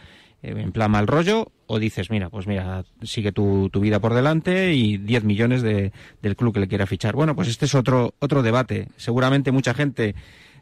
eh, 0.44 0.54
en 0.58 0.74
plan 0.74 0.92
mal 0.92 1.08
rollo, 1.08 1.54
o 1.66 1.80
dices, 1.80 2.10
mira, 2.12 2.30
pues 2.30 2.48
mira, 2.48 2.84
sigue 3.04 3.32
tu, 3.32 3.70
tu 3.70 3.80
vida 3.80 4.02
por 4.02 4.14
delante 4.14 4.74
y 4.74 4.98
10 4.98 5.24
millones 5.24 5.62
de, 5.62 5.94
del 6.22 6.36
club 6.36 6.54
que 6.54 6.60
le 6.60 6.68
quiera 6.68 6.86
fichar. 6.86 7.16
Bueno, 7.16 7.34
pues 7.34 7.48
este 7.48 7.64
es 7.64 7.76
otro, 7.76 8.14
otro 8.20 8.44
debate. 8.44 8.90
Seguramente 8.98 9.52
mucha 9.54 9.74
gente 9.74 10.16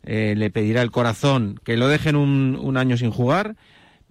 eh, 0.06 0.34
le 0.38 0.50
pedirá 0.50 0.82
el 0.82 0.92
corazón 0.92 1.60
que 1.64 1.78
lo 1.78 1.88
dejen 1.88 2.16
un, 2.16 2.58
un 2.62 2.78
año 2.78 2.98
sin 2.98 3.12
jugar, 3.12 3.56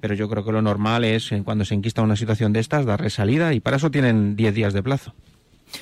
pero 0.01 0.15
yo 0.15 0.29
creo 0.29 0.45
que 0.45 0.53
lo 0.53 0.63
normal 0.63 1.05
es, 1.05 1.31
cuando 1.45 1.65
se 1.65 1.75
enquista 1.75 2.03
una 2.03 2.17
situación 2.17 2.53
de 2.53 2.61
estas, 2.61 2.85
darle 2.85 3.11
salida 3.11 3.55
y 3.55 3.61
para 3.61 3.79
eso 3.79 3.91
tienen 3.91 4.37
10 4.37 4.55
días 4.55 4.73
de 4.73 4.83
plazo. 4.83 5.15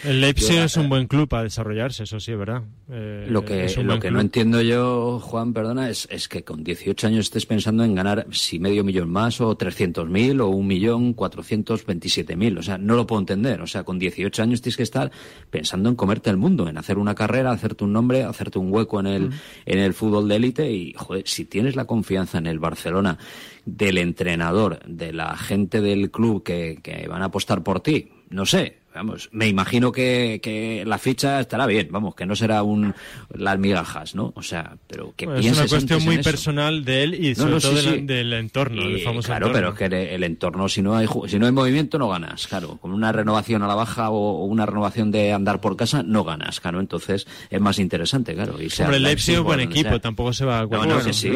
El 0.04 0.20
Leipzig 0.20 0.56
Yo- 0.56 0.64
es 0.64 0.76
un 0.76 0.88
buen 0.88 1.06
club 1.06 1.28
para 1.28 1.44
desarrollarse, 1.44 2.04
eso 2.04 2.18
sí 2.20 2.32
es 2.32 2.38
verdad. 2.38 2.62
Eh, 2.90 3.26
Lo 3.28 3.44
que, 3.44 3.64
es 3.66 3.76
lo 3.76 3.94
que 3.94 4.08
club. 4.08 4.12
no 4.14 4.20
entiendo 4.20 4.60
yo, 4.62 5.18
Juan, 5.20 5.52
perdona, 5.52 5.88
es, 5.90 6.08
es 6.10 6.28
que 6.28 6.44
con 6.44 6.62
18 6.64 7.06
años 7.06 7.26
estés 7.26 7.46
pensando 7.46 7.84
en 7.84 7.94
ganar 7.94 8.26
si 8.32 8.58
medio 8.58 8.84
millón 8.84 9.10
más 9.10 9.40
o 9.40 9.56
300.000 9.56 10.40
o 10.40 10.48
un 10.48 10.66
millón 10.66 11.14
427.000. 11.14 12.58
O 12.58 12.62
sea, 12.62 12.78
no 12.78 12.96
lo 12.96 13.06
puedo 13.06 13.20
entender. 13.20 13.60
O 13.62 13.66
sea, 13.66 13.84
con 13.84 13.98
18 13.98 14.42
años 14.42 14.60
tienes 14.62 14.76
que 14.76 14.82
estar 14.82 15.10
pensando 15.50 15.88
en 15.88 15.96
comerte 15.96 16.30
el 16.30 16.36
mundo, 16.36 16.68
en 16.68 16.78
hacer 16.78 16.98
una 16.98 17.14
carrera, 17.14 17.50
hacerte 17.52 17.84
un 17.84 17.92
nombre, 17.92 18.22
hacerte 18.24 18.58
un 18.58 18.72
hueco 18.72 19.00
en 19.00 19.06
el, 19.06 19.30
en 19.66 19.78
el 19.78 19.94
fútbol 19.94 20.28
de 20.28 20.36
élite 20.36 20.70
y, 20.72 20.92
joder, 20.94 21.22
si 21.26 21.44
tienes 21.44 21.76
la 21.76 21.84
confianza 21.84 22.38
en 22.38 22.46
el 22.46 22.58
Barcelona 22.58 23.18
del 23.64 23.98
entrenador, 23.98 24.80
de 24.86 25.12
la 25.12 25.36
gente 25.36 25.80
del 25.80 26.10
club 26.10 26.42
que, 26.42 26.78
que 26.82 27.06
van 27.08 27.22
a 27.22 27.26
apostar 27.26 27.62
por 27.62 27.80
ti, 27.80 28.10
no 28.30 28.44
sé, 28.46 28.78
vamos, 28.94 29.28
me 29.32 29.48
imagino 29.48 29.92
que, 29.92 30.40
que 30.42 30.84
la 30.86 30.98
ficha 30.98 31.40
estará 31.40 31.66
bien, 31.66 31.88
vamos, 31.90 32.14
que 32.14 32.26
no 32.26 32.36
será 32.36 32.62
un 32.62 32.94
las 33.34 33.58
migajas, 33.58 34.14
¿no? 34.14 34.32
O 34.36 34.42
sea, 34.42 34.76
pero 34.86 35.12
que 35.16 35.26
Bueno, 35.26 35.40
es 35.40 35.44
pienses 35.44 35.60
una 35.62 35.68
cuestión 35.70 35.98
antes 36.00 36.06
muy 36.06 36.22
personal 36.22 36.84
de 36.84 37.02
él 37.02 37.14
y 37.14 37.34
sobre 37.34 37.52
no, 37.52 37.60
todo 37.60 37.76
sí, 37.76 37.86
del, 37.86 37.94
sí. 38.00 38.00
del 38.06 38.32
entorno, 38.34 38.82
Y, 38.82 38.92
del 38.94 39.00
famoso 39.02 39.26
claro, 39.28 39.46
entorno. 39.46 39.54
pero 39.74 39.86
es 39.86 39.90
que 39.90 39.96
el, 40.04 40.08
el 40.14 40.24
entorno, 40.24 40.68
si 40.68 40.82
no 40.82 40.96
hay 40.96 41.06
ju- 41.06 41.28
si 41.28 41.38
no 41.38 41.46
hay 41.46 41.52
movimiento, 41.52 41.98
no 41.98 42.08
ganas, 42.08 42.46
claro. 42.46 42.78
Con 42.78 42.92
una 42.92 43.12
renovación 43.12 43.62
a 43.62 43.66
la 43.66 43.74
baja 43.74 44.10
o, 44.10 44.42
o 44.42 44.44
una 44.44 44.66
renovación 44.66 45.10
de 45.10 45.32
andar 45.32 45.60
por 45.60 45.76
casa, 45.76 46.02
no 46.02 46.24
ganas, 46.24 46.60
claro. 46.60 46.80
Entonces 46.80 47.26
es 47.50 47.60
más 47.60 47.78
interesante, 47.78 48.34
claro. 48.34 48.60
Y 48.60 48.70
sea 48.70 48.86
Hombre, 48.86 48.98
el 48.98 49.02
Leipzig 49.04 49.34
es 49.36 49.40
buen 49.40 49.60
equipo, 49.60 49.88
sea. 49.90 49.98
tampoco 50.00 50.32
se 50.32 50.44
va 50.44 50.58
a 50.58 50.62
No, 50.62 50.68
cualquier 50.68 50.96
no, 50.98 51.04
que 51.04 51.12
sí. 51.12 51.30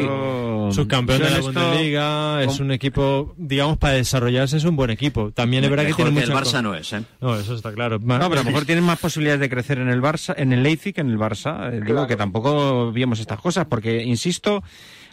Subcampeón 0.71 1.19
yo 1.19 1.25
de 1.25 1.31
la 1.31 1.39
Bundesliga, 1.39 2.43
es 2.43 2.59
un 2.59 2.71
equipo, 2.71 3.33
digamos, 3.37 3.77
para 3.77 3.93
desarrollarse 3.95 4.57
es 4.57 4.63
un 4.65 4.75
buen 4.75 4.89
equipo. 4.89 5.31
También 5.31 5.63
es 5.63 5.69
verdad 5.69 5.85
que 5.85 5.93
tiene 5.93 6.13
que 6.13 6.23
el 6.23 6.31
Barça 6.31 6.61
no 6.61 6.75
es, 6.75 6.91
¿eh? 6.93 7.01
No, 7.21 7.35
eso 7.47 7.55
está 7.55 7.73
claro. 7.73 7.99
No, 7.99 8.29
pero 8.29 8.41
a 8.41 8.43
lo 8.43 8.43
mejor 8.45 8.65
tienen 8.65 8.83
más 8.83 8.99
posibilidades 8.99 9.39
de 9.39 9.49
crecer 9.49 9.79
en 9.79 9.89
el 9.89 10.01
Barça, 10.01 10.33
en 10.37 10.53
el 10.53 10.63
Leipzig 10.63 10.93
que 10.93 11.01
en 11.01 11.09
el 11.09 11.17
Barça. 11.17 11.73
Eh, 11.73 11.81
Digo 11.85 12.07
que 12.07 12.15
tampoco 12.15 12.91
vimos 12.91 13.19
estas 13.19 13.39
cosas, 13.39 13.65
porque 13.65 14.03
insisto, 14.03 14.63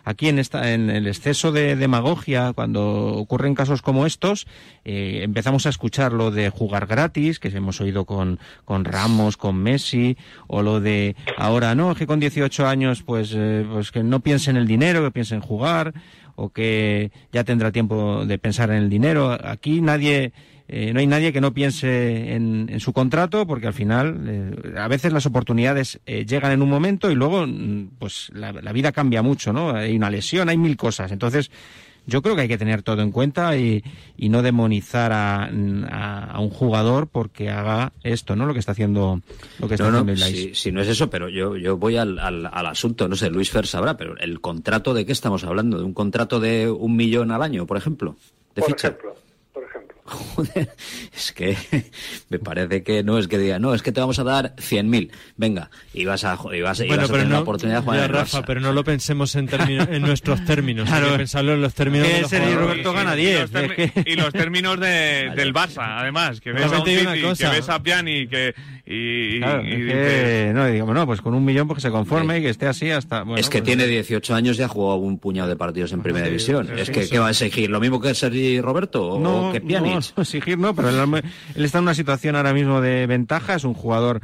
aquí 0.05 0.29
en 0.29 0.39
esta, 0.39 0.73
en 0.73 0.91
el 0.91 1.07
exceso 1.07 1.53
de 1.53 1.77
demagogia, 1.77 2.53
cuando 2.53 3.15
ocurren 3.15 3.55
casos 3.55 3.83
como 3.83 4.07
estos, 4.07 4.47
eh, 4.85 5.21
empezamos 5.23 5.67
a 5.67 5.71
escuchar 5.71 6.13
lo 6.13 6.31
de 6.31 6.51
jugar 6.51 6.87
gratis, 6.87 7.39
que 7.39 7.49
hemos 7.49 7.81
oído 7.81 8.05
con, 8.05 8.39
con 8.65 8.85
Ramos, 8.85 9.37
con 9.37 9.57
Messi, 9.57 10.17
o 10.47 10.63
lo 10.63 10.81
de 10.81 11.17
ahora 11.37 11.75
no, 11.75 11.95
que 11.95 12.07
con 12.07 12.21
18 12.21 12.67
años, 12.67 13.03
pues, 13.03 13.33
eh, 13.35 13.67
pues 13.71 13.91
que 13.91 14.03
no 14.03 14.21
piense 14.21 14.51
en 14.51 14.57
el 14.57 14.67
dinero, 14.67 15.03
que 15.03 15.11
piense 15.11 15.35
en 15.35 15.41
jugar, 15.41 15.95
o 16.37 16.51
que 16.51 17.13
ya 17.33 17.45
tendrá 17.45 17.71
tiempo 17.71 18.27
de 18.27 18.39
pensar 18.39 18.71
en 18.71 18.77
el 18.77 18.91
dinero. 18.91 19.39
Aquí 19.43 19.81
nadie 19.81 20.33
eh, 20.69 20.93
no 20.93 21.01
hay 21.01 21.07
nadie 21.07 21.33
que 21.33 21.41
no 21.41 21.53
piense 21.53 22.35
en, 22.35 22.69
en 22.71 22.81
su 22.81 22.93
contrato 22.93 23.47
porque 23.47 23.67
al 23.67 23.75
final 23.75 24.25
eh, 24.27 24.75
a 24.79 24.89
veces 24.89 25.13
las 25.13 25.27
oportunidades 25.27 26.01
eh, 26.07 26.25
llegan 26.25 26.53
en 26.53 26.63
un 26.63 26.71
momento 26.71 27.11
y 27.11 27.15
luego 27.15 27.47
mm, 27.47 27.91
pues 27.99 28.31
la, 28.35 28.53
la 28.53 28.73
vida 28.73 28.91
cambia 28.93 29.23
mucho, 29.23 29.53
¿no? 29.53 29.71
Hay 29.71 29.95
una 29.97 30.09
lesión, 30.11 30.49
hay 30.49 30.57
mil 30.57 30.77
cosas. 30.77 31.13
Entonces 31.13 31.51
yo 32.07 32.21
creo 32.21 32.35
que 32.35 32.43
hay 32.43 32.49
que 32.49 32.59
tener 32.59 32.83
todo 32.83 33.01
en 33.01 33.11
cuenta 33.11 33.57
y, 33.57 33.83
y 34.19 34.29
no 34.29 34.43
demonizar 34.43 35.11
a, 35.13 35.45
a- 35.45 36.25
a 36.33 36.41
un 36.41 36.51
jugador 36.51 37.09
porque 37.09 37.49
haga 37.51 37.93
esto, 38.03 38.37
¿no? 38.37 38.45
Lo 38.47 38.53
que 38.53 38.59
está 38.61 38.73
haciendo 38.73 39.21
lo 39.59 39.69
que 39.69 39.75
está 39.75 39.85
No, 39.85 39.91
no, 39.91 39.99
haciendo 39.99 40.13
el 40.13 40.21
Leipzig. 40.21 40.55
si, 40.57 40.63
si 40.65 40.73
no 40.73 40.81
es 40.83 40.89
eso, 40.89 41.09
pero 41.11 41.29
yo, 41.31 41.57
yo 41.57 41.77
voy 41.79 41.97
al, 41.97 42.19
al, 42.19 42.47
al 42.53 42.67
asunto, 42.67 43.09
no 43.09 43.17
sé, 43.17 43.31
Luis 43.31 43.51
Fer 43.51 43.67
sabrá, 43.67 43.97
pero 43.97 44.17
el 44.19 44.41
contrato 44.43 44.93
de 44.95 45.07
qué 45.07 45.13
estamos 45.13 45.45
hablando, 45.45 45.79
de 45.79 45.85
un 45.85 45.95
contrato 45.95 46.41
de 46.41 46.71
un 46.71 46.95
millón 46.97 47.31
al 47.31 47.43
año, 47.43 47.67
por 47.67 47.77
ejemplo, 47.79 48.17
de 48.55 48.61
Por 48.61 48.71
ficha. 48.71 48.89
ejemplo, 48.89 49.11
por 49.11 49.13
ejemplo. 49.13 49.24
Joder, 50.07 50.69
es 51.17 51.33
que 51.33 51.57
me 52.29 52.39
parece 52.39 52.83
que 52.83 53.03
no 53.03 53.19
es 53.19 53.27
que 53.27 53.39
diga, 53.39 53.59
no, 53.59 53.75
es 53.75 53.81
que 53.83 53.91
te 53.91 54.01
vamos 54.01 54.19
a 54.19 54.25
dar 54.25 54.55
100.000, 54.57 55.11
venga, 55.39 55.71
y 55.95 56.05
vas 56.05 56.25
a, 56.25 56.39
y 56.53 56.61
vas, 56.61 56.79
y 56.81 56.87
Bueno, 56.87 57.03
vas 57.03 57.11
a 57.11 57.13
tener 57.15 57.29
no, 57.29 57.33
la 57.37 57.41
oportunidad 57.41 57.79
de 57.79 57.83
jugar 57.85 57.99
ya, 58.01 58.05
en 58.05 58.11
el 58.11 58.17
Rafa, 58.17 58.41
Barça. 58.41 58.45
pero 58.47 58.61
no 58.61 58.73
lo 58.75 58.85
pensemos 58.85 59.35
en, 59.35 59.49
en 59.51 60.03
nuestros 60.03 60.45
términos. 60.45 60.87
Claro. 60.89 61.07
Hay 61.07 61.13
que 61.13 61.19
pensarlo 61.19 61.55
en 61.55 61.63
los 61.63 61.73
términos 61.75 62.07
Que 62.07 62.15
de 62.17 62.21
los 62.21 62.31
jugadores. 62.31 62.59
Roberto 62.59 62.93
gana 62.93 63.15
Y 63.17 63.21
10. 63.25 63.41
los, 63.41 63.53
termi- 63.53 64.03
y 64.07 64.15
los 64.17 64.33
términos 64.35 64.79
de- 64.81 65.33
del 65.35 65.55
Barça, 65.55 66.01
además, 66.01 66.41
que 66.43 66.53
ves 66.53 66.71
a 66.71 66.81
un 66.81 66.85
City, 66.87 67.07
que 67.39 67.49
ves 67.49 67.69
a 67.71 67.83
Piani, 67.83 68.27
que 68.29 68.55
y, 68.87 69.39
Claro, 69.41 69.63
no, 70.53 70.67
digamos, 70.67 70.95
no, 70.95 71.07
pues 71.07 71.21
con 71.23 71.35
un 71.35 71.45
millón 71.45 71.67
porque 71.67 71.81
se 71.81 71.91
conforme 71.91 72.39
y 72.39 72.43
que 72.43 72.51
esté 72.51 72.67
así 72.67 72.91
hasta... 72.91 73.23
Bueno, 73.23 73.39
es 73.39 73.49
que 73.49 73.59
pues- 73.59 73.65
tiene 73.69 73.87
18 73.87 74.35
años 74.35 74.59
y 74.59 74.63
ha 74.63 74.69
jugado 74.69 74.97
un 74.99 75.19
puñado 75.19 75.49
de 75.49 75.57
partidos 75.57 75.93
en 75.93 76.03
Primera 76.03 76.27
División. 76.27 76.67
sí, 76.67 76.73
es 76.77 76.87
sí, 76.89 76.93
que, 76.93 77.03
sí. 77.05 77.11
¿qué 77.11 77.19
va 77.19 77.29
a 77.29 77.31
exigir? 77.31 77.71
¿Lo 77.71 77.81
mismo 77.81 78.01
que 78.01 78.15
Sergi 78.15 78.61
Roberto 78.61 79.13
o 79.15 79.21
no, 79.21 79.53
que 79.53 79.61
Pjanic? 79.61 79.95
no, 79.95 80.01
no 80.17 80.23
exigir 80.23 80.59
no, 80.59 80.75
pero 80.75 80.91
él, 80.91 81.23
él 81.55 81.65
está 81.65 81.79
en 81.79 81.85
una 81.85 81.95
situación 81.95 82.37
ahora 82.37 82.53
mismo 82.53 82.81
de 82.83 83.07
ventaja, 83.07 83.55
es 83.55 83.65
un 83.65 83.75
jugador 83.75 84.21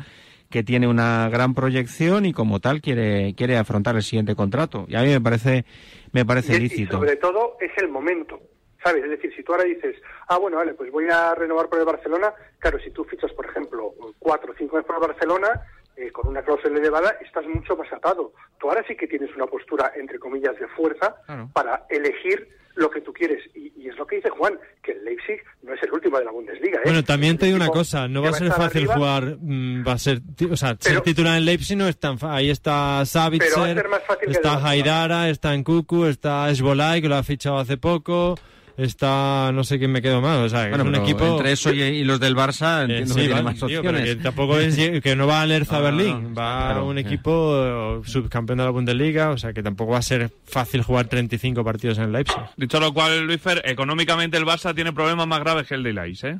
que 0.51 0.63
tiene 0.65 0.89
una 0.89 1.29
gran 1.31 1.55
proyección 1.55 2.27
y 2.27 2.33
como 2.33 2.59
tal 2.61 2.81
quiere 2.81 3.35
quiere 3.37 3.57
afrontar 3.57 3.95
el 3.97 4.03
siguiente 4.03 4.35
contrato. 4.35 4.85
Y 4.89 4.97
a 4.97 5.03
mí 5.03 5.09
me 5.09 5.21
parece 5.21 5.65
me 6.13 6.25
parece 6.27 6.55
Y, 6.55 6.57
y 6.57 6.61
lícito. 6.61 6.99
sobre 6.99 7.15
todo 7.17 7.57
es 7.61 7.71
el 7.81 7.89
momento, 7.89 8.41
¿sabes? 8.83 9.05
Es 9.05 9.11
decir, 9.11 9.35
si 9.35 9.43
tú 9.43 9.53
ahora 9.53 9.64
dices, 9.64 9.97
ah, 10.28 10.39
bueno, 10.39 10.59
vale, 10.59 10.74
pues 10.74 10.91
voy 10.91 11.09
a 11.11 11.35
renovar 11.35 11.68
por 11.68 11.78
el 11.78 11.85
Barcelona, 11.85 12.33
claro, 12.59 12.78
si 12.81 12.91
tú 12.91 13.05
fichas, 13.05 13.33
por 13.33 13.47
ejemplo, 13.47 13.95
cuatro 14.18 14.53
o 14.53 14.55
cinco 14.57 14.76
años 14.76 14.87
por 14.87 14.97
el 14.97 15.09
Barcelona, 15.09 15.62
eh, 15.97 16.11
con 16.12 16.28
una 16.28 16.43
cláusula 16.43 16.78
elevada, 16.78 17.16
estás 17.20 17.47
mucho 17.47 17.76
más 17.76 17.93
atado. 17.93 18.33
Tú 18.59 18.68
ahora 18.68 18.85
sí 18.87 18.97
que 18.97 19.07
tienes 19.07 19.35
una 19.35 19.47
postura, 19.47 19.93
entre 19.97 20.18
comillas, 20.18 20.59
de 20.59 20.66
fuerza 20.68 21.16
para 21.53 21.85
elegir 21.91 22.49
lo 22.74 22.91
que 22.91 23.01
tú 23.01 23.12
quieres. 23.12 23.43
Y, 23.55 23.72
y 23.76 23.89
es 23.89 23.97
lo 23.97 24.07
que 24.07 24.16
dice 24.16 24.31
Juan, 24.31 24.59
que 24.83 24.93
el 24.93 25.05
Leipzig 25.05 25.43
no 25.62 25.74
es 25.74 25.83
el 25.83 25.93
último 25.93 26.18
de 26.18 26.24
la 26.24 26.31
Bundesliga. 26.31 26.78
¿eh? 26.78 26.83
Bueno, 26.85 27.05
también 27.05 27.37
te 27.37 27.47
digo 27.47 27.57
una 27.57 27.68
cosa, 27.68 28.09
no 28.09 28.22
va 28.22 28.31
a 28.31 28.33
ser 28.33 28.51
fácil 28.53 28.83
arriba, 28.83 28.95
jugar, 28.95 29.37
mm, 29.39 29.87
va 29.87 29.93
a 29.93 29.99
ser, 29.99 30.20
o 30.51 30.57
sea, 30.57 30.76
ser 30.78 31.01
titular 31.03 31.37
en 31.37 31.45
Leipzig 31.45 31.76
no 31.76 31.89
es 31.89 31.99
tan 31.99 32.16
ahí 32.22 32.51
está 32.51 33.05
Savitzer, 33.05 33.74
Pero 33.74 34.31
está. 34.31 34.66
Haidara, 34.66 35.28
está 35.28 35.55
Nkuku, 35.57 36.07
está 36.07 36.49
Esbolay 36.51 37.03
que 37.03 37.09
lo 37.09 37.16
ha 37.16 37.22
fichado 37.22 37.59
hace 37.59 37.76
poco, 37.76 38.37
está 38.77 39.51
no 39.53 39.64
sé 39.64 39.79
quién 39.79 39.93
me 39.93 40.03
quedo 40.03 40.21
más, 40.21 40.39
o 40.39 40.49
sea, 40.49 40.64
que 40.64 40.71
Bueno, 40.71 40.85
es 40.85 40.99
un 40.99 41.05
equipo 41.05 41.25
entre 41.27 41.53
eso 41.53 41.73
y, 41.73 41.83
y 41.83 42.05
los 42.05 42.21
del 42.21 42.37
Barça 42.37 42.81
Eh, 42.81 42.99
entiendo 42.99 43.14
sí, 43.14 43.21
que 43.21 43.27
tiene 43.27 43.43
más 43.43 43.55
tío, 43.55 43.66
pero 43.66 43.79
opciones. 43.81 44.05
que 44.16 44.16
tampoco 44.23 44.59
es 44.59 45.01
que 45.01 45.16
no 45.16 45.27
va 45.27 45.43
al 45.43 45.51
no, 45.71 45.83
Berlín, 45.83 46.23
no, 46.23 46.35
va 46.35 46.66
claro, 46.66 46.81
a 46.81 46.85
un 46.85 46.99
eh. 46.99 47.03
equipo 47.03 48.01
eh, 48.03 48.09
subcampeón 48.09 48.59
de 48.59 48.64
la 48.64 48.71
Bundesliga, 48.71 49.31
o 49.31 49.39
sea 49.39 49.53
que 49.53 49.62
tampoco 49.62 49.93
va 49.93 49.99
a 49.99 50.03
ser 50.03 50.31
fácil 50.45 50.83
jugar 50.83 51.07
35 51.07 51.64
partidos 51.64 51.99
en 51.99 52.05
el 52.05 52.12
Leipzig. 52.12 52.41
Dicho 52.57 52.81
lo 52.81 52.93
cual, 52.93 53.27
Luis 53.27 53.41
Fer, 53.41 53.62
económicamente 53.64 54.37
el 54.37 54.45
Barça 54.45 54.75
tiene 54.75 54.93
problemas 54.93 55.27
más 55.27 55.41
graves 55.41 55.66
que 55.66 55.75
el 55.75 55.83
de 55.83 55.93
Leipzig, 55.93 56.31
¿eh? 56.31 56.39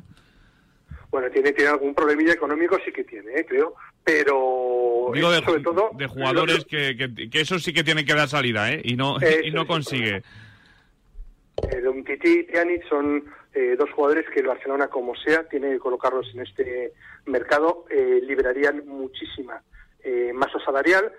Bueno, 1.11 1.27
tiene, 1.29 1.51
tiene 1.51 1.71
algún 1.71 1.93
problemilla 1.93 2.31
económico, 2.31 2.77
sí 2.85 2.91
que 2.93 3.03
tiene, 3.03 3.31
¿eh? 3.35 3.45
creo. 3.47 3.75
Pero 4.03 5.11
Digo 5.13 5.29
de, 5.29 5.43
sobre 5.43 5.61
todo 5.61 5.91
de 5.97 6.07
jugadores 6.07 6.65
que, 6.65 6.95
que, 6.95 7.29
que 7.29 7.41
eso 7.41 7.59
sí 7.59 7.73
que 7.73 7.83
tienen 7.83 8.05
que 8.05 8.15
dar 8.15 8.29
salida, 8.29 8.71
¿eh? 8.71 8.81
Y 8.83 8.95
no, 8.95 9.19
Eh, 9.21 9.41
y 9.45 9.51
no 9.51 9.67
consigue. 9.67 10.23
Eh, 11.69 11.87
Umtiti 11.87 12.39
y 12.39 12.43
Pjanic 12.43 12.87
son 12.87 13.23
eh, 13.53 13.75
dos 13.77 13.91
jugadores 13.91 14.25
que 14.29 14.39
el 14.39 14.47
Barcelona, 14.47 14.87
como 14.87 15.15
sea, 15.15 15.43
tiene 15.47 15.71
que 15.71 15.79
colocarlos 15.79 16.29
en 16.33 16.41
este 16.41 16.93
mercado, 17.25 17.85
eh, 17.89 18.21
liberarían 18.23 18.87
muchísima 18.87 19.61
eh, 20.03 20.31
masa 20.33 20.59
salarial 20.63 21.11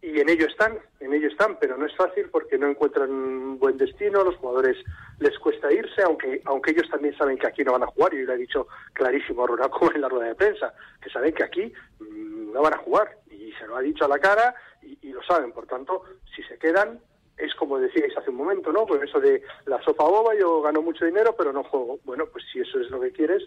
y 0.00 0.20
en 0.20 0.28
ello 0.28 0.46
están, 0.46 0.78
en 1.00 1.12
ello 1.12 1.28
están, 1.28 1.58
pero 1.58 1.76
no 1.76 1.86
es 1.86 1.96
fácil 1.96 2.28
porque 2.30 2.56
no 2.58 2.68
encuentran 2.68 3.10
un 3.10 3.58
buen 3.58 3.76
destino, 3.78 4.22
los 4.22 4.36
jugadores 4.36 4.76
les 5.18 5.36
cuesta 5.38 5.72
irse, 5.72 6.02
aunque 6.02 6.40
aunque 6.44 6.70
ellos 6.70 6.88
también 6.88 7.16
saben 7.16 7.38
que 7.38 7.48
aquí 7.48 7.64
no 7.64 7.72
van 7.72 7.82
a 7.82 7.88
jugar, 7.88 8.14
y 8.14 8.22
lo 8.22 8.32
ha 8.32 8.36
dicho 8.36 8.68
clarísimo 8.92 9.44
a 9.44 9.48
en 9.94 10.00
la 10.00 10.08
rueda 10.08 10.28
de 10.28 10.34
prensa, 10.34 10.72
que 11.02 11.10
saben 11.10 11.34
que 11.34 11.42
aquí 11.42 11.72
mm, 11.98 12.52
no 12.52 12.62
van 12.62 12.74
a 12.74 12.78
jugar, 12.78 13.16
y 13.30 13.50
se 13.52 13.66
lo 13.66 13.76
ha 13.76 13.80
dicho 13.80 14.04
a 14.04 14.08
la 14.08 14.18
cara 14.18 14.54
y 14.82 15.10
lo 15.10 15.22
saben, 15.24 15.52
por 15.52 15.66
tanto, 15.66 16.04
si 16.34 16.42
se 16.44 16.58
quedan, 16.58 17.00
es 17.38 17.54
como 17.54 17.78
decíais 17.78 18.16
hace 18.16 18.30
un 18.30 18.36
momento, 18.36 18.72
¿no? 18.72 18.86
Pues 18.86 19.02
eso 19.02 19.20
de 19.20 19.42
la 19.66 19.82
sopa 19.82 20.04
boba, 20.04 20.34
yo 20.34 20.60
gano 20.62 20.82
mucho 20.82 21.04
dinero, 21.04 21.34
pero 21.36 21.52
no 21.52 21.64
juego. 21.64 21.98
Bueno, 22.04 22.26
pues 22.26 22.44
si 22.52 22.60
eso 22.60 22.80
es 22.80 22.90
lo 22.90 23.00
que 23.00 23.12
quieres, 23.12 23.42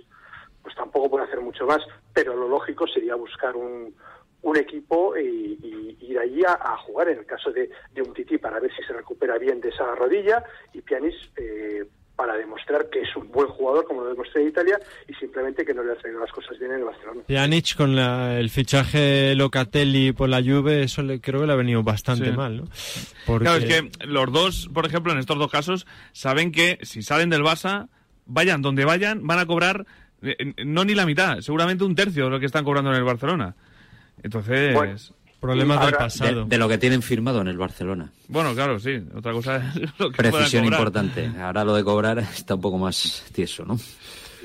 pues 0.64 0.76
tampoco 0.76 1.10
puedo 1.10 1.24
hacer 1.24 1.42
mucho 1.42 1.66
más. 1.66 1.80
Pero 2.14 2.36
lo 2.36 2.48
lógico 2.48 2.88
sería 2.88 3.16
buscar 3.16 3.56
un, 3.56 3.94
un 4.44 4.58
equipo 4.58 5.16
y, 5.18 5.58
y 5.62 6.12
ir 6.12 6.20
allí 6.20 6.42
a, 6.46 6.78
jugar 6.78 7.10
en 7.10 7.20
el 7.20 7.26
caso 7.26 7.52
de, 7.52 7.70
de 7.94 8.02
un 8.02 8.14
Titi 8.14 8.38
para 8.38 8.60
ver 8.60 8.74
si 8.76 8.84
se 8.84 8.94
recupera 8.94 9.38
bien 9.38 9.62
de 9.62 9.70
esa 9.70 9.96
rodilla 9.96 10.44
y 10.74 10.82
Pianis 10.82 11.16
eh, 11.38 11.86
para 12.22 12.38
demostrar 12.38 12.88
que 12.92 13.02
es 13.02 13.16
un 13.16 13.32
buen 13.32 13.48
jugador 13.48 13.84
como 13.86 14.04
lo 14.04 14.10
demostré 14.10 14.44
en 14.44 14.50
Italia 14.50 14.78
y 15.08 15.14
simplemente 15.16 15.66
que 15.66 15.74
no 15.74 15.82
le 15.84 15.94
ha 15.94 15.96
traído 15.96 16.20
las 16.20 16.32
cosas 16.32 16.60
bien 16.60 16.70
en 16.72 16.78
el 16.78 16.84
Barcelona. 16.84 17.22
Pjanic 17.26 17.76
con 17.76 17.96
la, 17.96 18.38
el 18.38 18.52
fichaje 18.52 19.34
Locatelli 19.34 20.12
por 20.12 20.30
la 20.30 20.40
Juve, 20.40 20.84
eso 20.84 21.02
le, 21.02 21.20
creo 21.20 21.42
que 21.42 21.48
le 21.48 21.54
ha 21.54 21.56
venido 21.56 21.82
bastante 21.82 22.26
Sí. 22.26 22.32
mal, 22.32 22.58
¿no? 22.58 22.64
Porque... 23.26 23.46
Claro, 23.46 23.58
es 23.58 23.66
que 23.66 24.06
los 24.06 24.32
dos, 24.32 24.70
por 24.72 24.86
ejemplo, 24.86 25.12
en 25.14 25.18
estos 25.18 25.40
dos 25.40 25.50
casos, 25.52 25.88
saben 26.12 26.52
que 26.52 26.78
si 26.84 27.02
salen 27.02 27.32
del 27.32 27.42
Barça, 27.42 27.88
vayan 28.28 28.62
donde 28.62 28.86
vayan, 28.86 29.26
van 29.26 29.40
a 29.40 29.48
cobrar 29.48 29.88
eh, 30.22 30.54
no 30.64 30.86
ni 30.86 30.94
la 30.94 31.08
mitad, 31.08 31.40
seguramente 31.40 31.84
un 31.86 31.96
tercio 31.96 32.26
de 32.26 32.30
lo 32.30 32.40
que 32.40 32.46
están 32.46 32.64
cobrando 32.64 32.92
en 32.92 32.98
el 32.98 33.04
Barcelona. 33.04 33.56
Entonces, 34.22 34.76
Bueno, 34.76 34.96
problemas 35.42 35.78
Ahora- 35.78 35.88
del 35.90 35.98
pasado. 35.98 36.44
De, 36.44 36.50
de 36.50 36.58
lo 36.58 36.70
que 36.70 36.78
tienen 36.78 37.02
firmado 37.02 37.42
en 37.42 37.48
el 37.50 37.58
Barcelona. 37.58 38.10
Bueno, 38.30 38.54
claro, 38.54 38.80
sí. 38.80 39.04
Otra 39.16 39.34
cosa 39.34 39.58
es 39.58 40.00
lo 40.00 40.12
que 40.12 40.18
Precisión 40.18 40.64
importante. 40.66 41.30
Ahora 41.42 41.66
lo 41.66 41.76
de 41.76 41.84
cobrar 41.84 42.20
está 42.20 42.56
un 42.56 42.62
poco 42.62 42.78
más 42.78 43.26
tieso, 43.34 43.66
¿no? 43.66 43.76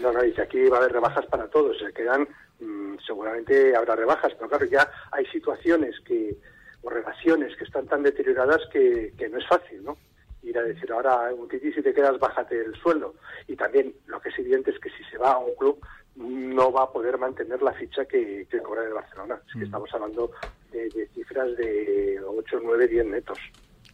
No, 0.01 0.13
no, 0.13 0.23
dice 0.23 0.43
aquí 0.43 0.59
va 0.69 0.79
a 0.79 0.81
haber 0.81 0.93
rebajas 0.93 1.25
para 1.27 1.47
todos, 1.49 1.77
se 1.79 1.93
quedan, 1.93 2.29
mm, 2.61 2.97
seguramente 3.07 3.75
habrá 3.77 3.95
rebajas, 3.97 4.33
pero 4.35 4.49
claro, 4.49 4.67
ya 4.67 4.91
hay 5.13 5.25
situaciones 5.27 5.95
que, 6.05 6.37
o 6.83 6.91
relaciones 6.91 7.57
que 7.57 7.65
están 7.65 7.87
tan 7.87 8.03
deterioradas 8.03 8.61
que, 8.73 9.15
que 9.17 9.29
no 9.29 9.39
es 9.39 9.47
fácil, 9.47 9.83
¿no? 9.85 9.97
Ir 10.43 10.57
a 10.59 10.63
decir 10.63 10.93
ahora, 10.93 11.33
un 11.35 11.49
titi, 11.49 11.73
si 11.73 11.83
te 11.83 11.93
quedas, 11.95 12.19
bájate 12.21 12.63
el 12.63 12.75
sueldo. 12.77 13.15
Y 13.49 13.57
también 13.57 13.93
lo 14.07 14.21
que 14.21 14.29
es 14.29 14.39
evidente 14.39 14.71
es 14.71 14.79
que 14.79 14.91
si 14.91 15.03
se 15.11 15.19
va 15.19 15.33
a 15.33 15.39
un 15.39 15.55
club, 15.57 15.81
no 16.17 16.73
va 16.73 16.85
a 16.85 16.91
poder 16.91 17.19
mantener 17.19 17.63
la 17.63 17.73
ficha 17.73 18.05
que, 18.07 18.47
que 18.51 18.61
cobra 18.61 18.85
el 18.85 18.95
Barcelona. 18.95 19.41
Es 19.47 19.53
que 19.55 19.65
estamos 19.65 19.93
hablando 19.93 20.31
de, 20.73 20.89
de 20.91 21.07
cifras 21.09 21.57
de 21.57 22.21
8, 22.25 22.61
9, 22.63 22.89
10 22.89 23.07
netos. 23.07 23.39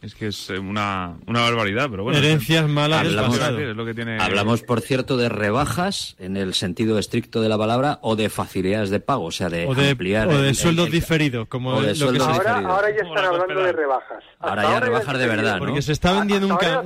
Es 0.03 0.13
que 0.15 0.27
es 0.27 0.49
eh, 0.49 0.59
una, 0.59 1.15
una 1.27 1.41
barbaridad, 1.41 1.87
pero 1.89 2.03
bueno. 2.03 2.19
Herencias 2.19 2.67
malas 2.67 3.05
Hablamos, 3.07 3.37
pasado. 3.39 3.59
Es 3.59 3.75
lo 3.75 3.85
que 3.85 3.93
tiene... 3.93 4.17
hablamos, 4.19 4.61
por 4.61 4.81
cierto, 4.81 5.15
de 5.17 5.29
rebajas 5.29 6.15
en 6.19 6.35
el 6.35 6.53
sentido 6.53 6.99
estricto 6.99 7.41
de 7.41 7.47
la 7.49 7.57
palabra 7.57 7.99
o 8.01 8.15
de 8.17 8.29
facilidades 8.29 8.89
de 8.89 8.99
pago, 8.99 9.25
o 9.25 9.31
sea, 9.31 9.49
de, 9.49 9.65
O 9.65 9.73
de, 9.73 9.91
ampliar. 9.91 10.27
o 10.27 10.37
de 10.41 10.49
el- 10.49 10.55
sueldos 10.55 10.87
el- 10.87 10.91
diferidos, 10.91 11.47
como 11.47 11.69
o 11.71 11.81
de 11.81 11.87
lo 11.87 11.93
que 11.93 11.95
sueldos 11.95 12.25
se- 12.27 12.31
Ahora, 12.33 12.57
ahora 12.59 12.89
ya 12.89 13.07
están 13.07 13.25
hablando 13.25 13.61
de 13.63 13.71
rebajas. 13.71 14.23
Ahora 14.39 14.63
ya 14.63 14.79
rebajas 14.81 15.17
de 15.17 15.27
verdad, 15.27 15.53
¿no? 15.53 15.59
Porque 15.65 15.81
se 15.81 15.93
está 15.93 16.11
vendiendo 16.11 16.47
un 16.47 16.57
ca- 16.57 16.83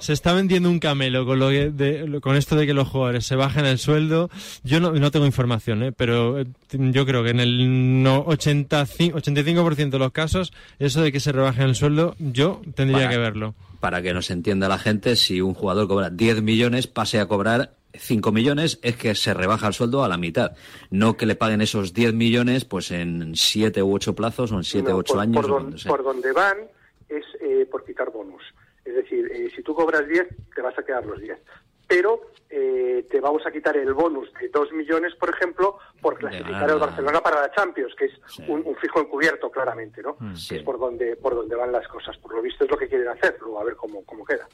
se 0.00 0.12
está 0.14 0.32
vendiendo 0.32 0.70
un 0.70 0.78
camelo 0.78 1.26
con 1.26 1.38
lo 1.38 1.50
que- 1.50 1.70
de- 1.70 2.18
con 2.22 2.34
esto 2.36 2.56
de 2.56 2.66
que 2.66 2.72
los 2.72 2.88
jugadores 2.88 3.26
se 3.26 3.36
bajen 3.36 3.66
el 3.66 3.78
sueldo. 3.78 4.30
Yo 4.64 4.80
no, 4.80 4.92
no 4.92 5.10
tengo 5.10 5.26
información, 5.26 5.82
¿eh? 5.82 5.92
pero 5.92 6.40
eh, 6.40 6.46
yo 6.70 7.04
creo 7.04 7.22
que 7.22 7.30
en 7.30 7.40
el 7.40 8.02
no, 8.02 8.24
85, 8.26 9.18
85% 9.18 9.90
de 9.90 9.98
los 9.98 10.12
casos 10.12 10.52
eso 10.78 11.02
de 11.02 11.12
que 11.12 11.20
se 11.20 11.32
rebajen 11.32 11.64
el 11.64 11.74
sueldo 11.74 12.14
yo 12.38 12.62
tendría 12.74 12.98
Para- 12.98 13.10
que 13.10 13.18
verlo. 13.18 13.54
Para 13.80 14.02
que 14.02 14.12
nos 14.12 14.30
entienda 14.30 14.68
la 14.68 14.78
gente, 14.78 15.14
si 15.14 15.40
un 15.40 15.54
jugador 15.54 15.86
cobra 15.86 16.10
10 16.10 16.42
millones, 16.42 16.86
pase 16.88 17.20
a 17.20 17.26
cobrar 17.26 17.74
5 17.94 18.32
millones, 18.32 18.80
es 18.82 18.96
que 18.96 19.14
se 19.14 19.34
rebaja 19.34 19.68
el 19.68 19.72
sueldo 19.74 20.02
a 20.02 20.08
la 20.08 20.16
mitad. 20.18 20.52
No 20.90 21.16
que 21.16 21.26
le 21.26 21.36
paguen 21.36 21.60
esos 21.60 21.94
10 21.94 22.12
millones 22.12 22.64
pues 22.64 22.90
en 22.90 23.36
7 23.36 23.82
u 23.82 23.94
8 23.94 24.14
plazos 24.16 24.50
o 24.52 24.56
en 24.56 24.64
7 24.64 24.90
No, 24.90 24.96
u 24.96 24.98
8 25.00 25.14
por, 25.14 25.22
años. 25.22 25.36
por 25.36 25.48
don- 25.48 25.74
por 25.86 26.02
donde 26.02 26.32
van 26.32 26.58
es 27.08 27.24
eh, 27.40 27.66
por 27.70 27.84
quitar 27.84 28.10
bonus. 28.10 28.42
Es 28.84 28.94
decir, 28.94 29.30
eh, 29.32 29.50
si 29.54 29.62
tú 29.62 29.74
cobras 29.74 30.06
10, 30.08 30.26
te 30.54 30.60
vas 30.62 30.76
a 30.78 30.82
quedar 30.82 31.06
los 31.06 31.20
10. 31.20 31.38
Pero 31.86 32.20
eh, 32.50 33.06
te 33.10 33.20
vamos 33.20 33.44
a 33.46 33.50
quitar 33.50 33.76
el 33.76 33.92
bonus 33.92 34.32
de 34.40 34.48
2 34.48 34.72
millones, 34.72 35.14
por 35.16 35.30
ejemplo, 35.30 35.78
por 36.00 36.16
clasificar 36.16 36.70
al 36.70 36.78
Barcelona 36.78 37.20
para 37.20 37.42
la 37.42 37.50
Champions, 37.50 37.94
que 37.94 38.06
es 38.06 38.12
un, 38.48 38.62
un 38.64 38.76
fijo 38.76 39.00
encubierto, 39.00 39.50
claramente, 39.50 40.02
¿no? 40.02 40.16
Mm. 40.18 40.32
Es 40.32 40.62
por 40.62 40.78
donde, 40.78 41.16
por 41.16 41.34
donde 41.34 41.54
van 41.56 41.72
las 41.72 41.86
cosas. 41.88 42.16
Por 42.18 42.34
lo 42.34 42.42
visto 42.42 42.64
es 42.64 42.70
lo 42.70 42.76
que 42.76 42.88
quieren 42.88 43.08
hacer, 43.08 43.36
luego 43.40 43.60
a 43.60 43.64
ver 43.64 43.76
cómo, 43.76 44.02
cómo 44.04 44.24
queda. 44.24 44.46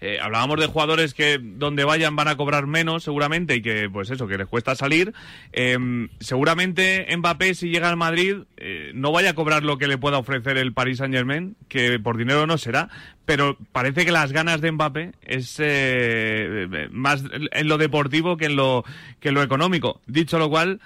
Eh, 0.00 0.18
hablábamos 0.20 0.58
de 0.60 0.66
jugadores 0.66 1.14
que 1.14 1.38
donde 1.40 1.84
vayan 1.84 2.16
van 2.16 2.28
a 2.28 2.36
cobrar 2.36 2.66
menos 2.66 3.04
seguramente 3.04 3.56
y 3.56 3.62
que 3.62 3.88
pues 3.90 4.10
eso, 4.10 4.26
que 4.26 4.38
les 4.38 4.46
cuesta 4.46 4.74
salir. 4.74 5.12
Eh, 5.52 5.76
seguramente 6.20 7.06
Mbappé 7.16 7.54
si 7.54 7.68
llega 7.70 7.88
al 7.88 7.96
Madrid 7.96 8.38
eh, 8.56 8.92
no 8.94 9.12
vaya 9.12 9.30
a 9.30 9.34
cobrar 9.34 9.62
lo 9.62 9.78
que 9.78 9.86
le 9.86 9.98
pueda 9.98 10.18
ofrecer 10.18 10.56
el 10.56 10.72
Paris 10.72 10.98
Saint 10.98 11.14
Germain, 11.14 11.56
que 11.68 11.98
por 11.98 12.16
dinero 12.16 12.46
no 12.46 12.58
será, 12.58 12.88
pero 13.24 13.56
parece 13.72 14.04
que 14.04 14.12
las 14.12 14.32
ganas 14.32 14.60
de 14.60 14.72
Mbappé 14.72 15.12
es 15.22 15.56
eh, 15.58 16.88
más 16.90 17.22
en 17.32 17.68
lo 17.68 17.78
deportivo 17.78 18.36
que 18.36 18.46
en 18.46 18.56
lo, 18.56 18.84
que 19.20 19.28
en 19.28 19.34
lo 19.34 19.42
económico. 19.42 20.00
Dicho 20.06 20.38
lo 20.38 20.48
cual, 20.48 20.80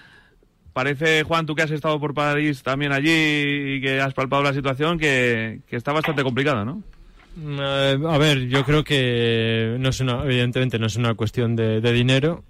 Parece, 0.72 1.22
Juan, 1.22 1.44
tú 1.44 1.54
que 1.54 1.62
has 1.62 1.70
estado 1.70 2.00
por 2.00 2.14
París 2.14 2.62
también 2.62 2.92
allí 2.92 3.10
y 3.74 3.80
que 3.82 4.00
has 4.00 4.14
palpado 4.14 4.42
la 4.42 4.54
situación, 4.54 4.98
que, 4.98 5.60
que 5.68 5.76
está 5.76 5.92
bastante 5.92 6.22
complicada, 6.22 6.64
¿no? 6.64 6.82
Eh, 7.38 7.98
a 8.08 8.18
ver, 8.18 8.48
yo 8.48 8.64
creo 8.64 8.82
que 8.82 9.76
no 9.78 9.90
es 9.90 10.00
una, 10.00 10.24
evidentemente 10.24 10.78
no 10.78 10.86
es 10.86 10.96
una 10.96 11.14
cuestión 11.14 11.56
de, 11.56 11.82
de 11.82 11.92
dinero. 11.92 12.44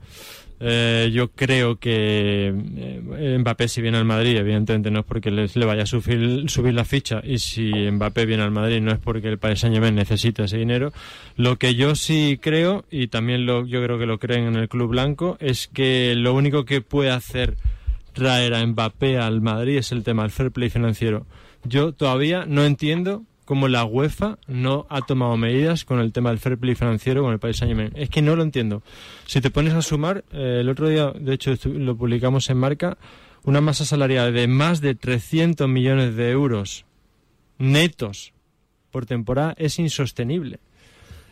Eh, 0.65 1.11
yo 1.13 1.33
creo 1.33 1.77
que 1.77 2.55
eh, 2.77 3.37
Mbappé 3.41 3.67
si 3.67 3.83
viene 3.83 3.99
al 3.99 4.05
Madrid, 4.05 4.37
evidentemente 4.37 4.93
no 4.93 5.01
es 5.01 5.05
porque 5.05 5.33
les, 5.33 5.57
le 5.57 5.67
vaya 5.67 5.83
a 5.83 5.87
subir, 5.87 6.49
subir 6.49 6.73
la 6.73 6.85
ficha 6.85 7.21
y 7.25 7.39
si 7.39 7.73
Mbappé 7.91 8.27
viene 8.27 8.45
al 8.45 8.53
Madrid 8.53 8.81
no 8.81 8.93
es 8.93 9.01
porque 9.01 9.27
el 9.27 9.39
Paris 9.39 9.59
Saint 9.59 9.75
Germain 9.75 9.97
necesita 9.97 10.45
ese 10.45 10.59
dinero. 10.59 10.93
Lo 11.37 11.57
que 11.57 11.75
yo 11.75 11.97
sí 11.97 12.39
creo, 12.41 12.85
y 12.93 13.09
también 13.09 13.45
lo, 13.45 13.67
yo 13.67 13.83
creo 13.83 13.99
que 13.99 14.07
lo 14.07 14.19
creen 14.21 14.45
en 14.45 14.55
el 14.55 14.69
Club 14.69 14.91
Blanco, 14.91 15.37
es 15.41 15.67
que 15.67 16.15
lo 16.15 16.33
único 16.33 16.65
que 16.65 16.81
puede 16.81 17.11
hacer 17.11 17.57
traer 18.13 18.55
a 18.55 18.65
Mbappé 18.65 19.19
al 19.19 19.41
Madrid 19.41 19.79
es 19.79 19.91
el 19.91 20.05
tema 20.05 20.23
del 20.23 20.31
fair 20.31 20.53
play 20.53 20.71
financiero. 20.71 21.27
Yo 21.65 21.93
todavía 21.93 22.45
no 22.47 22.65
entiendo 22.65 23.25
cómo 23.45 23.69
la 23.69 23.85
UEFA 23.85 24.39
no 24.47 24.87
ha 24.89 25.03
tomado 25.03 25.37
medidas 25.37 25.85
con 25.85 26.01
el 26.01 26.13
tema 26.13 26.31
del 26.31 26.39
fair 26.39 26.59
play 26.59 26.75
financiero 26.75 27.23
con 27.23 27.33
el 27.33 27.39
Paris 27.39 27.59
Saint 27.59 27.75
Germain. 27.75 27.93
Es 27.97 28.09
que 28.09 28.23
no 28.23 28.37
lo 28.37 28.43
entiendo. 28.43 28.83
Si 29.27 29.41
te 29.41 29.51
pones 29.51 29.75
a 29.75 29.83
sumar, 29.83 30.25
eh, 30.33 30.59
el 30.61 30.69
otro 30.69 30.89
día, 30.89 31.13
de 31.13 31.35
hecho, 31.35 31.55
lo 31.65 31.97
publicamos 31.97 32.49
en 32.51 32.59
marca, 32.59 32.99
una 33.45 33.61
masa 33.61 33.85
salarial 33.85 34.33
de 34.33 34.47
más 34.47 34.81
de 34.81 34.95
300 34.95 35.69
millones 35.69 36.15
de 36.17 36.31
euros 36.31 36.85
netos 37.59 38.33
por 38.91 39.07
temporada 39.07 39.55
es 39.59 39.79
insostenible. 39.79 40.61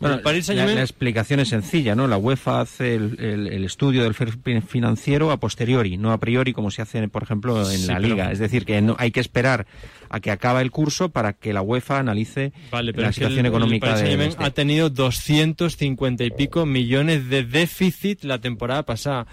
Bueno, 0.01 0.17
el 0.17 0.23
Paris 0.23 0.49
la, 0.49 0.65
la 0.67 0.81
explicación 0.81 1.41
es 1.41 1.49
sencilla, 1.51 1.95
¿no? 1.95 2.09
La 2.09 2.17
UEFA 2.17 2.63
hace 2.63 2.95
el, 2.95 3.17
el- 3.21 3.47
el 3.49 3.65
estudio 3.65 4.03
del 4.03 4.15
financiero 4.15 5.31
a 5.31 5.39
posteriori, 5.39 5.97
no 5.99 6.11
a 6.13 6.19
priori 6.19 6.53
como 6.55 6.71
se 6.71 6.81
hace, 6.83 7.07
por 7.09 7.23
ejemplo, 7.23 7.61
en 7.71 7.79
Sí, 7.79 7.87
la 7.87 7.97
pero- 7.97 8.09
Liga. 8.09 8.33
Es 8.33 8.39
decir, 8.39 8.65
que 8.65 8.81
no, 8.81 8.97
hay 8.99 9.11
que 9.11 9.21
esperar 9.21 9.67
a 10.09 10.19
que 10.21 10.31
acabe 10.31 10.63
el 10.63 10.71
curso 10.71 11.11
para 11.11 11.35
que 11.35 11.53
la 11.53 11.63
UEFA 11.63 11.99
analice 11.99 12.53
Vale, 12.71 12.93
pero 12.93 13.07
la 13.09 13.13
situación 13.13 13.41
el- 13.41 13.47
el 13.47 13.53
económica 13.53 13.95
de, 13.97 14.25
este. 14.27 14.43
ha 14.43 14.51
tenido 14.51 14.89
250 14.91 16.25
y 16.25 16.31
pico 16.31 16.65
millones 16.67 17.29
de 17.29 17.45
déficit 17.45 18.25
la 18.25 18.39
temporada 18.41 18.85
pasada. 18.85 19.27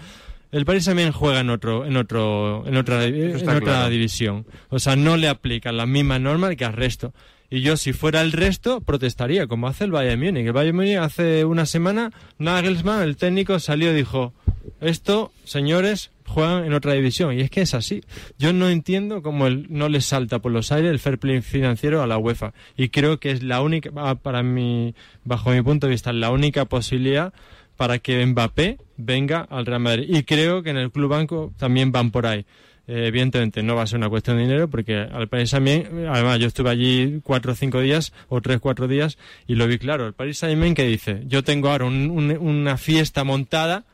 El 0.52 0.64
Paris 0.64 0.84
Saint-Germain 0.84 1.12
juega 1.12 1.40
en 1.40 1.50
otro, 1.50 1.84
en 1.84 1.96
otro, 1.96 2.64
en 2.66 2.76
otra, 2.76 3.04
en 3.04 3.36
está 3.36 3.52
otra 3.56 3.60
claro. 3.60 3.90
división. 3.90 4.46
O 4.70 4.78
sea, 4.78 4.96
no 4.96 5.16
le 5.16 5.28
aplican 5.28 5.76
las 5.76 5.86
mismas 5.88 6.20
normas 6.20 6.56
que 6.56 6.64
al 6.64 6.72
resto. 6.72 7.12
Y 7.50 7.62
yo, 7.62 7.76
si 7.76 7.92
fuera 7.94 8.20
el 8.20 8.32
resto, 8.32 8.82
protestaría, 8.82 9.46
como 9.46 9.68
hace 9.68 9.84
el 9.84 9.90
Bayern 9.90 10.20
Múnich. 10.20 10.46
El 10.46 10.52
Bayern 10.52 10.76
Múnich 10.76 10.98
hace 10.98 11.44
una 11.46 11.64
semana, 11.64 12.12
Nagelsmann, 12.38 13.02
el 13.02 13.16
técnico, 13.16 13.58
salió 13.58 13.90
y 13.90 13.94
dijo, 13.94 14.34
esto, 14.80 15.32
señores, 15.44 16.10
juegan 16.26 16.64
en 16.64 16.74
otra 16.74 16.92
división. 16.92 17.32
Y 17.32 17.40
es 17.40 17.50
que 17.50 17.62
es 17.62 17.72
así. 17.72 18.02
Yo 18.38 18.52
no 18.52 18.68
entiendo 18.68 19.22
cómo 19.22 19.48
no 19.48 19.88
le 19.88 20.00
salta 20.02 20.40
por 20.40 20.52
los 20.52 20.72
aires 20.72 20.90
el 20.90 20.98
fair 20.98 21.18
play 21.18 21.40
financiero 21.40 22.02
a 22.02 22.06
la 22.06 22.18
UEFA. 22.18 22.52
Y 22.76 22.90
creo 22.90 23.18
que 23.18 23.30
es 23.30 23.42
la 23.42 23.62
única, 23.62 23.90
ah, 23.96 24.16
para 24.16 24.42
mí, 24.42 24.94
bajo 25.24 25.50
mi 25.50 25.62
punto 25.62 25.86
de 25.86 25.92
vista, 25.92 26.12
la 26.12 26.30
única 26.30 26.66
posibilidad 26.66 27.32
para 27.76 27.98
que 27.98 28.24
Mbappé 28.26 28.78
venga 28.96 29.40
al 29.40 29.64
Real 29.64 29.80
Madrid. 29.80 30.06
Y 30.08 30.24
creo 30.24 30.62
que 30.62 30.70
en 30.70 30.76
el 30.76 30.90
Club 30.90 31.10
Banco 31.10 31.52
también 31.56 31.92
van 31.92 32.10
por 32.10 32.26
ahí. 32.26 32.44
Eh, 32.88 33.06
evidentemente 33.06 33.62
no 33.62 33.76
va 33.76 33.82
a 33.82 33.86
ser 33.86 33.98
una 33.98 34.08
cuestión 34.08 34.38
de 34.38 34.44
dinero 34.44 34.68
porque 34.68 34.96
al 34.96 35.28
Paris 35.28 35.50
Saint-Germain, 35.50 36.08
además 36.08 36.38
yo 36.38 36.46
estuve 36.46 36.70
allí 36.70 37.20
cuatro 37.22 37.52
o 37.52 37.54
cinco 37.54 37.80
días 37.80 38.14
o 38.30 38.40
tres, 38.40 38.60
cuatro 38.60 38.88
días 38.88 39.18
y 39.46 39.56
lo 39.56 39.66
vi 39.66 39.78
claro. 39.78 40.06
El 40.06 40.14
Paris 40.14 40.38
Saint-Germain 40.38 40.74
que 40.74 40.84
dice, 40.84 41.22
yo 41.26 41.44
tengo 41.44 41.68
ahora 41.68 41.84
una 41.84 42.78
fiesta 42.78 43.24
montada 43.24 43.84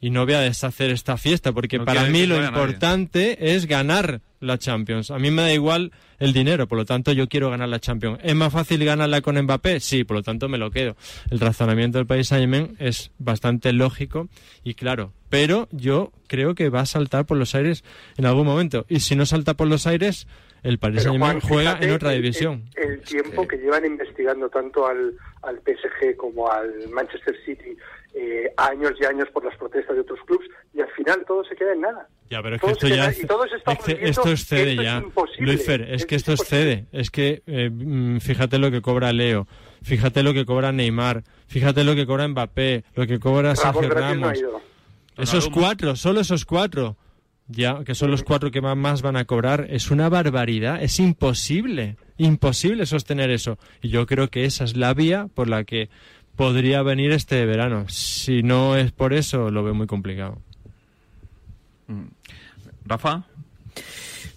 y 0.00 0.08
no 0.08 0.24
voy 0.24 0.34
a 0.34 0.40
deshacer 0.40 0.90
esta 0.90 1.18
fiesta 1.18 1.52
porque 1.52 1.78
para 1.78 2.04
mí 2.04 2.26
lo 2.26 2.42
importante 2.42 3.54
es 3.54 3.66
ganar 3.66 4.22
la 4.42 4.58
Champions. 4.58 5.10
A 5.10 5.18
mí 5.18 5.30
me 5.30 5.42
da 5.42 5.52
igual 5.52 5.92
el 6.18 6.32
dinero, 6.32 6.68
por 6.68 6.78
lo 6.78 6.84
tanto 6.84 7.12
yo 7.12 7.28
quiero 7.28 7.50
ganar 7.50 7.68
la 7.68 7.80
Champions. 7.80 8.18
¿Es 8.22 8.34
más 8.34 8.52
fácil 8.52 8.84
ganarla 8.84 9.20
con 9.22 9.40
Mbappé? 9.40 9.80
Sí, 9.80 10.04
por 10.04 10.18
lo 10.18 10.22
tanto 10.22 10.48
me 10.48 10.58
lo 10.58 10.70
quedo. 10.70 10.96
El 11.30 11.40
razonamiento 11.40 11.98
del 11.98 12.06
Paris 12.06 12.28
Saint-Germain 12.28 12.76
es 12.78 13.12
bastante 13.18 13.72
lógico 13.72 14.28
y 14.62 14.74
claro, 14.74 15.12
pero 15.30 15.68
yo 15.70 16.12
creo 16.26 16.54
que 16.54 16.68
va 16.68 16.80
a 16.80 16.86
saltar 16.86 17.24
por 17.24 17.36
los 17.36 17.54
aires 17.54 17.84
en 18.16 18.26
algún 18.26 18.46
momento. 18.46 18.84
Y 18.88 19.00
si 19.00 19.16
no 19.16 19.26
salta 19.26 19.54
por 19.54 19.68
los 19.68 19.86
aires, 19.86 20.26
el 20.62 20.78
Paris 20.78 21.02
Saint-Germain 21.02 21.40
juega 21.40 21.78
en 21.80 21.92
otra 21.92 22.10
división. 22.10 22.64
El, 22.74 23.00
tiempo 23.00 23.46
que 23.46 23.56
llevan 23.56 23.84
investigando 23.84 24.48
tanto 24.48 24.86
al, 24.86 25.14
al 25.42 25.56
PSG 25.58 26.16
como 26.16 26.50
al 26.50 26.88
Manchester 26.90 27.36
City 27.44 27.76
eh, 28.14 28.52
años 28.56 28.92
y 29.00 29.04
años 29.04 29.28
por 29.32 29.44
las 29.44 29.56
protestas 29.56 29.94
de 29.96 30.02
otros 30.02 30.20
clubes 30.26 30.48
y 30.74 30.80
al 30.80 30.90
final 30.90 31.24
todo 31.26 31.44
se 31.44 31.56
queda 31.56 31.72
en 31.72 31.80
nada. 31.80 32.08
Ya, 32.28 32.42
pero 32.42 32.56
es 32.56 32.62
que 32.62 32.70
esto 32.70 32.88
ya 32.88 33.08
esto 33.08 34.30
excede 34.30 34.76
ya. 34.76 35.02
Luisfer, 35.38 35.82
es, 35.90 36.04
que 36.04 36.14
esto 36.14 36.32
excede. 36.32 36.86
Es 36.92 37.10
que 37.10 37.42
eh, 37.46 37.70
mm, 37.70 38.18
fíjate 38.18 38.58
lo 38.58 38.70
que 38.70 38.82
cobra 38.82 39.12
Leo, 39.12 39.46
fíjate 39.82 40.22
lo 40.22 40.34
que 40.34 40.44
cobra 40.44 40.72
Neymar, 40.72 41.24
fíjate 41.46 41.84
lo 41.84 41.94
que 41.94 42.06
cobra 42.06 42.28
Mbappé, 42.28 42.84
lo 42.94 43.06
que 43.06 43.18
cobra 43.18 43.56
Sergio 43.56 43.88
Ramos. 43.88 44.38
esos 45.18 45.48
cuatro, 45.48 45.96
solo 45.96 46.20
esos 46.20 46.44
cuatro, 46.44 46.96
ya 47.48 47.84
que 47.84 47.94
son 47.94 48.10
los 48.10 48.22
cuatro 48.22 48.50
que 48.50 48.60
más 48.60 49.02
van 49.02 49.16
a 49.16 49.24
cobrar, 49.24 49.66
es 49.70 49.90
una 49.90 50.08
barbaridad, 50.08 50.82
es 50.82 50.98
imposible, 51.00 51.96
imposible 52.16 52.86
sostener 52.86 53.30
eso. 53.30 53.58
Y 53.80 53.88
yo 53.88 54.06
creo 54.06 54.28
que 54.28 54.44
esa 54.44 54.64
es 54.64 54.76
la 54.76 54.94
vía 54.94 55.28
por 55.34 55.48
la 55.48 55.64
que 55.64 55.90
podría 56.36 56.82
venir 56.82 57.12
este 57.12 57.44
verano. 57.46 57.86
Si 57.88 58.42
no 58.42 58.76
es 58.76 58.92
por 58.92 59.12
eso, 59.12 59.50
lo 59.50 59.62
veo 59.62 59.74
muy 59.74 59.86
complicado. 59.86 60.38
Mm. 61.88 62.06
Rafa. 62.86 63.24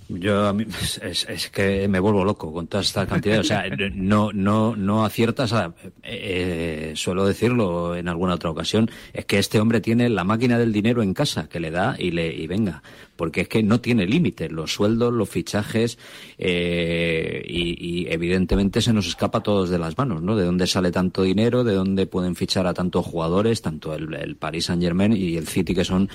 Yo 0.08 0.56
es, 1.02 1.50
que 1.50 1.88
me 1.88 2.00
vuelvo 2.00 2.24
loco 2.24 2.54
con 2.54 2.68
toda 2.68 2.84
esta 2.84 3.08
cantidad. 3.08 3.40
O 3.40 3.44
sea, 3.44 3.64
no, 3.96 4.32
no, 4.34 4.76
no 4.76 5.04
aciertas. 5.04 5.52
A, 5.54 5.74
eh, 6.04 6.94
suelo 6.96 7.26
decirlo 7.26 7.96
en 7.96 8.08
alguna 8.08 8.36
otra 8.36 8.52
ocasión. 8.52 8.92
Es 9.14 9.26
que 9.26 9.40
este 9.40 9.60
hombre 9.60 9.82
tiene 9.82 10.10
la 10.10 10.24
máquina 10.24 10.60
del 10.60 10.72
dinero 10.72 11.02
en 11.02 11.16
casa 11.16 11.50
que 11.50 11.60
le 11.60 11.72
da 11.72 11.96
y 11.98 12.12
le 12.12 12.32
y 12.32 12.46
venga 12.46 12.84
porque 13.16 13.42
es 13.42 13.48
que 13.48 13.64
no 13.64 13.80
tiene 13.82 14.06
límite. 14.06 14.50
Los 14.50 14.74
sueldos, 14.74 15.14
los 15.14 15.30
fichajes, 15.30 15.98
eh, 16.38 17.44
y, 17.48 18.08
evidentemente 18.10 18.82
se 18.82 18.94
nos 18.94 19.08
escapa 19.08 19.40
a 19.40 19.44
todos 19.44 19.70
de 19.70 19.80
las 19.80 19.98
manos, 19.98 20.22
¿no? 20.22 20.36
De 20.36 20.46
dónde 20.46 20.68
sale 20.68 20.92
tanto 20.92 21.24
dinero, 21.24 21.64
de 21.64 21.74
dónde 21.74 22.06
pueden 22.08 22.36
fichar 22.36 22.68
a 22.68 22.74
tantos 22.74 23.06
jugadores, 23.06 23.62
tanto 23.62 23.94
el, 23.94 24.14
el 24.14 24.36
Paris 24.36 24.66
Saint 24.66 24.82
Germain 24.82 25.14
y 25.14 25.38
el 25.38 25.48
City, 25.48 25.74
que 25.74 25.86
son 25.86 26.10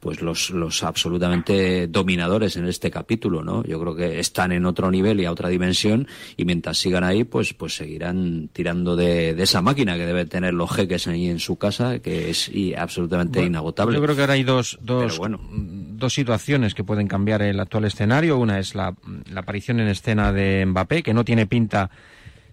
pues 0.00 0.22
los, 0.22 0.50
los 0.50 0.82
absolutamente 0.82 1.86
dominadores 1.86 2.56
en 2.56 2.66
este 2.66 2.90
capítulo, 2.90 3.42
¿no? 3.42 3.64
Yo 3.64 3.80
creo 3.80 3.94
que 3.94 4.20
están 4.20 4.52
en 4.52 4.66
otro 4.66 4.90
nivel 4.90 5.20
y 5.20 5.24
a 5.24 5.32
otra 5.32 5.48
dimensión, 5.48 6.06
y 6.36 6.44
mientras 6.44 6.78
sigan 6.78 7.04
ahí, 7.04 7.24
pues, 7.24 7.54
pues 7.54 7.74
seguirán 7.74 8.48
tirando 8.52 8.96
de, 8.96 9.34
de 9.34 9.42
esa 9.42 9.60
máquina 9.60 9.96
que 9.96 10.06
deben 10.06 10.28
tener 10.28 10.54
los 10.54 10.70
jeques 10.70 11.06
ahí 11.08 11.28
en 11.28 11.40
su 11.40 11.56
casa, 11.56 11.98
que 11.98 12.30
es 12.30 12.50
absolutamente 12.76 13.42
inagotable. 13.42 13.96
Yo 13.96 14.02
creo 14.02 14.14
que 14.14 14.22
ahora 14.22 14.34
hay 14.34 14.44
dos, 14.44 14.78
dos, 14.82 15.20
dos 15.20 16.14
situaciones 16.14 16.43
que 16.74 16.84
pueden 16.84 17.08
cambiar 17.08 17.42
el 17.42 17.58
actual 17.58 17.84
escenario. 17.84 18.38
Una 18.38 18.58
es 18.58 18.74
la, 18.74 18.94
aparición 19.34 19.80
en 19.80 19.88
escena 19.88 20.32
de 20.32 20.64
Mbappé, 20.66 21.02
que 21.02 21.14
no 21.14 21.24
tiene 21.24 21.46
pinta 21.46 21.90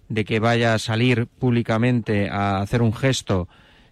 de 0.08 0.24
que 0.24 0.40
vaya 0.40 0.74
a 0.74 0.78
salir 0.78 1.26
públicamente 1.26 2.28
a 2.30 2.60
hacer 2.60 2.82
un 2.82 2.94
gesto 2.94 3.48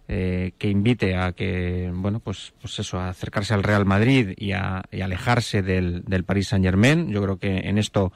eh, 0.07 0.51
que 0.57 0.69
invite 0.69 1.15
a 1.15 1.31
que, 1.33 1.91
bueno, 1.93 2.19
pues, 2.19 2.53
pues 2.59 2.79
eso, 2.79 2.99
a 2.99 3.09
acercarse 3.09 3.53
al 3.53 3.63
Real 3.63 3.85
Madrid 3.85 4.33
y 4.37 4.51
a, 4.51 4.83
alejarse 4.91 5.61
del, 5.61 6.03
del 6.05 6.23
Paris 6.23 6.49
Saint 6.49 6.65
Germain. 6.65 7.09
Yo 7.09 7.21
creo 7.21 7.37
que 7.37 7.59
en 7.59 7.77
esto 7.77 8.11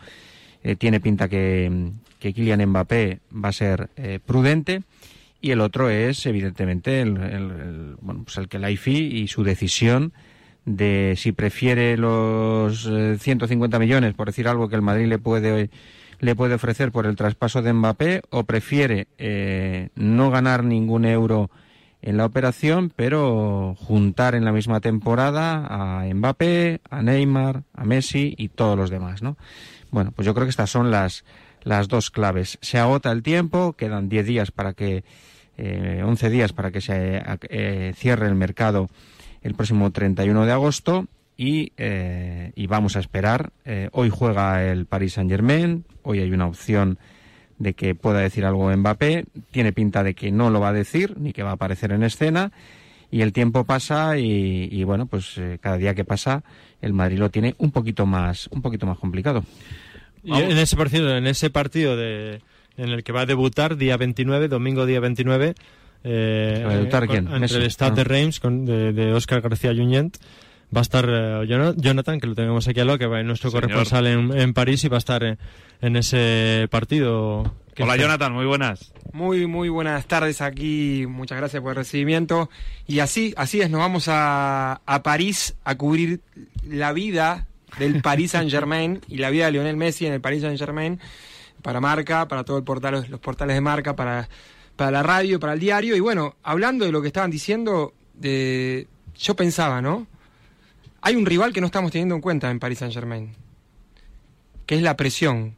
eh, 0.63 0.75
tiene 0.75 0.99
pinta 0.99 1.29
que, 1.29 1.91
que 2.19 2.33
Kylian 2.33 2.65
Mbappé 2.65 3.19
va 3.31 3.49
a 3.49 3.53
ser 3.53 3.89
eh, 3.95 4.19
prudente. 4.25 4.81
Y 5.39 5.51
el 5.51 5.61
otro 5.61 5.91
es, 5.91 6.25
evidentemente, 6.25 7.01
el, 7.01 7.95
bueno, 8.01 8.23
pues 8.23 8.37
el 8.37 8.47
que 8.47 8.57
la 8.57 8.71
IFI 8.71 9.21
y 9.21 9.27
su 9.27 9.43
decisión 9.43 10.11
de 10.65 11.13
si 11.17 11.31
prefiere 11.31 11.97
los 11.97 12.89
150 13.19 13.77
eh, 13.77 13.79
millones, 13.79 14.13
por 14.13 14.27
decir 14.27 14.47
algo 14.47 14.67
que 14.67 14.75
el 14.75 14.81
Madrid 14.81 15.07
le 15.07 15.19
puede 15.19 15.69
le 16.19 16.35
puede 16.35 16.55
ofrecer 16.55 16.91
por 16.91 17.05
el 17.05 17.15
traspaso 17.15 17.61
de 17.61 17.73
Mbappé 17.73 18.21
o 18.29 18.43
prefiere 18.43 19.07
eh, 19.17 19.89
no 19.95 20.31
ganar 20.31 20.63
ningún 20.63 21.05
euro 21.05 21.49
en 22.01 22.17
la 22.17 22.25
operación, 22.25 22.91
pero 22.95 23.75
juntar 23.77 24.35
en 24.35 24.45
la 24.45 24.51
misma 24.51 24.79
temporada 24.79 25.65
a 25.67 26.05
Mbappé, 26.05 26.81
a 26.89 27.01
Neymar, 27.01 27.63
a 27.73 27.83
Messi 27.83 28.35
y 28.37 28.49
todos 28.49 28.77
los 28.77 28.89
demás, 28.89 29.23
¿no? 29.23 29.37
Bueno, 29.91 30.11
pues 30.11 30.25
yo 30.25 30.33
creo 30.33 30.45
que 30.45 30.51
estas 30.51 30.69
son 30.69 30.91
las, 30.91 31.25
las 31.63 31.87
dos 31.87 32.11
claves. 32.11 32.59
Se 32.61 32.77
agota 32.77 33.11
el 33.11 33.23
tiempo, 33.23 33.73
quedan 33.73 34.07
10 34.07 34.25
días 34.25 34.51
para 34.51 34.73
que, 34.73 35.03
eh, 35.57 36.03
11 36.05 36.29
días 36.29 36.53
para 36.53 36.71
que 36.71 36.81
se 36.81 37.23
eh, 37.49 37.93
cierre 37.95 38.27
el 38.27 38.35
mercado 38.35 38.89
el 39.45 39.53
próximo 39.53 39.91
31 39.91 40.47
de 40.47 40.51
agosto 40.51 41.05
y, 41.37 41.71
eh, 41.77 42.51
y 42.55 42.65
vamos 42.65 42.95
a 42.95 42.99
esperar. 42.99 43.51
Eh, 43.63 43.89
hoy 43.91 44.09
juega 44.09 44.65
el 44.65 44.87
Paris 44.87 45.13
Saint 45.13 45.29
Germain, 45.29 45.85
hoy 46.01 46.19
hay 46.19 46.31
una 46.31 46.47
opción 46.47 46.97
de 47.59 47.73
que 47.73 47.93
pueda 47.93 48.21
decir 48.21 48.43
algo 48.43 48.75
Mbappé, 48.75 49.25
tiene 49.51 49.71
pinta 49.71 50.01
de 50.01 50.15
que 50.15 50.31
no 50.31 50.49
lo 50.49 50.59
va 50.59 50.69
a 50.69 50.73
decir 50.73 51.15
ni 51.19 51.31
que 51.31 51.43
va 51.43 51.51
a 51.51 51.53
aparecer 51.53 51.91
en 51.91 52.01
escena 52.01 52.51
y 53.11 53.21
el 53.21 53.33
tiempo 53.33 53.65
pasa 53.65 54.17
y, 54.17 54.83
bueno, 54.83 55.05
pues 55.05 55.37
eh, 55.37 55.59
cada 55.61 55.77
día 55.77 55.93
que 55.93 56.03
pasa 56.03 56.43
el 56.81 56.93
Madrid 56.93 57.19
lo 57.19 57.29
tiene 57.29 57.53
un 57.59 57.69
poquito 57.69 58.07
más 58.07 58.47
un 58.51 58.63
poquito 58.63 58.87
más 58.87 58.97
complicado. 58.97 59.43
Y 60.23 60.33
en 60.33 60.57
ese 60.57 60.75
partido, 60.75 61.15
en 61.15 61.27
ese 61.27 61.51
partido 61.51 61.95
de, 61.95 62.41
en 62.77 62.89
el 62.89 63.03
que 63.03 63.11
va 63.11 63.21
a 63.21 63.25
debutar 63.27 63.77
día 63.77 63.95
29, 63.95 64.47
domingo 64.47 64.87
día 64.87 64.99
29 64.99 65.53
eh, 66.05 66.87
entre 67.33 67.57
el 67.57 67.71
Stade 67.71 67.95
de 67.95 68.01
ah. 68.01 68.03
Reims 68.05 68.39
con, 68.39 68.65
de, 68.65 68.93
de 68.93 69.13
Oscar 69.13 69.41
García 69.41 69.73
Junyent 69.73 70.17
va 70.75 70.79
a 70.79 70.83
estar 70.83 71.05
eh, 71.07 71.73
Jonathan, 71.77 72.19
que 72.19 72.27
lo 72.27 72.35
tenemos 72.35 72.67
aquí 72.67 72.79
al 72.79 72.87
lado, 72.87 72.99
que 72.99 73.07
va 73.07 73.21
nuestro 73.23 73.51
corresponsal 73.51 74.07
en, 74.07 74.53
París 74.53 74.83
y 74.83 74.87
va 74.87 74.97
a 74.97 74.99
estar 74.99 75.23
en, 75.23 75.95
ese 75.95 76.67
partido. 76.69 77.55
Hola 77.79 77.97
Jonathan, 77.97 78.33
muy 78.33 78.45
buenas. 78.45 78.93
Muy, 79.11 79.47
muy 79.47 79.69
buenas 79.69 80.05
tardes 80.05 80.41
aquí, 80.41 81.05
muchas 81.07 81.37
gracias 81.37 81.61
por 81.61 81.71
el 81.71 81.77
recibimiento. 81.77 82.49
Y 82.87 82.99
así, 82.99 83.33
así 83.37 83.61
es, 83.61 83.69
nos 83.69 83.79
vamos 83.79 84.07
a, 84.07 84.81
a 84.85 85.03
París 85.03 85.55
a 85.63 85.75
cubrir 85.75 86.21
la 86.67 86.93
vida 86.93 87.47
del 87.79 88.01
Paris 88.01 88.31
Saint 88.31 88.49
Germain 88.49 89.01
y 89.07 89.17
la 89.17 89.29
vida 89.29 89.45
de 89.45 89.53
Lionel 89.53 89.77
Messi 89.77 90.05
en 90.05 90.13
el 90.13 90.21
Paris 90.21 90.41
Saint 90.41 90.57
Germain 90.57 90.99
para 91.61 91.79
marca, 91.79 92.27
para 92.27 92.43
todos 92.43 92.63
portal, 92.63 93.05
los 93.09 93.19
portales 93.19 93.55
de 93.55 93.61
marca, 93.61 93.95
para 93.95 94.29
para 94.75 94.91
la 94.91 95.03
radio, 95.03 95.39
para 95.39 95.53
el 95.53 95.59
diario. 95.59 95.95
Y 95.95 95.99
bueno, 95.99 96.35
hablando 96.43 96.85
de 96.85 96.91
lo 96.91 97.01
que 97.01 97.07
estaban 97.07 97.31
diciendo, 97.31 97.93
de, 98.13 98.87
yo 99.17 99.35
pensaba, 99.35 99.81
¿no? 99.81 100.07
Hay 101.01 101.15
un 101.15 101.25
rival 101.25 101.53
que 101.53 101.61
no 101.61 101.67
estamos 101.67 101.91
teniendo 101.91 102.15
en 102.15 102.21
cuenta 102.21 102.49
en 102.49 102.59
Paris 102.59 102.79
Saint 102.79 102.93
Germain, 102.93 103.35
que 104.65 104.75
es 104.75 104.81
la 104.81 104.97
presión. 104.97 105.55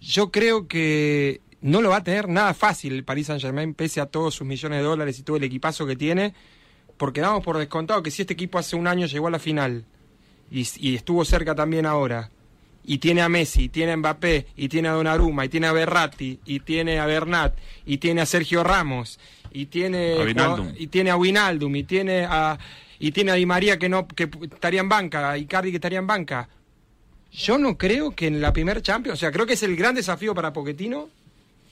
Yo 0.00 0.30
creo 0.30 0.68
que 0.68 1.40
no 1.62 1.80
lo 1.80 1.90
va 1.90 1.96
a 1.96 2.04
tener 2.04 2.28
nada 2.28 2.52
fácil 2.54 2.92
el 2.92 3.04
Paris 3.04 3.28
Saint 3.28 3.40
Germain, 3.40 3.74
pese 3.74 4.00
a 4.00 4.06
todos 4.06 4.34
sus 4.34 4.46
millones 4.46 4.78
de 4.78 4.84
dólares 4.84 5.18
y 5.18 5.22
todo 5.22 5.36
el 5.36 5.44
equipazo 5.44 5.86
que 5.86 5.96
tiene, 5.96 6.34
porque 6.96 7.22
damos 7.22 7.42
por 7.42 7.58
descontado 7.58 8.02
que 8.02 8.10
si 8.10 8.22
este 8.22 8.34
equipo 8.34 8.58
hace 8.58 8.76
un 8.76 8.86
año 8.86 9.06
llegó 9.06 9.28
a 9.28 9.30
la 9.30 9.38
final 9.38 9.86
y, 10.50 10.66
y 10.76 10.94
estuvo 10.94 11.24
cerca 11.24 11.54
también 11.54 11.86
ahora, 11.86 12.30
y 12.86 12.98
tiene 12.98 13.20
a 13.20 13.28
Messi, 13.28 13.64
y 13.64 13.68
tiene 13.68 13.92
a 13.92 13.96
Mbappé, 13.96 14.46
y 14.56 14.68
tiene 14.68 14.88
a 14.88 14.92
Donnarumma, 14.92 15.44
y 15.44 15.48
tiene 15.48 15.66
a 15.66 15.72
Berratti, 15.72 16.38
y 16.46 16.60
tiene 16.60 17.00
a 17.00 17.06
Bernat, 17.06 17.54
y 17.84 17.98
tiene 17.98 18.20
a 18.20 18.26
Sergio 18.26 18.62
Ramos, 18.62 19.18
y 19.50 19.66
tiene 19.66 20.14
a 20.14 20.72
y 20.78 20.86
tiene 20.86 21.10
a 21.10 21.16
Winaldum, 21.16 21.74
y 21.74 21.82
tiene 21.82 22.24
a 22.24 22.58
y 22.98 23.10
tiene 23.10 23.32
a 23.32 23.34
Di 23.34 23.44
María 23.44 23.78
que 23.78 23.88
no 23.88 24.06
que 24.06 24.30
estaría 24.42 24.80
en 24.80 24.88
banca, 24.88 25.32
a 25.32 25.38
Icardi 25.38 25.70
que 25.70 25.76
estaría 25.76 25.98
en 25.98 26.06
banca. 26.06 26.48
Yo 27.32 27.58
no 27.58 27.76
creo 27.76 28.12
que 28.12 28.28
en 28.28 28.40
la 28.40 28.52
primer 28.52 28.80
Champions, 28.80 29.18
o 29.18 29.20
sea, 29.20 29.32
creo 29.32 29.46
que 29.46 29.54
es 29.54 29.62
el 29.62 29.76
gran 29.76 29.94
desafío 29.94 30.34
para 30.34 30.52
Pochettino 30.52 31.10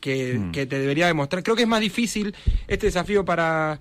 que, 0.00 0.34
hmm. 0.38 0.52
que 0.52 0.66
te 0.66 0.78
debería 0.78 1.06
demostrar. 1.06 1.42
Creo 1.42 1.56
que 1.56 1.62
es 1.62 1.68
más 1.68 1.80
difícil 1.80 2.34
este 2.66 2.86
desafío 2.86 3.24
para 3.24 3.78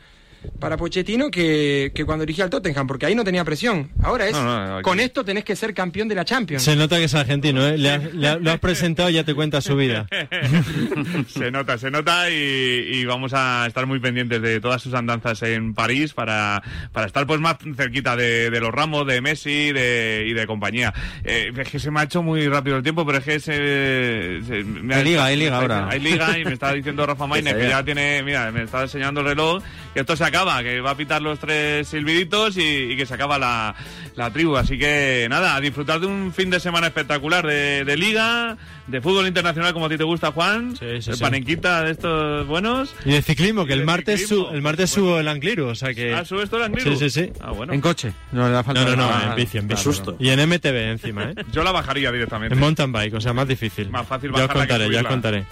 para 0.59 0.77
Pochettino 0.77 1.29
que, 1.31 1.91
que 1.93 2.05
cuando 2.05 2.23
dirigía 2.25 2.43
al 2.45 2.49
Tottenham, 2.49 2.87
porque 2.87 3.05
ahí 3.05 3.15
no 3.15 3.23
tenía 3.23 3.43
presión. 3.43 3.89
Ahora 4.01 4.27
es, 4.27 4.33
No, 4.33 4.75
no, 4.77 4.81
con 4.81 4.99
esto 4.99 5.23
tenés 5.25 5.43
que 5.43 5.55
ser 5.55 5.73
campeón 5.73 6.07
de 6.07 6.15
la 6.15 6.25
Champions. 6.25 6.63
Se 6.63 6.75
nota 6.75 6.97
que 6.97 7.05
es 7.05 7.15
argentino, 7.15 7.65
¿eh? 7.67 7.77
Le 7.77 7.89
has- 7.89 8.13
le 8.13 8.27
has- 8.27 8.41
lo 8.41 8.51
has 8.51 8.59
presentado 8.59 9.09
y 9.09 9.13
ya 9.13 9.23
te 9.23 9.33
cuenta 9.33 9.61
su 9.61 9.75
vida. 9.75 10.07
se 11.27 11.51
nota, 11.51 11.77
se 11.77 11.91
nota 11.91 12.29
y, 12.29 12.33
y 12.33 13.05
vamos 13.05 13.33
a 13.33 13.65
estar 13.67 13.85
muy 13.85 13.99
pendientes 13.99 14.41
de 14.41 14.59
todas 14.59 14.81
sus 14.81 14.93
andanzas 14.93 15.41
en 15.43 15.73
París 15.73 16.13
para, 16.13 16.61
para 16.91 17.07
estar 17.07 17.25
pues 17.27 17.39
más 17.39 17.57
cerquita 17.75 18.15
de, 18.15 18.49
de 18.49 18.59
los 18.59 18.71
ramos, 18.71 19.05
de 19.07 19.21
Messi 19.21 19.71
de, 19.71 20.25
y 20.27 20.33
de 20.33 20.45
compañía. 20.47 20.93
Eh, 21.23 21.51
es 21.55 21.69
que 21.69 21.79
se 21.79 21.91
me 21.91 21.99
ha 22.01 22.03
hecho 22.03 22.21
muy 22.23 22.47
rápido 22.47 22.77
el 22.77 22.83
tiempo, 22.83 23.05
pero 23.05 23.17
es 23.19 23.23
que 23.23 23.39
se, 23.39 24.41
se- 24.47 24.63
me 24.63 24.93
ha- 24.95 24.97
Hay 24.97 25.03
liga, 25.03 25.25
hay 25.25 25.35
liga 25.37 25.57
ahora. 25.57 25.87
Hay 25.89 25.99
liga 25.99 26.37
y 26.37 26.45
me 26.45 26.53
está 26.53 26.73
diciendo 26.73 27.05
Rafa 27.05 27.27
Maínez 27.27 27.55
que 27.55 27.69
ya 27.69 27.83
tiene, 27.83 28.23
mira, 28.23 28.51
me 28.51 28.63
está 28.63 28.83
enseñando 28.83 29.21
el 29.21 29.27
reloj, 29.27 29.63
que 29.93 29.99
esto 30.01 30.15
se 30.15 30.23
acaba, 30.33 30.63
que 30.63 30.81
va 30.81 30.91
a 30.91 30.97
pitar 30.97 31.21
los 31.21 31.37
tres 31.37 31.87
silbiditos 31.87 32.57
y, 32.57 32.61
y 32.93 32.97
que 32.97 33.05
se 33.05 33.13
acaba 33.13 33.37
la, 33.37 33.75
la 34.15 34.31
tribu. 34.31 34.55
Así 34.57 34.79
que 34.79 35.27
nada, 35.29 35.55
a 35.55 35.61
disfrutar 35.61 35.99
de 35.99 36.07
un 36.07 36.33
fin 36.33 36.49
de 36.49 36.59
semana 36.59 36.87
espectacular 36.87 37.45
de, 37.45 37.85
de 37.85 37.95
liga, 37.97 38.57
de 38.87 38.99
fútbol 38.99 39.27
internacional 39.27 39.73
como 39.73 39.85
a 39.85 39.89
ti 39.89 39.97
te 39.97 40.03
gusta, 40.03 40.31
Juan. 40.31 40.75
sí, 40.75 40.85
el 40.85 41.03
sí. 41.03 41.11
panenquita 41.19 41.83
de 41.83 41.91
estos 41.91 42.47
buenos. 42.47 42.95
Y 43.05 43.11
de 43.11 43.21
ciclismo, 43.21 43.65
que 43.67 43.73
el 43.73 43.85
martes, 43.85 44.21
ciclismo, 44.21 44.47
su- 44.49 44.55
el 44.55 44.61
martes 44.63 44.89
subo 44.89 45.19
el 45.19 45.27
Angliru, 45.27 45.67
o 45.67 45.75
sea 45.75 45.93
que... 45.93 46.13
Ah, 46.15 46.25
¿subes 46.25 46.49
tú 46.49 46.55
el 46.57 46.63
Angliru? 46.63 46.95
Sí, 46.97 47.09
sí, 47.09 47.25
sí. 47.25 47.31
Ah, 47.39 47.51
bueno. 47.51 47.71
En 47.73 47.81
coche. 47.81 48.11
No 48.31 48.47
le 48.47 48.53
da 48.53 48.63
falta 48.63 48.83
No, 48.85 48.95
no, 48.95 49.07
no, 49.07 49.29
en 49.29 49.35
bici, 49.35 49.59
en 49.59 49.67
bici. 49.67 49.83
claro, 49.89 50.15
Y 50.19 50.29
en 50.29 50.49
MTB 50.49 50.75
encima, 50.91 51.25
¿eh? 51.25 51.35
Yo 51.51 51.63
la 51.63 51.71
bajaría 51.71 52.11
directamente. 52.11 52.55
En 52.55 52.59
mountain 52.59 52.91
bike, 52.91 53.13
o 53.13 53.21
sea, 53.21 53.33
más 53.33 53.47
difícil. 53.47 53.89
Más 53.91 54.07
fácil 54.07 54.31
Ya 54.31 54.41
os 54.43 54.47
bajarla 54.47 54.65
que 54.65 54.73
contaré, 54.73 54.93
ya 54.93 55.01
os 55.01 55.07
contaré. 55.07 55.45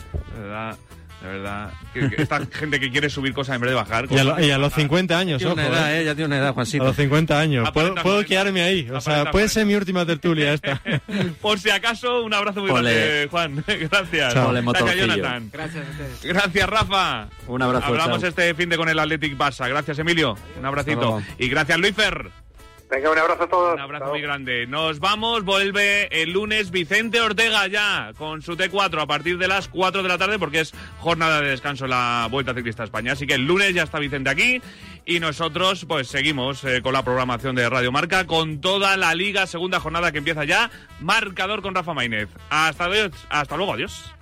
De 1.21 1.27
verdad, 1.27 1.71
esta 2.17 2.41
gente 2.51 2.79
que 2.79 2.89
quiere 2.89 3.07
subir 3.09 3.31
cosas 3.33 3.55
en 3.55 3.61
vez 3.61 3.69
de 3.69 3.75
bajar. 3.75 4.07
Y 4.09 4.17
a, 4.17 4.23
lo- 4.23 4.39
y 4.43 4.49
a 4.49 4.57
los 4.57 4.73
50 4.73 5.17
años, 5.19 5.37
Tiene 5.37 5.53
ojo, 5.53 5.61
una 5.61 5.69
edad, 5.77 5.93
¿eh? 5.95 6.01
¿eh? 6.01 6.05
Ya 6.05 6.15
tiene 6.15 6.25
una 6.25 6.37
edad, 6.39 6.53
Juancito. 6.53 6.83
A 6.83 6.87
los 6.87 6.95
50 6.95 7.39
años. 7.39 7.69
Puedo, 7.71 7.93
puedo 7.95 8.03
40. 8.23 8.27
quedarme 8.27 8.63
ahí. 8.63 8.89
O 8.89 8.99
sea, 9.01 9.29
puede 9.29 9.47
ser 9.47 9.65
mi 9.67 9.75
última 9.75 10.03
tertulia 10.05 10.53
esta. 10.53 10.81
Por 11.41 11.59
si 11.59 11.69
acaso, 11.69 12.23
un 12.23 12.33
abrazo 12.33 12.61
muy 12.61 12.71
Ole. 12.71 12.93
grande, 12.93 13.27
Juan. 13.29 13.63
Gracias. 13.91 14.33
Chao. 14.33 14.49
Ole, 14.49 14.61
Gracias. 14.61 14.95
Jonathan. 14.95 15.49
Gracias 15.53 15.85
a 15.87 15.91
ustedes. 15.91 16.23
Gracias, 16.23 16.69
Rafa. 16.69 17.27
Un 17.47 17.61
abrazo, 17.61 17.85
Hablamos 17.85 18.19
chao. 18.21 18.29
este 18.29 18.53
fin 18.55 18.69
de 18.69 18.77
con 18.77 18.89
el 18.89 18.97
Athletic 18.97 19.37
Barça. 19.37 19.69
Gracias, 19.69 19.99
Emilio. 19.99 20.35
Un 20.59 20.65
abracito. 20.65 21.21
Y 21.37 21.47
gracias, 21.49 21.77
Luifer. 21.79 22.29
Venga, 22.91 23.09
un 23.09 23.17
abrazo 23.17 23.43
a 23.43 23.47
todos. 23.47 23.73
Un 23.75 23.79
abrazo 23.79 24.07
muy 24.07 24.21
grande. 24.21 24.67
Nos 24.67 24.99
vamos, 24.99 25.45
vuelve 25.45 26.09
el 26.11 26.31
lunes 26.31 26.71
Vicente 26.71 27.21
Ortega 27.21 27.65
ya 27.67 28.11
con 28.17 28.41
su 28.41 28.57
T4 28.57 29.01
a 29.01 29.07
partir 29.07 29.37
de 29.37 29.47
las 29.47 29.69
4 29.69 30.03
de 30.03 30.09
la 30.09 30.17
tarde 30.17 30.37
porque 30.37 30.59
es 30.59 30.73
jornada 30.99 31.39
de 31.39 31.51
descanso 31.51 31.87
la 31.87 32.27
Vuelta 32.29 32.53
Ciclista 32.53 32.83
a 32.83 32.85
España. 32.85 33.13
Así 33.13 33.25
que 33.25 33.35
el 33.35 33.47
lunes 33.47 33.73
ya 33.73 33.83
está 33.83 33.97
Vicente 33.97 34.29
aquí 34.29 34.61
y 35.05 35.21
nosotros 35.21 35.85
pues 35.85 36.09
seguimos 36.09 36.65
eh, 36.65 36.81
con 36.81 36.91
la 36.91 37.01
programación 37.01 37.55
de 37.55 37.69
Radio 37.69 37.93
Marca 37.93 38.27
con 38.27 38.59
toda 38.59 38.97
la 38.97 39.15
liga, 39.15 39.47
segunda 39.47 39.79
jornada 39.79 40.11
que 40.11 40.17
empieza 40.17 40.43
ya, 40.43 40.69
marcador 40.99 41.61
con 41.61 41.73
Rafa 41.73 41.93
Maínez. 41.93 42.27
Hasta, 42.49 42.89
hasta 43.29 43.55
luego, 43.55 43.73
adiós. 43.73 44.13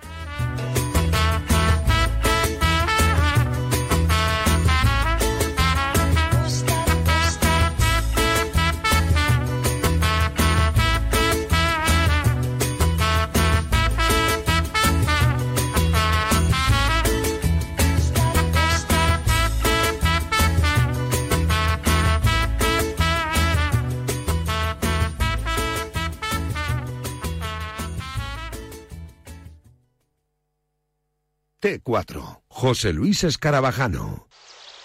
T4. 31.60 32.40
José 32.48 32.92
Luis 32.92 33.24
Escarabajano. 33.24 34.26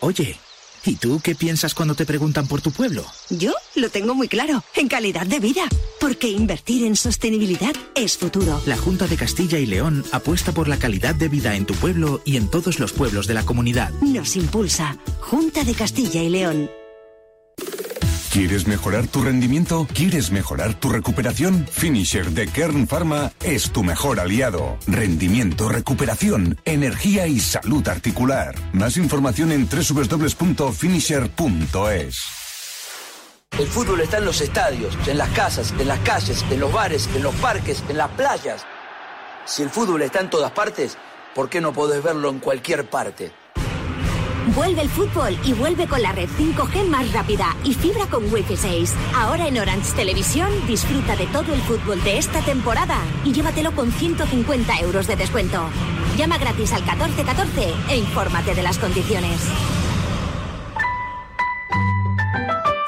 Oye, 0.02 0.38
¿y 0.86 0.96
tú 0.96 1.22
qué 1.24 1.36
piensas 1.36 1.74
cuando 1.74 1.96
te 1.96 2.06
preguntan 2.06 2.48
por 2.48 2.62
tu 2.62 2.72
pueblo? 2.72 3.06
Yo 3.30 3.54
lo 3.76 3.90
tengo 3.90 4.14
muy 4.14 4.28
claro, 4.28 4.64
en 4.76 4.88
calidad 4.88 5.26
de 5.26 5.40
vida, 5.40 5.64
porque 6.00 6.28
invertir 6.28 6.86
en 6.86 6.96
sostenibilidad 6.96 7.74
es 7.96 8.18
futuro. 8.18 8.62
La 8.66 8.78
Junta 8.78 9.08
de 9.08 9.16
Castilla 9.16 9.58
y 9.58 9.66
León 9.66 10.04
apuesta 10.12 10.52
por 10.52 10.68
la 10.68 10.78
calidad 10.78 11.16
de 11.16 11.30
vida 11.30 11.56
en 11.56 11.66
tu 11.66 11.74
pueblo 11.76 12.22
y 12.26 12.38
en 12.38 12.50
todos 12.50 12.80
los 12.80 12.92
pueblos 12.92 13.28
de 13.28 13.34
la 13.34 13.46
comunidad. 13.46 13.92
Nos 14.02 14.36
impulsa 14.36 14.98
Junta 15.22 15.64
de 15.64 15.74
Castilla 15.74 16.22
y 16.22 16.30
León. 16.30 16.70
¿Quieres 18.36 18.68
mejorar 18.68 19.08
tu 19.08 19.22
rendimiento? 19.22 19.88
¿Quieres 19.94 20.30
mejorar 20.30 20.74
tu 20.74 20.90
recuperación? 20.90 21.66
Finisher 21.72 22.32
de 22.32 22.50
Kern 22.50 22.86
Pharma 22.86 23.32
es 23.42 23.72
tu 23.72 23.82
mejor 23.82 24.20
aliado. 24.20 24.78
Rendimiento, 24.88 25.70
recuperación, 25.70 26.60
energía 26.66 27.28
y 27.28 27.40
salud 27.40 27.88
articular. 27.88 28.54
Más 28.74 28.98
información 28.98 29.54
en 29.54 29.70
www.finisher.es. 29.70 32.26
El 33.58 33.68
fútbol 33.68 34.02
está 34.02 34.18
en 34.18 34.26
los 34.26 34.42
estadios, 34.42 34.98
en 35.08 35.18
las 35.18 35.30
casas, 35.30 35.74
en 35.80 35.88
las 35.88 36.00
calles, 36.00 36.44
en 36.52 36.60
los 36.60 36.74
bares, 36.74 37.10
en 37.16 37.24
los 37.24 37.36
parques, 37.36 37.86
en 37.88 37.98
las 37.98 38.12
playas. 38.12 38.66
Si 39.46 39.64
el 39.64 39.70
fútbol 39.70 40.02
está 40.02 40.20
en 40.20 40.30
todas 40.30 40.52
partes, 40.52 40.98
¿por 41.34 41.48
qué 41.48 41.62
no 41.62 41.72
podés 41.72 42.04
verlo 42.04 42.32
en 42.32 42.40
cualquier 42.40 42.90
parte? 42.90 43.32
Vuelve 44.54 44.84
el 44.84 44.90
fútbol 44.90 45.36
y 45.44 45.54
vuelve 45.54 45.88
con 45.88 46.02
la 46.02 46.12
red 46.12 46.30
5G 46.30 46.88
más 46.88 47.12
rápida 47.12 47.56
y 47.64 47.74
fibra 47.74 48.06
con 48.08 48.32
Wi-Fi 48.32 48.56
6. 48.56 48.94
Ahora 49.16 49.48
en 49.48 49.58
Orange 49.58 49.94
Televisión 49.96 50.50
disfruta 50.68 51.16
de 51.16 51.26
todo 51.28 51.54
el 51.54 51.62
fútbol 51.62 52.04
de 52.04 52.20
esta 52.20 52.42
temporada 52.42 53.00
y 53.24 53.34
llévatelo 53.34 53.72
con 53.74 53.92
150 53.92 54.80
euros 54.82 55.08
de 55.08 55.16
descuento. 55.16 55.68
Llama 56.16 56.38
gratis 56.38 56.72
al 56.74 56.84
1414 56.84 57.74
e 57.90 57.98
infórmate 57.98 58.54
de 58.54 58.62
las 58.62 58.78
condiciones. 58.78 59.42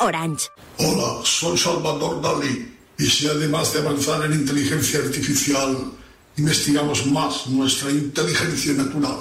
Orange. 0.02 0.50
Hola, 0.78 1.22
soy 1.24 1.58
Salvador 1.58 2.22
Dalí. 2.22 2.76
Y 3.00 3.06
si 3.06 3.28
además 3.28 3.74
de 3.74 3.80
avanzar 3.80 4.24
en 4.26 4.34
inteligencia 4.34 5.00
artificial, 5.00 5.92
investigamos 6.38 7.06
más 7.08 7.48
nuestra 7.48 7.92
inteligencia 7.92 8.74
natural, 8.74 9.18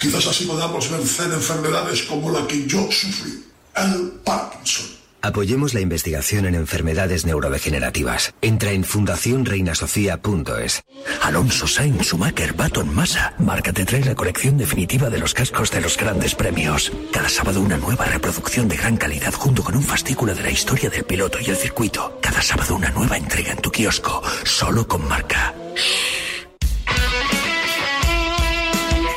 quizás 0.00 0.26
así 0.26 0.46
podamos 0.46 0.90
vencer 0.90 1.30
enfermedades 1.32 2.02
como 2.02 2.32
la 2.32 2.46
que 2.46 2.66
yo 2.66 2.88
sufrí, 2.90 3.44
el 3.76 4.12
Parkinson. 4.24 5.00
Apoyemos 5.22 5.74
la 5.74 5.80
investigación 5.80 6.46
en 6.46 6.54
enfermedades 6.54 7.26
neurodegenerativas. 7.26 8.32
Entra 8.40 8.72
en 8.72 8.84
fundacionreinasofía.es. 8.84 10.82
Alonso 11.20 11.66
Sainz, 11.66 12.06
Schumacher, 12.06 12.54
Baton, 12.54 12.94
Massa. 12.94 13.34
Marca 13.38 13.70
te 13.74 13.84
trae 13.84 14.02
la 14.02 14.14
colección 14.14 14.56
definitiva 14.56 15.10
de 15.10 15.18
los 15.18 15.34
cascos 15.34 15.70
de 15.70 15.82
los 15.82 15.98
grandes 15.98 16.34
premios. 16.34 16.90
Cada 17.12 17.28
sábado 17.28 17.60
una 17.60 17.76
nueva 17.76 18.06
reproducción 18.06 18.66
de 18.66 18.78
gran 18.78 18.96
calidad 18.96 19.34
junto 19.34 19.62
con 19.62 19.76
un 19.76 19.82
fascículo 19.82 20.34
de 20.34 20.42
la 20.42 20.50
historia 20.50 20.88
del 20.88 21.04
piloto 21.04 21.38
y 21.38 21.50
el 21.50 21.56
circuito. 21.56 22.18
Cada 22.22 22.40
sábado 22.40 22.74
una 22.74 22.88
nueva 22.88 23.18
entrega 23.18 23.52
en 23.52 23.58
tu 23.58 23.70
kiosco, 23.70 24.22
solo 24.44 24.88
con 24.88 25.06
marca. 25.06 25.54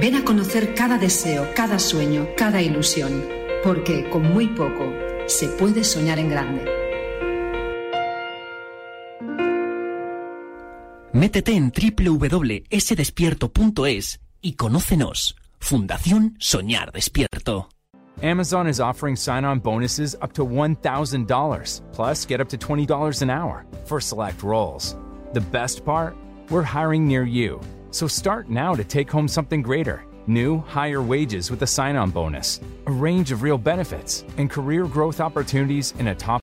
Ven 0.00 0.14
a 0.14 0.24
conocer 0.24 0.74
cada 0.74 0.96
deseo, 0.96 1.46
cada 1.54 1.78
sueño, 1.78 2.28
cada 2.34 2.62
ilusión, 2.62 3.22
porque 3.62 4.08
con 4.08 4.22
muy 4.22 4.46
poco 4.46 4.90
se 5.26 5.48
puede 5.48 5.84
soñar 5.84 6.18
en 6.18 6.30
grande. 6.30 6.64
Métete 11.12 11.52
en 11.52 11.70
www.sdespierto.es 11.70 14.20
y 14.40 14.54
conócenos. 14.54 15.36
Fundación 15.58 16.34
Soñar 16.38 16.92
Despierto. 16.92 17.68
Amazon 18.22 18.68
is 18.68 18.80
offering 18.80 19.16
sign 19.16 19.44
on 19.44 19.60
bonuses 19.60 20.16
up 20.22 20.32
to 20.32 20.46
$1,000, 20.46 21.82
plus 21.92 22.26
get 22.26 22.40
up 22.40 22.48
to 22.48 22.56
$20 22.56 23.20
an 23.20 23.28
hour 23.28 23.66
for 23.84 24.00
select 24.00 24.42
roles. 24.42 24.96
The 25.34 25.42
best 25.52 25.84
part? 25.84 26.16
We're 26.48 26.62
hiring 26.62 27.06
near 27.06 27.24
you. 27.24 27.60
So 27.92 28.06
start 28.06 28.48
now 28.48 28.76
to 28.76 28.84
take 28.84 29.10
home 29.10 29.26
something 29.26 29.62
greater. 29.62 30.04
New, 30.28 30.60
higher 30.60 31.02
wages 31.02 31.50
with 31.50 31.62
a 31.62 31.66
sign 31.66 31.96
on 31.96 32.10
bonus, 32.10 32.60
a 32.86 32.92
range 32.92 33.32
of 33.32 33.42
real 33.42 33.58
benefits, 33.58 34.24
and 34.36 34.48
career 34.48 34.86
growth 34.86 35.20
opportunities 35.20 35.92
in 35.98 36.06
a 36.06 36.14
top 36.14 36.38